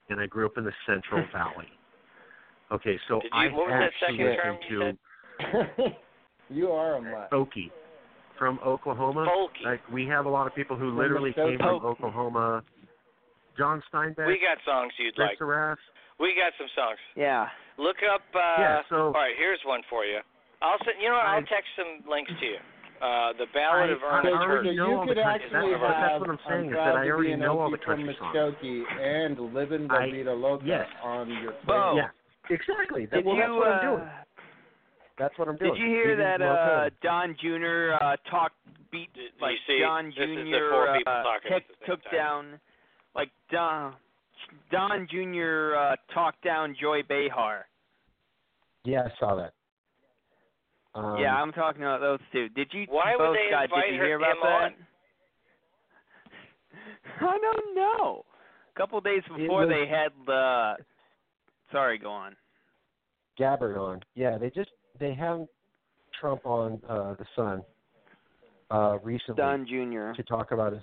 and 0.09 0.19
I 0.19 0.25
grew 0.28 0.45
up 0.45 0.57
in 0.57 0.63
the 0.65 0.73
Central 0.86 1.25
Valley. 1.34 1.67
Okay, 2.71 2.99
so 3.07 3.19
Did 3.21 3.32
you- 3.34 3.39
I 3.39 3.45
what 3.47 3.67
was 3.67 3.80
that 3.80 3.91
actually 4.03 4.17
second 4.17 4.38
term 4.43 4.57
listen 4.61 4.69
you 4.69 4.80
to 4.80 5.78
said? 5.78 5.95
you 6.49 6.67
are 6.71 6.95
a 6.95 7.01
mutt. 7.01 7.32
Okie. 7.32 7.71
from 8.38 8.59
Oklahoma. 8.65 9.25
Folky. 9.28 9.65
Like 9.65 9.82
we 9.91 10.05
have 10.05 10.25
a 10.25 10.30
lot 10.30 10.47
of 10.47 10.53
people 10.55 10.75
who 10.78 10.89
literally 10.97 11.32
the 11.36 11.43
came 11.45 11.57
from 11.57 11.86
Oklahoma. 11.86 12.63
John 13.58 13.82
Steinbeck, 13.91 14.28
We 14.28 14.39
got 14.39 14.58
songs 14.66 14.93
you'd 14.97 15.18
Rick 15.18 15.38
like. 15.38 15.39
Sarath. 15.39 15.78
We 16.20 16.34
got 16.34 16.53
some 16.58 16.68
songs. 16.76 16.99
Yeah. 17.16 17.47
Look 17.78 17.97
up. 18.05 18.22
Uh, 18.34 18.39
Yeah, 18.62 18.82
so- 18.89 19.08
all 19.08 19.12
right, 19.14 19.36
here's 19.38 19.60
one 19.66 19.82
for 19.89 20.05
you. 20.05 20.20
I'll 20.62 20.78
send. 20.86 20.97
You 21.01 21.10
know 21.10 21.16
what? 21.16 21.26
I'll 21.26 21.38
I- 21.45 21.49
text 21.49 21.70
some 21.78 22.01
links 22.10 22.32
to 22.39 22.45
you. 22.45 22.58
Uh, 22.99 23.34
the 23.38 23.45
Ballad 23.53 23.91
I- 23.91 23.93
of 23.93 24.01
I 24.01 24.18
Ernest 24.18 24.34
already 24.34 24.70
Hurst. 24.70 24.78
know 24.78 24.89
you 24.89 24.95
all 24.97 25.05
the 25.05 25.14
could 25.14 25.22
country- 25.24 25.45
actually 25.45 25.70
that's 25.70 25.82
have 25.86 26.01
that's 26.01 26.20
what 26.20 26.30
I'm 26.32 26.39
saying, 26.49 26.66
I'm 26.66 26.70
is 26.74 26.76
that 26.82 26.95
I 26.97 27.03
to 27.05 27.12
already 27.14 27.32
an 27.34 27.39
know 27.41 27.60
all 27.60 27.70
the 27.70 27.78
Okie 27.78 27.84
from 27.86 27.95
country 27.97 28.16
songs. 28.18 28.36
Muskogee 28.58 28.84
and 28.99 29.39
living 29.53 29.88
La 29.88 29.97
I- 29.97 30.10
Vida 30.10 30.34
Loca 30.34 30.66
yes. 30.66 30.88
on 31.03 31.30
your 31.30 31.51
plate. 31.51 31.66
Bo. 31.68 31.93
Yeah, 31.95 32.10
exactly. 32.49 33.05
That, 33.05 33.24
well, 33.24 33.36
you 33.36 33.41
that's 33.41 33.53
what 33.53 33.68
I'm 33.70 33.82
doing. 33.86 34.01
uh, 34.01 34.24
That's 35.20 35.38
what 35.38 35.47
I'm 35.47 35.58
doing. 35.58 35.74
Did 35.74 35.80
you 35.82 35.88
hear 35.89 36.05
Leaving 36.18 36.26
that 36.26 36.41
uh 36.41 36.89
Don 37.01 37.36
Jr. 37.39 37.93
uh 38.01 38.16
talk 38.32 38.51
beat 38.91 39.14
Did 39.14 39.22
you 39.38 39.41
like 39.45 39.58
see? 39.68 39.78
Don 39.80 40.05
This 40.10 40.18
is 40.30 40.45
the 40.45 40.58
Jr. 40.58 40.70
four 40.72 40.97
people 40.97 41.14
uh, 41.14 41.24
talking 41.24 41.51
took, 41.51 41.62
at 41.62 41.68
the 41.68 41.74
same 41.78 41.86
took 41.86 42.03
time. 42.05 42.14
down 42.14 42.60
like 43.16 43.30
Don 43.51 43.93
Don 44.72 45.08
Jr. 45.10 45.76
uh 45.76 45.95
talked 46.14 46.43
down 46.43 46.76
Joy 46.80 47.01
Behar. 47.08 47.66
Yeah, 48.86 49.03
I 49.03 49.12
saw 49.20 49.36
that. 49.36 49.53
Um, 50.95 51.18
yeah, 51.20 51.36
I'm 51.36 51.51
talking 51.51 51.82
about 51.84 51.99
those 51.99 52.20
two. 52.32 52.49
Did 52.49 52.70
you 52.72 52.86
Why 52.89 53.16
would 53.18 53.26
both 53.26 53.36
they 53.36 53.51
guys 53.51 53.66
invite 53.66 53.86
did 53.86 53.93
you 53.95 53.99
her- 53.99 54.05
hear 54.05 54.18
about 54.18 54.36
that? 54.41 54.49
on? 54.49 54.74
I 57.22 57.38
don't 57.39 57.76
know. 57.76 58.26
A 58.76 58.80
couple 58.80 58.99
days 59.01 59.22
before 59.36 59.66
was- 59.66 59.70
they 59.70 59.88
had 59.88 60.10
the 60.26 60.76
Sorry, 61.72 61.97
go 61.97 62.12
on. 62.12 62.36
Gabbard 63.38 63.78
on. 63.78 64.01
Yeah, 64.16 64.38
they 64.38 64.49
just 64.49 64.70
they 64.99 65.14
have 65.14 65.45
Trump 66.20 66.45
on 66.45 66.82
uh 66.89 67.14
the 67.16 67.26
Sun 67.36 67.62
uh 68.72 68.97
recently 69.03 69.36
Don 69.41 69.66
Jr. 69.68 70.14
to 70.16 70.24
talk 70.24 70.51
about 70.51 70.74
his 70.74 70.82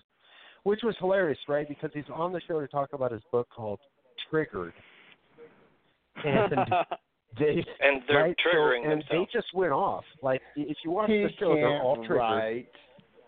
which 0.64 0.80
was 0.82 0.94
hilarious, 0.98 1.38
right? 1.48 1.68
Because 1.68 1.90
he's 1.94 2.04
on 2.12 2.32
the 2.32 2.40
show 2.46 2.60
to 2.60 2.66
talk 2.68 2.90
about 2.92 3.12
his 3.12 3.22
book 3.32 3.48
called 3.54 3.78
Triggered. 4.30 4.72
And 6.24 6.52
they 7.38 7.64
And 7.80 8.02
they're 8.08 8.22
right? 8.24 8.36
So- 8.52 8.70
and 8.72 9.00
themselves. 9.02 9.28
they 9.32 9.38
just 9.38 9.54
went 9.54 9.72
off. 9.72 10.04
Like 10.22 10.40
if 10.56 10.76
you 10.84 10.90
watch 10.90 11.10
He 11.10 11.22
the 11.22 11.28
show, 11.38 11.54
they're 11.54 11.80
all 11.82 11.96
can't 11.96 12.06
triggered. 12.06 12.18
write. 12.20 12.68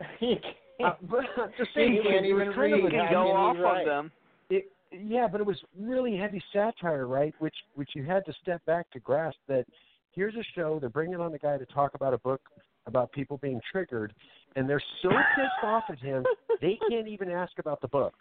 He 0.20 0.34
Uh, 0.34 0.90
can't. 0.90 1.08
but 1.10 1.20
I'm 1.38 1.50
just 1.56 1.70
saying, 1.74 1.94
it 1.96 2.04
was, 2.04 2.12
can't 2.12 2.26
it 2.26 2.32
was 2.34 2.42
even 2.42 2.52
kind 2.54 2.72
read. 2.72 2.84
a 2.84 2.90
can 2.90 3.12
go 3.12 3.32
off 3.32 3.56
write? 3.58 3.80
of 3.82 3.86
them. 3.86 4.12
it, 4.50 4.70
yeah, 4.92 5.26
but 5.26 5.40
it 5.40 5.46
was 5.46 5.56
really 5.78 6.16
heavy 6.16 6.42
satire, 6.52 7.06
right? 7.06 7.34
Which 7.38 7.54
which 7.74 7.90
you 7.94 8.04
had 8.04 8.24
to 8.26 8.32
step 8.42 8.64
back 8.66 8.90
to 8.92 9.00
grasp 9.00 9.38
that 9.48 9.64
here's 10.12 10.34
a 10.36 10.44
show 10.54 10.78
they're 10.78 10.88
bringing 10.90 11.18
on 11.20 11.32
a 11.34 11.38
guy 11.38 11.56
to 11.58 11.66
talk 11.66 11.94
about 11.94 12.12
a 12.14 12.18
book 12.18 12.40
about 12.86 13.10
people 13.12 13.38
being 13.38 13.60
triggered, 13.72 14.12
and 14.56 14.68
they're 14.68 14.82
so 15.02 15.08
pissed 15.10 15.62
off 15.64 15.84
at 15.88 15.98
him 16.00 16.24
they 16.60 16.78
can't 16.90 17.06
even 17.08 17.30
ask 17.30 17.52
about 17.58 17.80
the 17.80 17.88
book. 17.88 18.14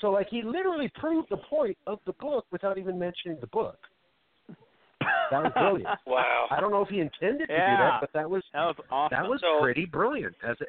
So 0.00 0.10
like 0.10 0.28
he 0.30 0.42
literally 0.42 0.90
proved 0.94 1.28
the 1.30 1.36
point 1.38 1.76
of 1.86 1.98
the 2.06 2.12
book 2.14 2.46
without 2.52 2.78
even 2.78 2.98
mentioning 2.98 3.38
the 3.40 3.46
book. 3.48 3.78
That 5.30 5.42
was 5.42 5.52
brilliant. 5.54 5.88
Wow. 6.06 6.46
I 6.50 6.60
don't 6.60 6.70
know 6.70 6.82
if 6.82 6.88
he 6.88 7.00
intended 7.00 7.48
to 7.48 7.54
do 7.54 7.56
that, 7.56 7.98
but 8.00 8.10
that 8.14 8.28
was 8.30 8.42
That 8.52 8.64
was 8.66 8.76
awesome. 8.90 9.16
that 9.18 9.28
was 9.28 9.40
So- 9.40 9.60
pretty 9.60 9.84
brilliant. 9.84 10.34
As 10.46 10.56
it, 10.60 10.68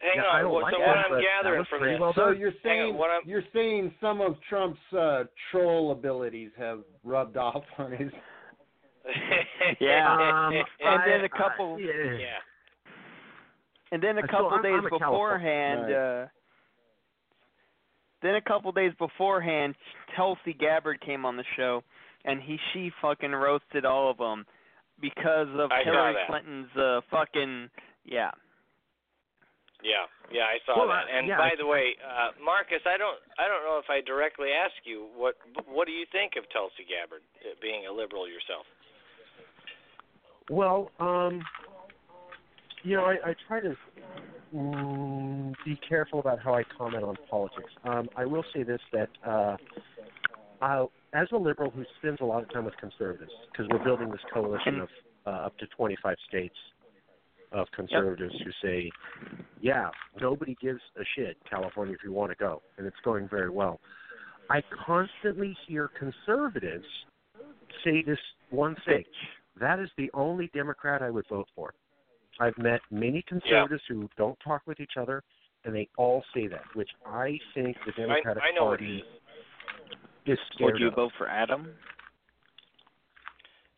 Hang 0.00 0.12
yeah, 0.16 0.22
on. 0.44 0.50
Well, 0.52 0.62
like 0.62 0.74
so 0.74 0.78
that, 0.80 0.86
what 0.86 0.96
I'm 1.16 1.20
gathering 1.22 1.64
from 1.68 1.78
pretty 1.80 1.94
this. 1.94 2.00
well 2.00 2.12
So 2.14 2.30
you're 2.30 2.50
Hang 2.62 2.80
on, 2.80 2.86
saying 2.86 2.96
what 2.98 3.10
I'm- 3.10 3.22
you're 3.26 3.42
saying 3.52 3.92
some 4.00 4.20
of 4.20 4.36
Trump's 4.48 4.78
uh, 4.96 5.24
troll 5.50 5.90
abilities 5.90 6.50
have 6.56 6.80
rubbed 7.04 7.36
off 7.48 7.64
on 7.78 7.92
his. 7.92 8.10
Yeah. 9.80 10.12
Um, 10.48 10.52
And 10.80 11.02
then 11.06 11.20
I- 11.22 11.24
a 11.24 11.28
couple- 11.28 11.76
I- 11.76 11.80
yeah. 11.80 12.12
yeah. 12.18 12.38
And 13.90 14.02
then 14.02 14.18
a 14.18 14.22
So 14.22 14.26
couple 14.28 14.50
I'm- 14.50 14.62
days 14.62 14.74
I'm 14.78 14.86
a 14.86 14.90
beforehand, 14.90 15.82
Right. 15.84 15.92
uh, 15.94 16.28
then 18.20 18.34
a 18.34 18.40
couple 18.42 18.70
days 18.72 18.92
beforehand, 18.94 19.76
Tulsi 20.16 20.52
Gabbard 20.52 21.00
came 21.00 21.24
on 21.24 21.36
the 21.36 21.44
show, 21.56 21.82
and 22.24 22.42
he 22.42 22.58
she 22.72 22.90
fucking 23.00 23.32
roasted 23.32 23.84
all 23.84 24.10
of 24.10 24.18
them 24.18 24.46
because 25.00 25.48
of 25.58 25.70
I 25.72 25.84
Hillary. 25.84 26.16
Clinton's 26.26 26.76
uh, 26.76 27.00
fucking 27.10 27.70
yeah. 28.04 28.30
Yeah, 29.80 30.06
yeah, 30.28 30.46
I 30.46 30.58
saw 30.66 30.76
Well, 30.76 30.88
that. 30.88 31.04
uh, 31.06 31.10
And 31.10 31.28
yeah, 31.28 31.38
by 31.38 31.52
I- 31.52 31.54
the 31.54 31.64
way, 31.66 31.96
uh, 32.04 32.32
Marcus, 32.40 32.84
I 32.84 32.96
don't, 32.96 33.16
I 33.38 33.46
don't 33.46 33.62
know 33.62 33.78
if 33.78 33.88
I 33.88 34.00
directly 34.00 34.50
ask 34.52 34.74
you 34.84 35.04
what, 35.14 35.36
what 35.66 35.86
do 35.86 35.92
you 35.92 36.04
think 36.06 36.34
of 36.34 36.48
Tulsi 36.50 36.82
Gabbard 36.84 37.22
uh, 37.46 37.54
being 37.62 37.86
a 37.86 37.92
liberal 37.92 38.26
yourself? 38.28 38.66
Well, 40.50 40.90
um, 40.98 41.44
you 42.88 42.96
know, 42.96 43.04
I, 43.04 43.16
I 43.30 43.34
try 43.46 43.60
to 43.60 43.76
mm, 44.54 45.54
be 45.64 45.78
careful 45.86 46.20
about 46.20 46.40
how 46.40 46.54
I 46.54 46.62
comment 46.76 47.04
on 47.04 47.16
politics. 47.28 47.70
Um, 47.84 48.08
I 48.16 48.24
will 48.24 48.44
say 48.54 48.62
this: 48.62 48.80
that 48.92 49.10
uh, 49.26 49.56
i 50.62 50.86
as 51.12 51.28
a 51.32 51.36
liberal 51.36 51.70
who 51.70 51.84
spends 51.98 52.18
a 52.20 52.24
lot 52.24 52.42
of 52.42 52.52
time 52.52 52.64
with 52.64 52.76
conservatives, 52.78 53.30
because 53.52 53.66
we're 53.70 53.84
building 53.84 54.10
this 54.10 54.20
coalition 54.32 54.80
of 54.80 54.88
uh, 55.26 55.30
up 55.30 55.58
to 55.58 55.66
25 55.76 56.16
states 56.28 56.54
of 57.52 57.66
conservatives 57.76 58.34
who 58.42 58.50
say, 58.66 58.90
"Yeah, 59.60 59.90
nobody 60.18 60.56
gives 60.60 60.80
a 60.98 61.04
shit, 61.14 61.36
California, 61.48 61.94
if 61.94 62.00
you 62.02 62.12
want 62.12 62.32
to 62.32 62.36
go," 62.36 62.62
and 62.78 62.86
it's 62.86 62.96
going 63.04 63.28
very 63.28 63.50
well. 63.50 63.80
I 64.48 64.62
constantly 64.86 65.54
hear 65.66 65.90
conservatives 65.98 66.86
say 67.84 68.02
this 68.02 68.18
one 68.48 68.76
thing. 68.86 69.04
That 69.60 69.78
is 69.78 69.90
the 69.98 70.10
only 70.14 70.50
Democrat 70.54 71.02
I 71.02 71.10
would 71.10 71.26
vote 71.28 71.48
for. 71.54 71.74
I've 72.40 72.56
met 72.58 72.80
many 72.90 73.22
conservatives 73.28 73.82
who 73.88 74.08
don't 74.16 74.38
talk 74.44 74.62
with 74.66 74.80
each 74.80 74.92
other, 74.98 75.22
and 75.64 75.74
they 75.74 75.88
all 75.96 76.22
say 76.34 76.46
that, 76.48 76.62
which 76.74 76.90
I 77.06 77.38
think 77.54 77.76
the 77.86 77.92
Democratic 77.92 78.42
I 78.42 78.54
know 78.54 78.66
what 78.66 78.78
Party 78.78 79.02
is 80.26 80.38
Would 80.38 80.38
scared 80.54 80.80
you 80.80 80.88
of. 80.88 80.94
vote 80.94 81.12
for 81.18 81.28
Adam? 81.28 81.68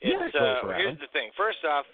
Yeah, 0.02 0.16
It's 0.24 0.34
I'd 0.34 0.38
vote 0.38 0.48
uh, 0.48 0.60
for 0.62 0.74
here's 0.74 0.96
Adam. 0.96 0.98
the 1.00 1.12
thing. 1.12 1.30
First 1.36 1.58
off, 1.68 1.84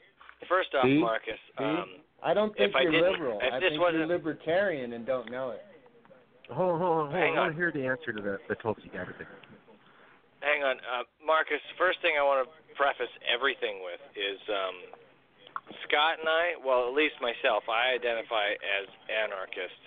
first 0.49 0.71
off, 0.75 0.85
See? 0.85 0.99
Marcus, 0.99 1.39
See? 1.59 1.65
um, 1.65 1.87
I 2.23 2.35
don't 2.35 2.55
think 2.57 2.71
If 2.71 2.77
I 2.77 2.83
you're 2.83 2.93
didn't- 2.93 3.13
liberal. 3.13 3.39
if 3.43 3.53
I 3.53 3.59
this 3.61 3.71
think 3.71 3.81
wasn't- 3.83 4.07
you're 4.09 4.17
libertarian 4.19 4.93
and 4.95 5.05
don't 5.07 5.31
know 5.31 5.51
it. 5.51 5.65
Hold 6.51 6.75
on, 6.75 6.79
hold 6.81 6.93
on, 6.93 6.97
hold 7.07 7.07
on. 7.09 7.13
Hang 7.13 7.35
I 7.35 7.37
on. 7.37 7.37
want 7.37 7.53
to 7.53 7.57
hear 7.59 7.73
the 7.73 7.85
answer 7.87 8.13
to 8.13 8.23
the, 8.23 8.39
the 8.49 8.55
Tulsi 8.63 8.89
Gabbard 8.95 9.19
thing. 9.19 9.27
hang 10.41 10.63
on, 10.63 10.79
uh, 10.87 11.03
Marcus. 11.25 11.59
First 11.77 12.01
thing 12.03 12.15
I 12.19 12.23
want 12.23 12.47
to 12.47 12.75
preface 12.79 13.11
everything 13.27 13.83
with 13.83 13.99
is 14.15 14.39
um, 14.49 14.75
Scott 15.89 16.19
and 16.21 16.29
I. 16.29 16.55
Well, 16.63 16.89
at 16.89 16.95
least 16.95 17.19
myself, 17.21 17.67
I 17.71 17.95
identify 17.95 18.55
as 18.55 18.87
anarchist. 19.11 19.81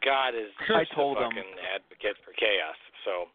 Scott 0.00 0.34
is 0.34 0.50
I 0.70 0.84
told 0.94 1.18
a 1.18 1.26
him. 1.26 1.34
fucking 1.34 1.52
advocate 1.74 2.16
for 2.24 2.32
chaos. 2.34 2.78
So. 3.04 3.30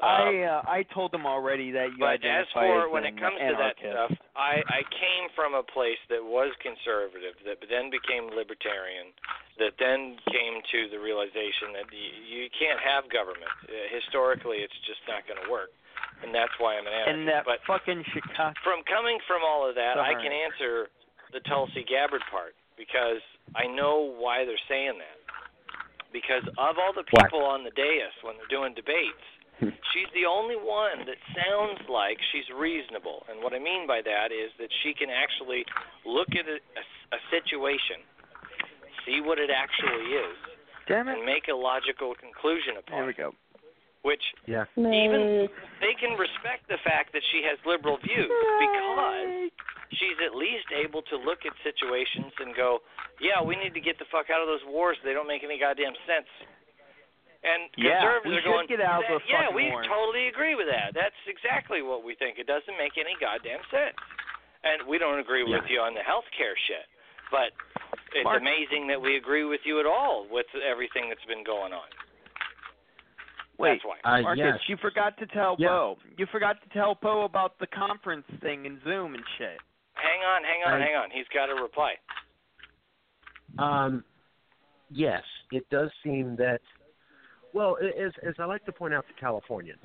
I 0.00 0.34
Um, 0.34 0.34
uh, 0.42 0.62
I 0.66 0.82
told 0.90 1.12
them 1.12 1.28
already 1.28 1.70
that 1.76 1.92
you 1.94 2.00
but 2.00 2.18
as 2.24 2.48
for 2.56 2.88
as 2.88 2.90
when 2.90 3.04
it 3.04 3.14
comes 3.20 3.38
to 3.38 3.54
that 3.54 3.76
stuff, 3.78 4.10
I 4.34 4.58
I 4.66 4.82
came 4.88 5.28
from 5.36 5.54
a 5.54 5.62
place 5.62 6.00
that 6.08 6.18
was 6.18 6.50
conservative, 6.58 7.36
that 7.46 7.62
then 7.70 7.86
became 7.92 8.32
libertarian, 8.32 9.12
that 9.62 9.76
then 9.78 10.16
came 10.32 10.58
to 10.74 10.78
the 10.90 10.98
realization 10.98 11.76
that 11.76 11.86
you, 11.92 12.08
you 12.24 12.42
can't 12.56 12.80
have 12.82 13.06
government. 13.12 13.52
Uh, 13.68 13.70
historically, 13.94 14.64
it's 14.64 14.74
just 14.88 15.04
not 15.06 15.22
going 15.28 15.38
to 15.38 15.46
work, 15.52 15.70
and 16.22 16.34
that's 16.34 16.54
why 16.58 16.78
I'm 16.78 16.86
an 16.86 16.92
anarchist. 16.92 17.18
and 17.18 17.28
that 17.28 17.42
but 17.44 17.58
fucking 17.66 18.02
Chicago. 18.14 18.54
from 18.62 18.82
coming 18.86 19.18
from 19.26 19.42
all 19.42 19.68
of 19.68 19.74
that, 19.74 19.98
I 19.98 20.14
can 20.14 20.30
answer 20.30 20.88
the 21.32 21.40
Tulsi 21.48 21.84
Gabbard 21.88 22.22
part 22.30 22.54
because 22.78 23.20
I 23.56 23.66
know 23.66 24.14
why 24.16 24.44
they're 24.44 24.60
saying 24.68 24.98
that. 24.98 25.18
Because 26.12 26.44
of 26.60 26.76
all 26.76 26.92
the 26.92 27.04
Why? 27.08 27.24
people 27.24 27.40
on 27.40 27.64
the 27.64 27.72
dais 27.72 28.12
when 28.20 28.36
they're 28.36 28.52
doing 28.52 28.76
debates, 28.76 29.24
hmm. 29.56 29.72
she's 29.96 30.12
the 30.12 30.28
only 30.28 30.60
one 30.60 31.08
that 31.08 31.16
sounds 31.32 31.80
like 31.88 32.20
she's 32.32 32.44
reasonable. 32.52 33.24
And 33.32 33.40
what 33.40 33.56
I 33.56 33.58
mean 33.58 33.88
by 33.88 34.04
that 34.04 34.28
is 34.28 34.52
that 34.60 34.68
she 34.84 34.92
can 34.92 35.08
actually 35.08 35.64
look 36.04 36.28
at 36.36 36.44
a, 36.44 36.60
a, 36.60 36.84
a 37.16 37.20
situation, 37.32 38.04
see 39.08 39.24
what 39.24 39.40
it 39.40 39.48
actually 39.48 40.04
is, 40.20 40.36
Damn 40.84 41.08
and 41.08 41.24
make 41.24 41.48
a 41.48 41.56
logical 41.56 42.12
conclusion 42.12 42.76
There 42.76 43.00
upon 43.00 43.06
we 43.08 43.14
go. 43.16 43.32
Which 44.02 44.22
Yeah. 44.46 44.66
even 44.76 45.48
they 45.78 45.94
can 45.94 46.18
respect 46.18 46.66
the 46.66 46.78
fact 46.78 47.12
that 47.12 47.22
she 47.30 47.42
has 47.44 47.58
liberal 47.64 47.98
views 47.98 48.26
because 48.58 49.50
she's 49.92 50.18
at 50.20 50.34
least 50.34 50.66
able 50.72 51.02
to 51.02 51.16
look 51.16 51.46
at 51.46 51.52
situations 51.62 52.32
and 52.40 52.54
go, 52.54 52.82
"Yeah, 53.20 53.40
we 53.42 53.54
need 53.54 53.74
to 53.74 53.80
get 53.80 53.98
the 53.98 54.04
fuck 54.06 54.28
out 54.28 54.40
of 54.40 54.48
those 54.48 54.64
wars. 54.64 54.98
They 55.04 55.12
don't 55.14 55.28
make 55.28 55.44
any 55.44 55.56
goddamn 55.56 55.94
sense." 56.04 56.26
And 57.44 57.70
Yeah, 57.76 58.00
conservatives 58.00 58.38
are 58.38 58.50
going, 58.50 58.66
get 58.66 58.80
out 58.80 59.04
of 59.08 59.22
"That- 59.22 59.28
"Yeah, 59.28 59.50
we 59.50 59.70
wars." 59.70 59.86
totally 59.86 60.26
agree 60.26 60.56
with 60.56 60.68
that. 60.68 60.94
That's 60.94 61.26
exactly 61.26 61.82
what 61.82 62.02
we 62.02 62.14
think. 62.16 62.38
It 62.40 62.46
doesn't 62.46 62.76
make 62.76 62.98
any 62.98 63.14
goddamn 63.16 63.62
sense." 63.70 63.96
And 64.64 64.82
we 64.84 64.98
don't 64.98 65.18
agree 65.20 65.44
with 65.44 65.68
you 65.70 65.80
on 65.80 65.94
the 65.94 66.02
health 66.02 66.28
care 66.32 66.56
shit, 66.56 66.86
but 67.30 67.52
it's 68.12 68.24
Mark- 68.24 68.40
amazing 68.40 68.88
that 68.88 69.00
we 69.00 69.16
agree 69.16 69.44
with 69.44 69.64
you 69.64 69.78
at 69.80 69.86
all 69.86 70.24
with 70.24 70.52
everything 70.56 71.08
that's 71.08 71.24
been 71.24 71.42
going 71.44 71.72
on. 71.72 71.88
Wait, 73.62 73.78
That's 73.78 73.84
why. 73.84 74.18
Uh, 74.18 74.22
Marcus, 74.22 74.42
yes. 74.44 74.58
you 74.68 74.76
forgot 74.82 75.16
to 75.18 75.26
tell 75.28 75.54
Yeah. 75.58 75.68
Poe. 75.68 75.96
You 76.18 76.26
forgot 76.32 76.56
to 76.62 76.68
tell 76.74 76.96
Poe 76.96 77.22
about 77.24 77.58
the 77.60 77.68
conference 77.68 78.26
thing 78.42 78.66
in 78.66 78.80
Zoom 78.82 79.14
and 79.14 79.22
shit. 79.38 79.56
Hang 79.94 80.20
on, 80.26 80.42
hang 80.42 80.62
on, 80.66 80.82
I- 80.82 80.84
hang 80.84 80.96
on. 80.96 81.10
He's 81.12 81.28
got 81.32 81.46
to 81.46 81.54
reply. 81.54 81.94
Um, 83.58 84.04
yes, 84.90 85.22
it 85.52 85.68
does 85.70 85.90
seem 86.02 86.36
that. 86.36 86.60
Well, 87.54 87.76
as 87.82 88.12
as 88.26 88.34
I 88.38 88.46
like 88.46 88.64
to 88.64 88.72
point 88.72 88.94
out 88.94 89.04
to 89.08 89.14
Californians, 89.20 89.82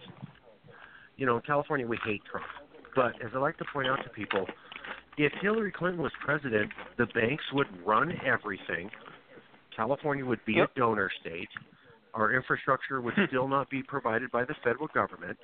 you 1.17 1.25
know, 1.25 1.36
in 1.36 1.41
California 1.41 1.86
we 1.86 1.99
hate 2.05 2.21
Trump, 2.32 2.47
but 2.95 3.13
as 3.23 3.32
I 3.36 3.39
like 3.39 3.57
to 3.57 3.65
point 3.73 3.88
out 3.89 4.01
to 4.03 4.09
people, 4.09 4.47
if 5.17 5.34
Hillary 5.41 5.71
Clinton 5.71 6.01
was 6.01 6.13
president, 6.23 6.71
the 6.97 7.07
banks 7.07 7.43
would 7.53 7.67
run 7.86 8.13
everything. 8.25 8.89
California 9.75 10.25
would 10.25 10.43
be 10.45 10.53
Yep. 10.53 10.71
a 10.75 10.80
donor 10.80 11.11
state. 11.19 11.49
Our 12.14 12.34
infrastructure 12.34 13.01
would 13.01 13.14
still 13.28 13.47
not 13.47 13.70
be 13.70 13.84
provided 13.84 14.32
by 14.32 14.45
the 14.45 14.55
federal 14.64 14.88
government. 14.88 15.38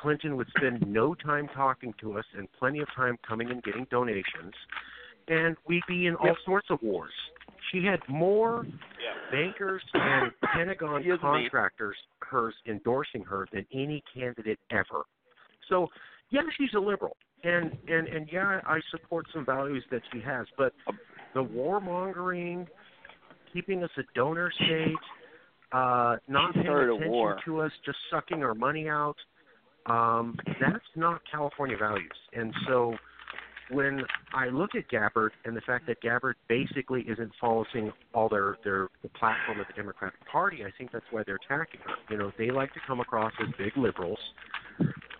Clinton 0.00 0.36
would 0.36 0.48
spend 0.56 0.84
no 0.86 1.14
time 1.14 1.48
talking 1.54 1.94
to 2.00 2.18
us 2.18 2.24
and 2.36 2.48
plenty 2.58 2.80
of 2.80 2.88
time 2.96 3.16
coming 3.26 3.50
and 3.50 3.62
getting 3.62 3.86
donations. 3.90 4.52
And 5.28 5.56
we'd 5.68 5.82
be 5.86 6.06
in 6.06 6.16
all 6.16 6.36
sorts 6.44 6.68
of 6.70 6.80
wars. 6.82 7.12
She 7.70 7.84
had 7.84 8.00
more 8.08 8.64
Yeah. 8.64 9.14
bankers 9.30 9.82
and 9.94 10.32
Pentagon 10.54 10.96
Excuse 10.96 11.18
me. 11.18 11.22
contractors 11.22 11.96
hers 12.22 12.54
endorsing 12.66 13.22
her 13.24 13.46
than 13.52 13.66
any 13.72 14.02
candidate 14.12 14.58
ever. 14.70 15.04
So 15.68 15.88
yeah, 16.30 16.42
she's 16.56 16.72
a 16.74 16.78
liberal, 16.80 17.16
and 17.44 17.76
and 17.88 18.08
and 18.08 18.28
yeah, 18.32 18.60
I 18.66 18.80
support 18.90 19.26
some 19.32 19.44
values 19.46 19.84
that 19.90 20.02
she 20.12 20.20
has, 20.20 20.46
but 20.56 20.72
um, 20.86 20.98
the 21.34 21.42
warmongering, 21.44 22.66
keeping 23.52 23.82
us 23.82 23.90
a 23.98 24.02
donor 24.14 24.50
state, 24.52 24.96
uh, 25.72 26.16
not 26.28 26.54
paying 26.54 26.66
attention 26.66 27.10
war. 27.10 27.38
to 27.44 27.60
us, 27.60 27.72
just 27.84 27.98
sucking 28.10 28.42
our 28.42 28.54
money 28.54 28.88
out. 28.88 29.16
Um, 29.86 30.36
that's 30.60 30.84
not 30.96 31.20
California 31.30 31.76
values, 31.78 32.10
and 32.34 32.52
so 32.66 32.94
when 33.70 34.02
I 34.32 34.48
look 34.48 34.70
at 34.74 34.88
Gabbard 34.88 35.32
and 35.44 35.56
the 35.56 35.60
fact 35.62 35.86
that 35.88 36.00
Gabbard 36.00 36.36
basically 36.48 37.02
isn't 37.02 37.30
following 37.40 37.92
all 38.14 38.28
their 38.28 38.56
their 38.64 38.88
the 39.02 39.08
platform 39.10 39.60
of 39.60 39.66
the 39.66 39.72
Democratic 39.74 40.18
Party, 40.30 40.64
I 40.64 40.70
think 40.76 40.90
that's 40.92 41.04
why 41.10 41.22
they're 41.26 41.38
attacking 41.46 41.80
her. 41.86 41.94
You 42.10 42.18
know, 42.18 42.32
they 42.38 42.50
like 42.50 42.72
to 42.74 42.80
come 42.86 43.00
across 43.00 43.32
as 43.40 43.48
big 43.58 43.76
liberals, 43.76 44.18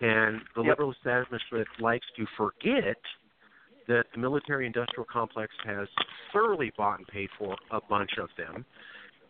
and 0.01 0.41
the 0.55 0.61
Yep. 0.63 0.65
liberal 0.69 0.91
establishment 0.93 1.67
likes 1.79 2.05
to 2.17 2.25
forget 2.37 2.97
that 3.87 4.05
the 4.13 4.19
military-industrial 4.19 5.05
complex 5.11 5.51
has 5.65 5.87
thoroughly 6.31 6.71
bought 6.77 6.99
and 6.99 7.07
paid 7.07 7.29
for 7.39 7.55
a 7.71 7.81
bunch 7.81 8.11
of 8.19 8.29
them, 8.37 8.63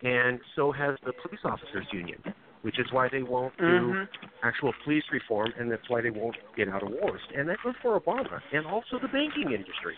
and 0.03 0.39
so 0.55 0.71
has 0.71 0.95
the 1.05 1.13
police 1.13 1.41
officers 1.43 1.85
union, 1.91 2.21
which 2.61 2.79
is 2.79 2.85
why 2.91 3.09
they 3.09 3.23
won't 3.23 3.55
do 3.57 3.93
Mhm. 3.93 4.07
actual 4.43 4.73
police 4.83 5.03
reform, 5.11 5.53
and 5.57 5.71
that's 5.71 5.87
why 5.89 6.01
they 6.01 6.09
won't 6.09 6.37
get 6.55 6.69
out 6.69 6.83
of 6.83 6.89
wars. 6.89 7.21
And 7.35 7.47
that 7.49 7.61
goes 7.61 7.75
for 7.77 7.99
Obama 7.99 8.41
and 8.51 8.65
also 8.65 8.99
the 8.99 9.07
banking 9.07 9.51
industry. 9.51 9.97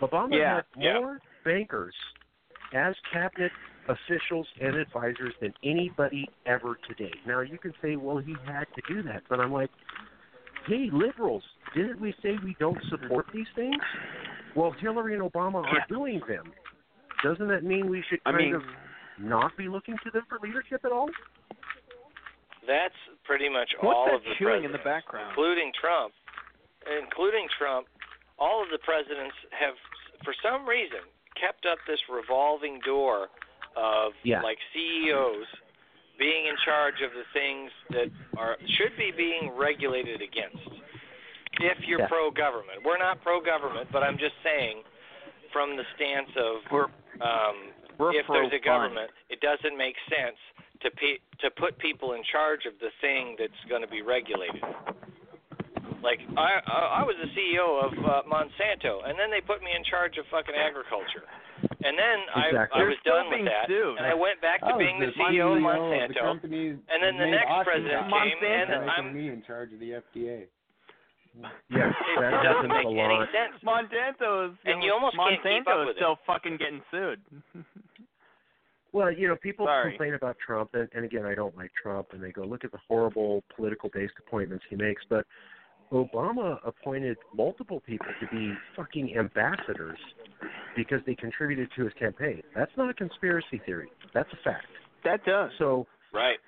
Obama 0.00 0.36
Yeah, 0.36 0.54
had 0.56 0.64
yeah. 0.76 0.98
more 0.98 1.20
bankers 1.44 1.94
as 2.72 2.98
cabinet 3.12 3.52
officials 3.88 4.48
and 4.60 4.76
advisors 4.76 5.34
than 5.40 5.52
anybody 5.62 6.28
ever 6.46 6.76
today. 6.86 7.12
Now 7.26 7.40
you 7.40 7.58
can 7.58 7.74
say, 7.82 7.96
well, 7.96 8.18
he 8.18 8.34
had 8.46 8.66
to 8.74 8.82
do 8.88 9.02
that, 9.02 9.22
but 9.28 9.40
I'm 9.40 9.52
like, 9.52 9.70
hey, 10.66 10.88
liberals, 10.90 11.42
didn't 11.74 12.00
we 12.00 12.12
say 12.22 12.38
we 12.44 12.54
don't 12.58 12.82
support 12.84 13.26
these 13.32 13.48
things? 13.54 13.82
Well, 14.54 14.72
Hillary 14.72 15.14
and 15.14 15.22
Obama 15.22 15.64
are 15.64 15.84
doing 15.88 16.20
them. 16.28 16.52
Doesn't 17.22 17.48
that 17.48 17.64
mean 17.64 17.88
we 17.88 18.02
should 18.08 18.20
I 18.26 18.32
kind 18.32 18.44
mean, 18.44 18.54
of 18.54 18.62
not 19.18 19.56
be 19.56 19.68
looking 19.68 19.96
to 20.04 20.10
them 20.10 20.22
for 20.28 20.38
leadership 20.42 20.84
at 20.84 20.92
all? 20.92 21.08
That's 22.66 22.94
pretty 23.24 23.48
much 23.48 23.70
what's 23.80 23.96
all 23.96 24.14
of 24.14 24.22
the 24.22 24.34
chewing 24.38 24.62
in 24.64 24.70
presidents, 24.70 24.78
the 24.84 24.88
background? 24.88 25.28
including 25.30 25.72
Trump. 25.80 26.12
Including 26.86 27.46
Trump, 27.58 27.86
all 28.38 28.62
of 28.62 28.68
the 28.70 28.78
presidents 28.78 29.34
have, 29.50 29.74
for 30.24 30.34
some 30.42 30.66
reason, 30.66 31.02
kept 31.38 31.66
up 31.66 31.78
this 31.86 31.98
revolving 32.10 32.78
door 32.84 33.28
of 33.76 34.12
Yeah. 34.22 34.42
like 34.42 34.58
CEOs 34.72 35.46
being 36.18 36.46
in 36.46 36.56
charge 36.64 37.00
of 37.02 37.12
the 37.14 37.24
things 37.32 37.72
that 37.90 38.10
are 38.36 38.56
should 38.78 38.96
be 38.96 39.10
being 39.10 39.50
regulated 39.56 40.20
against. 40.22 40.68
If 41.60 41.86
you're 41.86 42.00
Yeah. 42.00 42.08
pro-government, 42.08 42.82
we're 42.84 42.98
not 42.98 43.22
pro-government, 43.22 43.90
but 43.92 44.02
I'm 44.02 44.18
just 44.18 44.34
saying, 44.42 44.84
from 45.52 45.76
the 45.76 45.84
stance 45.96 46.30
of 46.36 46.56
um, 46.56 46.70
we're 46.70 47.71
if 48.00 48.26
there's 48.28 48.52
a 48.52 48.58
fun. 48.58 48.64
government, 48.64 49.10
it 49.30 49.40
doesn't 49.40 49.76
make 49.76 49.96
sense 50.08 50.36
to 50.82 50.90
pe- 50.90 51.22
to 51.40 51.50
put 51.58 51.78
people 51.78 52.12
in 52.14 52.22
charge 52.30 52.66
of 52.66 52.74
the 52.80 52.90
thing 53.00 53.36
that's 53.38 53.56
going 53.68 53.82
to 53.82 53.88
be 53.88 54.02
regulated. 54.02 54.62
Like 56.02 56.18
I, 56.36 56.58
I 56.66 56.78
I 56.98 57.02
was 57.06 57.14
the 57.22 57.30
CEO 57.38 57.78
of 57.78 57.92
uh, 58.02 58.22
Monsanto, 58.26 59.06
and 59.06 59.14
then 59.18 59.30
they 59.30 59.40
put 59.40 59.62
me 59.62 59.70
in 59.70 59.84
charge 59.86 60.18
of 60.18 60.26
fucking 60.34 60.54
agriculture, 60.58 61.22
and 61.62 61.94
then 61.94 62.18
Exactly. 62.50 62.58
I 62.58 62.66
I 62.74 62.78
They're 62.82 62.90
was 62.90 63.02
done 63.06 63.26
with 63.30 63.46
that, 63.46 63.70
sued. 63.70 63.98
and 64.02 64.06
I 64.10 64.14
went 64.18 64.42
back 64.42 64.58
to 64.66 64.74
being 64.76 64.98
the 64.98 65.14
the 65.14 65.22
CEO 65.22 65.54
of 65.54 65.62
the 65.62 65.66
Monsanto. 65.66 66.18
company 66.18 66.74
and 66.74 66.98
then 66.98 67.14
the 67.22 67.30
next 67.30 67.46
Oshkosh 67.46 67.66
president 67.70 68.02
came, 68.10 68.38
and 68.42 68.68
making 68.82 68.90
I'm- 68.90 69.14
me 69.14 69.28
in 69.30 69.42
charge 69.46 69.70
of 69.72 69.78
the 69.78 70.02
FDA. 70.02 70.50
Yes, 71.70 71.94
It 71.96 72.20
that 72.20 72.42
doesn't 72.44 72.68
make 72.68 72.84
any 72.84 72.98
lot. 72.98 73.28
sense. 73.32 73.56
Monsanto's 73.64 74.52
And 74.66 74.82
you 74.82 74.92
almost 74.92 75.16
can't 75.16 75.40
keep 75.40 75.64
Monsanto 75.64 75.70
up 75.70 75.80
is 75.80 75.86
with 75.86 75.96
it. 75.96 76.00
still 76.02 76.18
fucking 76.26 76.56
getting 76.58 76.82
sued. 76.90 77.20
Well, 78.92 79.10
you 79.10 79.26
know, 79.28 79.36
people 79.36 79.66
Sorry. 79.66 79.90
complain 79.92 80.14
about 80.14 80.36
Trump, 80.44 80.70
and, 80.74 80.88
and 80.94 81.04
again, 81.04 81.24
I 81.24 81.34
don't 81.34 81.56
like 81.56 81.70
Trump, 81.80 82.08
and 82.12 82.22
they 82.22 82.30
go, 82.30 82.42
look 82.42 82.64
at 82.64 82.72
the 82.72 82.78
horrible 82.86 83.42
political-based 83.56 84.12
appointments 84.26 84.64
he 84.68 84.76
makes. 84.76 85.02
But 85.08 85.24
Obama 85.92 86.58
appointed 86.66 87.16
multiple 87.34 87.80
people 87.80 88.08
to 88.20 88.26
be 88.28 88.58
fucking 88.76 89.16
ambassadors 89.16 89.98
because 90.76 91.00
they 91.06 91.14
contributed 91.14 91.68
to 91.76 91.84
his 91.84 91.92
campaign. 91.98 92.42
That's 92.54 92.72
not 92.76 92.90
a 92.90 92.94
conspiracy 92.94 93.60
theory. 93.64 93.90
That's 94.14 94.30
a 94.32 94.38
fact. 94.44 94.66
that 95.04 95.24
does. 95.24 95.50
So 95.58 95.86
Right. 96.12 96.38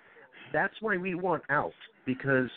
that's 0.53 0.75
why 0.81 0.97
we 0.97 1.15
want 1.17 1.43
out 1.51 1.73
because 2.07 2.49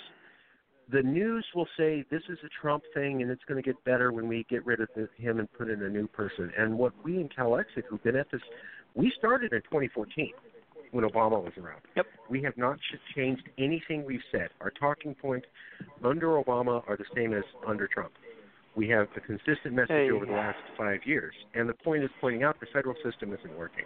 the 0.89 1.01
news 1.01 1.45
will 1.55 1.67
say 1.75 2.05
this 2.09 2.21
is 2.29 2.37
a 2.45 2.49
Trump 2.61 2.83
thing 2.93 3.21
and 3.21 3.31
it's 3.31 3.43
going 3.45 3.61
to 3.61 3.67
get 3.67 3.83
better 3.83 4.11
when 4.11 4.27
we 4.27 4.45
get 4.49 4.65
rid 4.65 4.79
of 4.79 4.87
the, 4.95 5.09
him 5.17 5.39
and 5.39 5.51
put 5.53 5.69
in 5.69 5.81
a 5.83 5.89
new 5.89 6.07
person. 6.07 6.51
And 6.57 6.77
what 6.77 6.93
we 7.03 7.19
in 7.19 7.29
CalExit 7.29 7.83
who've 7.89 8.03
been 8.03 8.15
at 8.15 8.27
this, 8.31 8.41
we 8.97 9.13
started 9.17 9.53
in 9.53 9.61
2014 9.61 10.31
when 10.91 11.05
Obama 11.05 11.41
was 11.41 11.53
around. 11.57 11.81
Yep. 11.95 12.07
We 12.29 12.41
have 12.41 12.57
not 12.57 12.77
changed 13.15 13.43
anything 13.57 14.03
we've 14.05 14.19
said. 14.31 14.49
Our 14.59 14.71
talking 14.71 15.15
points 15.15 15.45
under 16.03 16.41
Obama 16.41 16.83
are 16.89 16.97
the 16.97 17.05
same 17.15 17.33
as 17.33 17.43
under 17.65 17.87
Trump. 17.87 18.11
We 18.75 18.89
have 18.89 19.07
a 19.15 19.19
consistent 19.19 19.73
message 19.73 19.89
Hey. 19.89 20.11
over 20.11 20.25
the 20.25 20.31
last 20.31 20.59
five 20.77 20.99
years, 21.05 21.33
and 21.53 21.69
the 21.69 21.73
point 21.73 22.03
is 22.03 22.09
pointing 22.19 22.43
out 22.43 22.59
the 22.59 22.67
federal 22.73 22.95
system 23.03 23.33
isn't 23.33 23.57
working. 23.57 23.85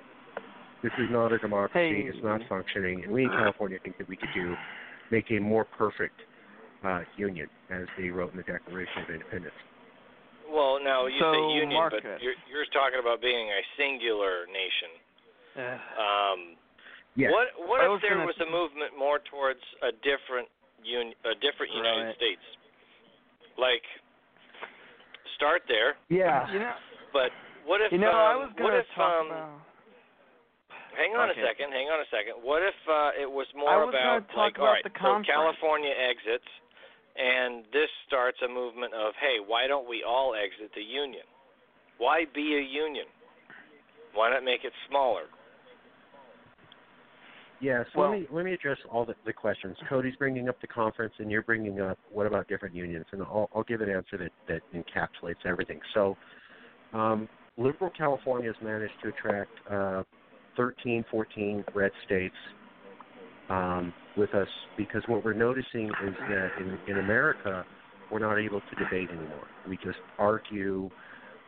This 0.82 0.92
is 0.98 1.10
not 1.12 1.32
a 1.32 1.38
democracy. 1.38 2.04
Hey. 2.04 2.10
It's 2.10 2.24
not 2.24 2.42
functioning, 2.50 3.04
and 3.04 3.12
we 3.12 3.24
in 3.24 3.30
California 3.30 3.78
think 3.84 3.98
that 3.98 4.08
we 4.08 4.16
could 4.16 4.30
do 4.34 4.56
make 5.12 5.30
a 5.32 5.40
more 5.40 5.66
perfect 5.66 6.20
uh, 6.84 7.02
union, 7.18 7.48
as 7.70 7.86
they 7.98 8.10
wrote 8.10 8.32
in 8.32 8.38
the 8.38 8.44
Declaration 8.44 9.04
of 9.04 9.10
Independence. 9.10 9.54
Well, 10.52 10.84
now 10.84 11.08
you 11.08 11.16
So, 11.24 11.32
say 11.32 11.42
union, 11.56 11.88
but 11.90 12.04
you're, 12.20 12.36
you're 12.52 12.68
talking 12.76 13.00
about 13.00 13.24
being 13.24 13.48
a 13.48 13.62
singular 13.80 14.46
nation. 14.52 14.92
Uh, 15.56 15.80
Um, 15.96 16.40
Yes. 17.20 17.28
What 17.36 17.48
what 17.68 17.80
I 17.84 17.92
if 17.92 18.00
was 18.00 18.02
there 18.08 18.24
was 18.24 18.40
a 18.40 18.48
movement 18.48 18.96
more 18.96 19.20
towards 19.28 19.60
a 19.84 19.92
different 20.00 20.48
un, 20.80 21.12
a 21.28 21.36
different 21.44 21.76
United 21.76 22.08
Right. 22.08 22.16
States? 22.16 22.46
Like 23.60 23.84
start 25.36 25.68
there, 25.68 26.00
Yeah. 26.08 26.48
you 26.56 26.60
know, 26.64 26.72
but 27.12 27.36
what 27.68 27.82
if 27.84 27.92
you 27.92 28.00
know, 28.00 28.16
um, 28.16 28.16
I 28.16 28.36
was 28.40 28.50
what 28.64 28.72
gonna 28.72 28.80
if 28.80 28.88
talk 28.96 29.12
um 29.12 29.28
about. 29.28 29.60
hang 30.96 31.12
on 31.20 31.30
Okay. 31.30 31.44
a 31.44 31.46
second, 31.52 31.76
hang 31.76 31.92
on 31.92 32.00
a 32.00 32.08
second. 32.08 32.40
What 32.48 32.64
if 32.64 32.80
uh 32.88 33.12
it 33.20 33.28
was 33.30 33.48
I 33.56 33.60
more 33.60 33.86
was 33.86 33.92
about 33.92 34.24
talk 34.32 34.38
like 34.38 34.56
about 34.56 34.64
all 34.64 34.72
right, 34.72 34.84
the 34.88 34.96
so. 34.96 35.20
California 35.28 35.92
exits 35.92 36.48
and 37.18 37.66
this 37.74 37.90
starts 38.08 38.38
a 38.44 38.48
movement 38.48 38.94
of 38.94 39.14
hey, 39.20 39.44
why 39.46 39.68
don't 39.68 39.88
we 39.88 40.04
all 40.08 40.34
exit 40.36 40.72
the 40.76 40.82
union? 40.82 41.24
Why 41.98 42.26
be 42.34 42.56
a 42.56 42.62
union? 42.62 43.06
Why 44.14 44.30
not 44.30 44.44
make 44.44 44.64
it 44.64 44.74
smaller? 44.90 45.24
Yeah, 47.62 47.84
so 47.94 48.00
Well- 48.00 48.10
let 48.10 48.20
me 48.20 48.28
let 48.32 48.46
me 48.46 48.54
address 48.54 48.80
all 48.90 49.06
the, 49.06 49.16
the 49.26 49.34
questions. 49.34 49.78
Cody's 49.88 50.16
bringing 50.16 50.50
up 50.50 50.60
the 50.62 50.68
conference, 50.68 51.14
and 51.20 51.30
you're 51.30 51.44
bringing 51.44 51.80
up 51.80 52.00
what 52.10 52.26
about 52.26 52.48
different 52.48 52.74
unions, 52.74 53.06
and 53.12 53.22
I'll, 53.22 53.50
I'll 53.54 53.64
give 53.64 53.82
an 53.82 53.90
answer 53.90 54.18
that 54.18 54.32
that 54.48 54.62
encapsulates 54.74 55.46
everything. 55.46 55.80
So, 55.94 56.18
um, 56.94 57.30
liberal 57.58 57.92
California 57.96 58.52
has 58.52 58.64
managed 58.64 58.94
to 59.04 59.10
attract 59.10 59.52
uh, 59.70 60.04
13, 60.58 61.06
14 61.12 61.64
red 61.76 61.92
states 62.06 62.36
um, 63.50 63.94
with 64.18 64.34
us 64.34 64.48
because 64.78 65.04
what 65.08 65.24
we're 65.24 65.34
noticing 65.34 65.86
is 66.08 66.16
that 66.30 66.50
in, 66.60 66.78
in 66.88 67.00
America 67.00 67.66
we're 68.12 68.20
not 68.20 68.38
able 68.38 68.60
to 68.60 68.76
debate 68.84 69.10
anymore. 69.10 69.48
We 69.68 69.78
just 69.78 70.00
argue, 70.20 70.90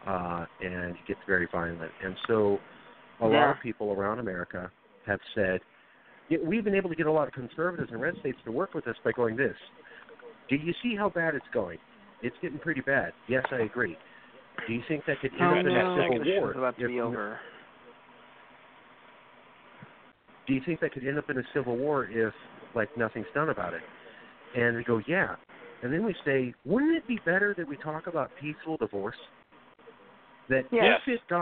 uh, 0.07 0.45
and 0.61 0.91
it 0.91 1.07
gets 1.07 1.19
very 1.27 1.47
violent. 1.51 1.91
And 2.03 2.15
so, 2.27 2.57
a 3.21 3.27
lot 3.27 3.51
of 3.51 3.57
people 3.61 3.91
around 3.91 4.19
America 4.19 4.71
have 5.05 5.19
said 5.35 5.59
we've 6.45 6.63
been 6.63 6.75
able 6.75 6.89
to 6.89 6.95
get 6.95 7.05
a 7.05 7.11
lot 7.11 7.27
of 7.27 7.33
conservatives 7.33 7.89
in 7.91 7.99
red 7.99 8.15
states 8.21 8.37
to 8.45 8.51
work 8.51 8.73
with 8.73 8.87
us 8.87 8.95
by 9.03 9.11
going 9.11 9.35
this. 9.35 9.55
Do 10.49 10.55
you 10.55 10.73
see 10.81 10.95
how 10.97 11.09
bad 11.09 11.35
it's 11.35 11.45
going? 11.53 11.77
It's 12.21 12.35
getting 12.41 12.59
pretty 12.59 12.81
bad. 12.81 13.11
Yes, 13.27 13.43
I 13.51 13.59
agree. 13.61 13.97
Do 14.67 14.73
you 14.73 14.81
think 14.87 15.03
that 15.07 15.19
could 15.21 15.31
end 15.33 15.41
Oh, 15.41 15.51
up 15.51 15.57
in 15.57 15.65
no. 15.65 15.71
a 15.73 16.03
civil 16.03 16.19
the 16.19 16.25
show's 16.25 16.39
war? 16.39 16.51
about 16.51 16.77
to 16.77 16.83
if- 16.85 16.87
be 16.89 16.99
over. 17.01 17.39
Do 20.47 20.53
you 20.53 20.61
think 20.65 20.79
that 20.81 20.93
could 20.93 21.07
end 21.07 21.17
up 21.17 21.29
in 21.29 21.37
a 21.37 21.43
civil 21.53 21.77
war 21.77 22.05
if 22.05 22.33
like 22.75 22.95
nothing's 22.97 23.27
done 23.33 23.49
about 23.49 23.73
it? 23.73 23.81
And 24.55 24.77
we 24.77 24.83
go, 24.83 25.01
yeah. 25.07 25.35
And 25.81 25.91
then 25.91 26.05
we 26.05 26.15
say, 26.25 26.53
wouldn't 26.65 26.95
it 26.95 27.07
be 27.07 27.19
better 27.25 27.53
that 27.57 27.67
we 27.67 27.77
talk 27.77 28.07
about 28.07 28.31
peaceful 28.39 28.77
divorce? 28.77 29.15
That 30.49 30.65
Yes. 30.71 31.01
if 31.05 31.13
it 31.15 31.21
got 31.29 31.41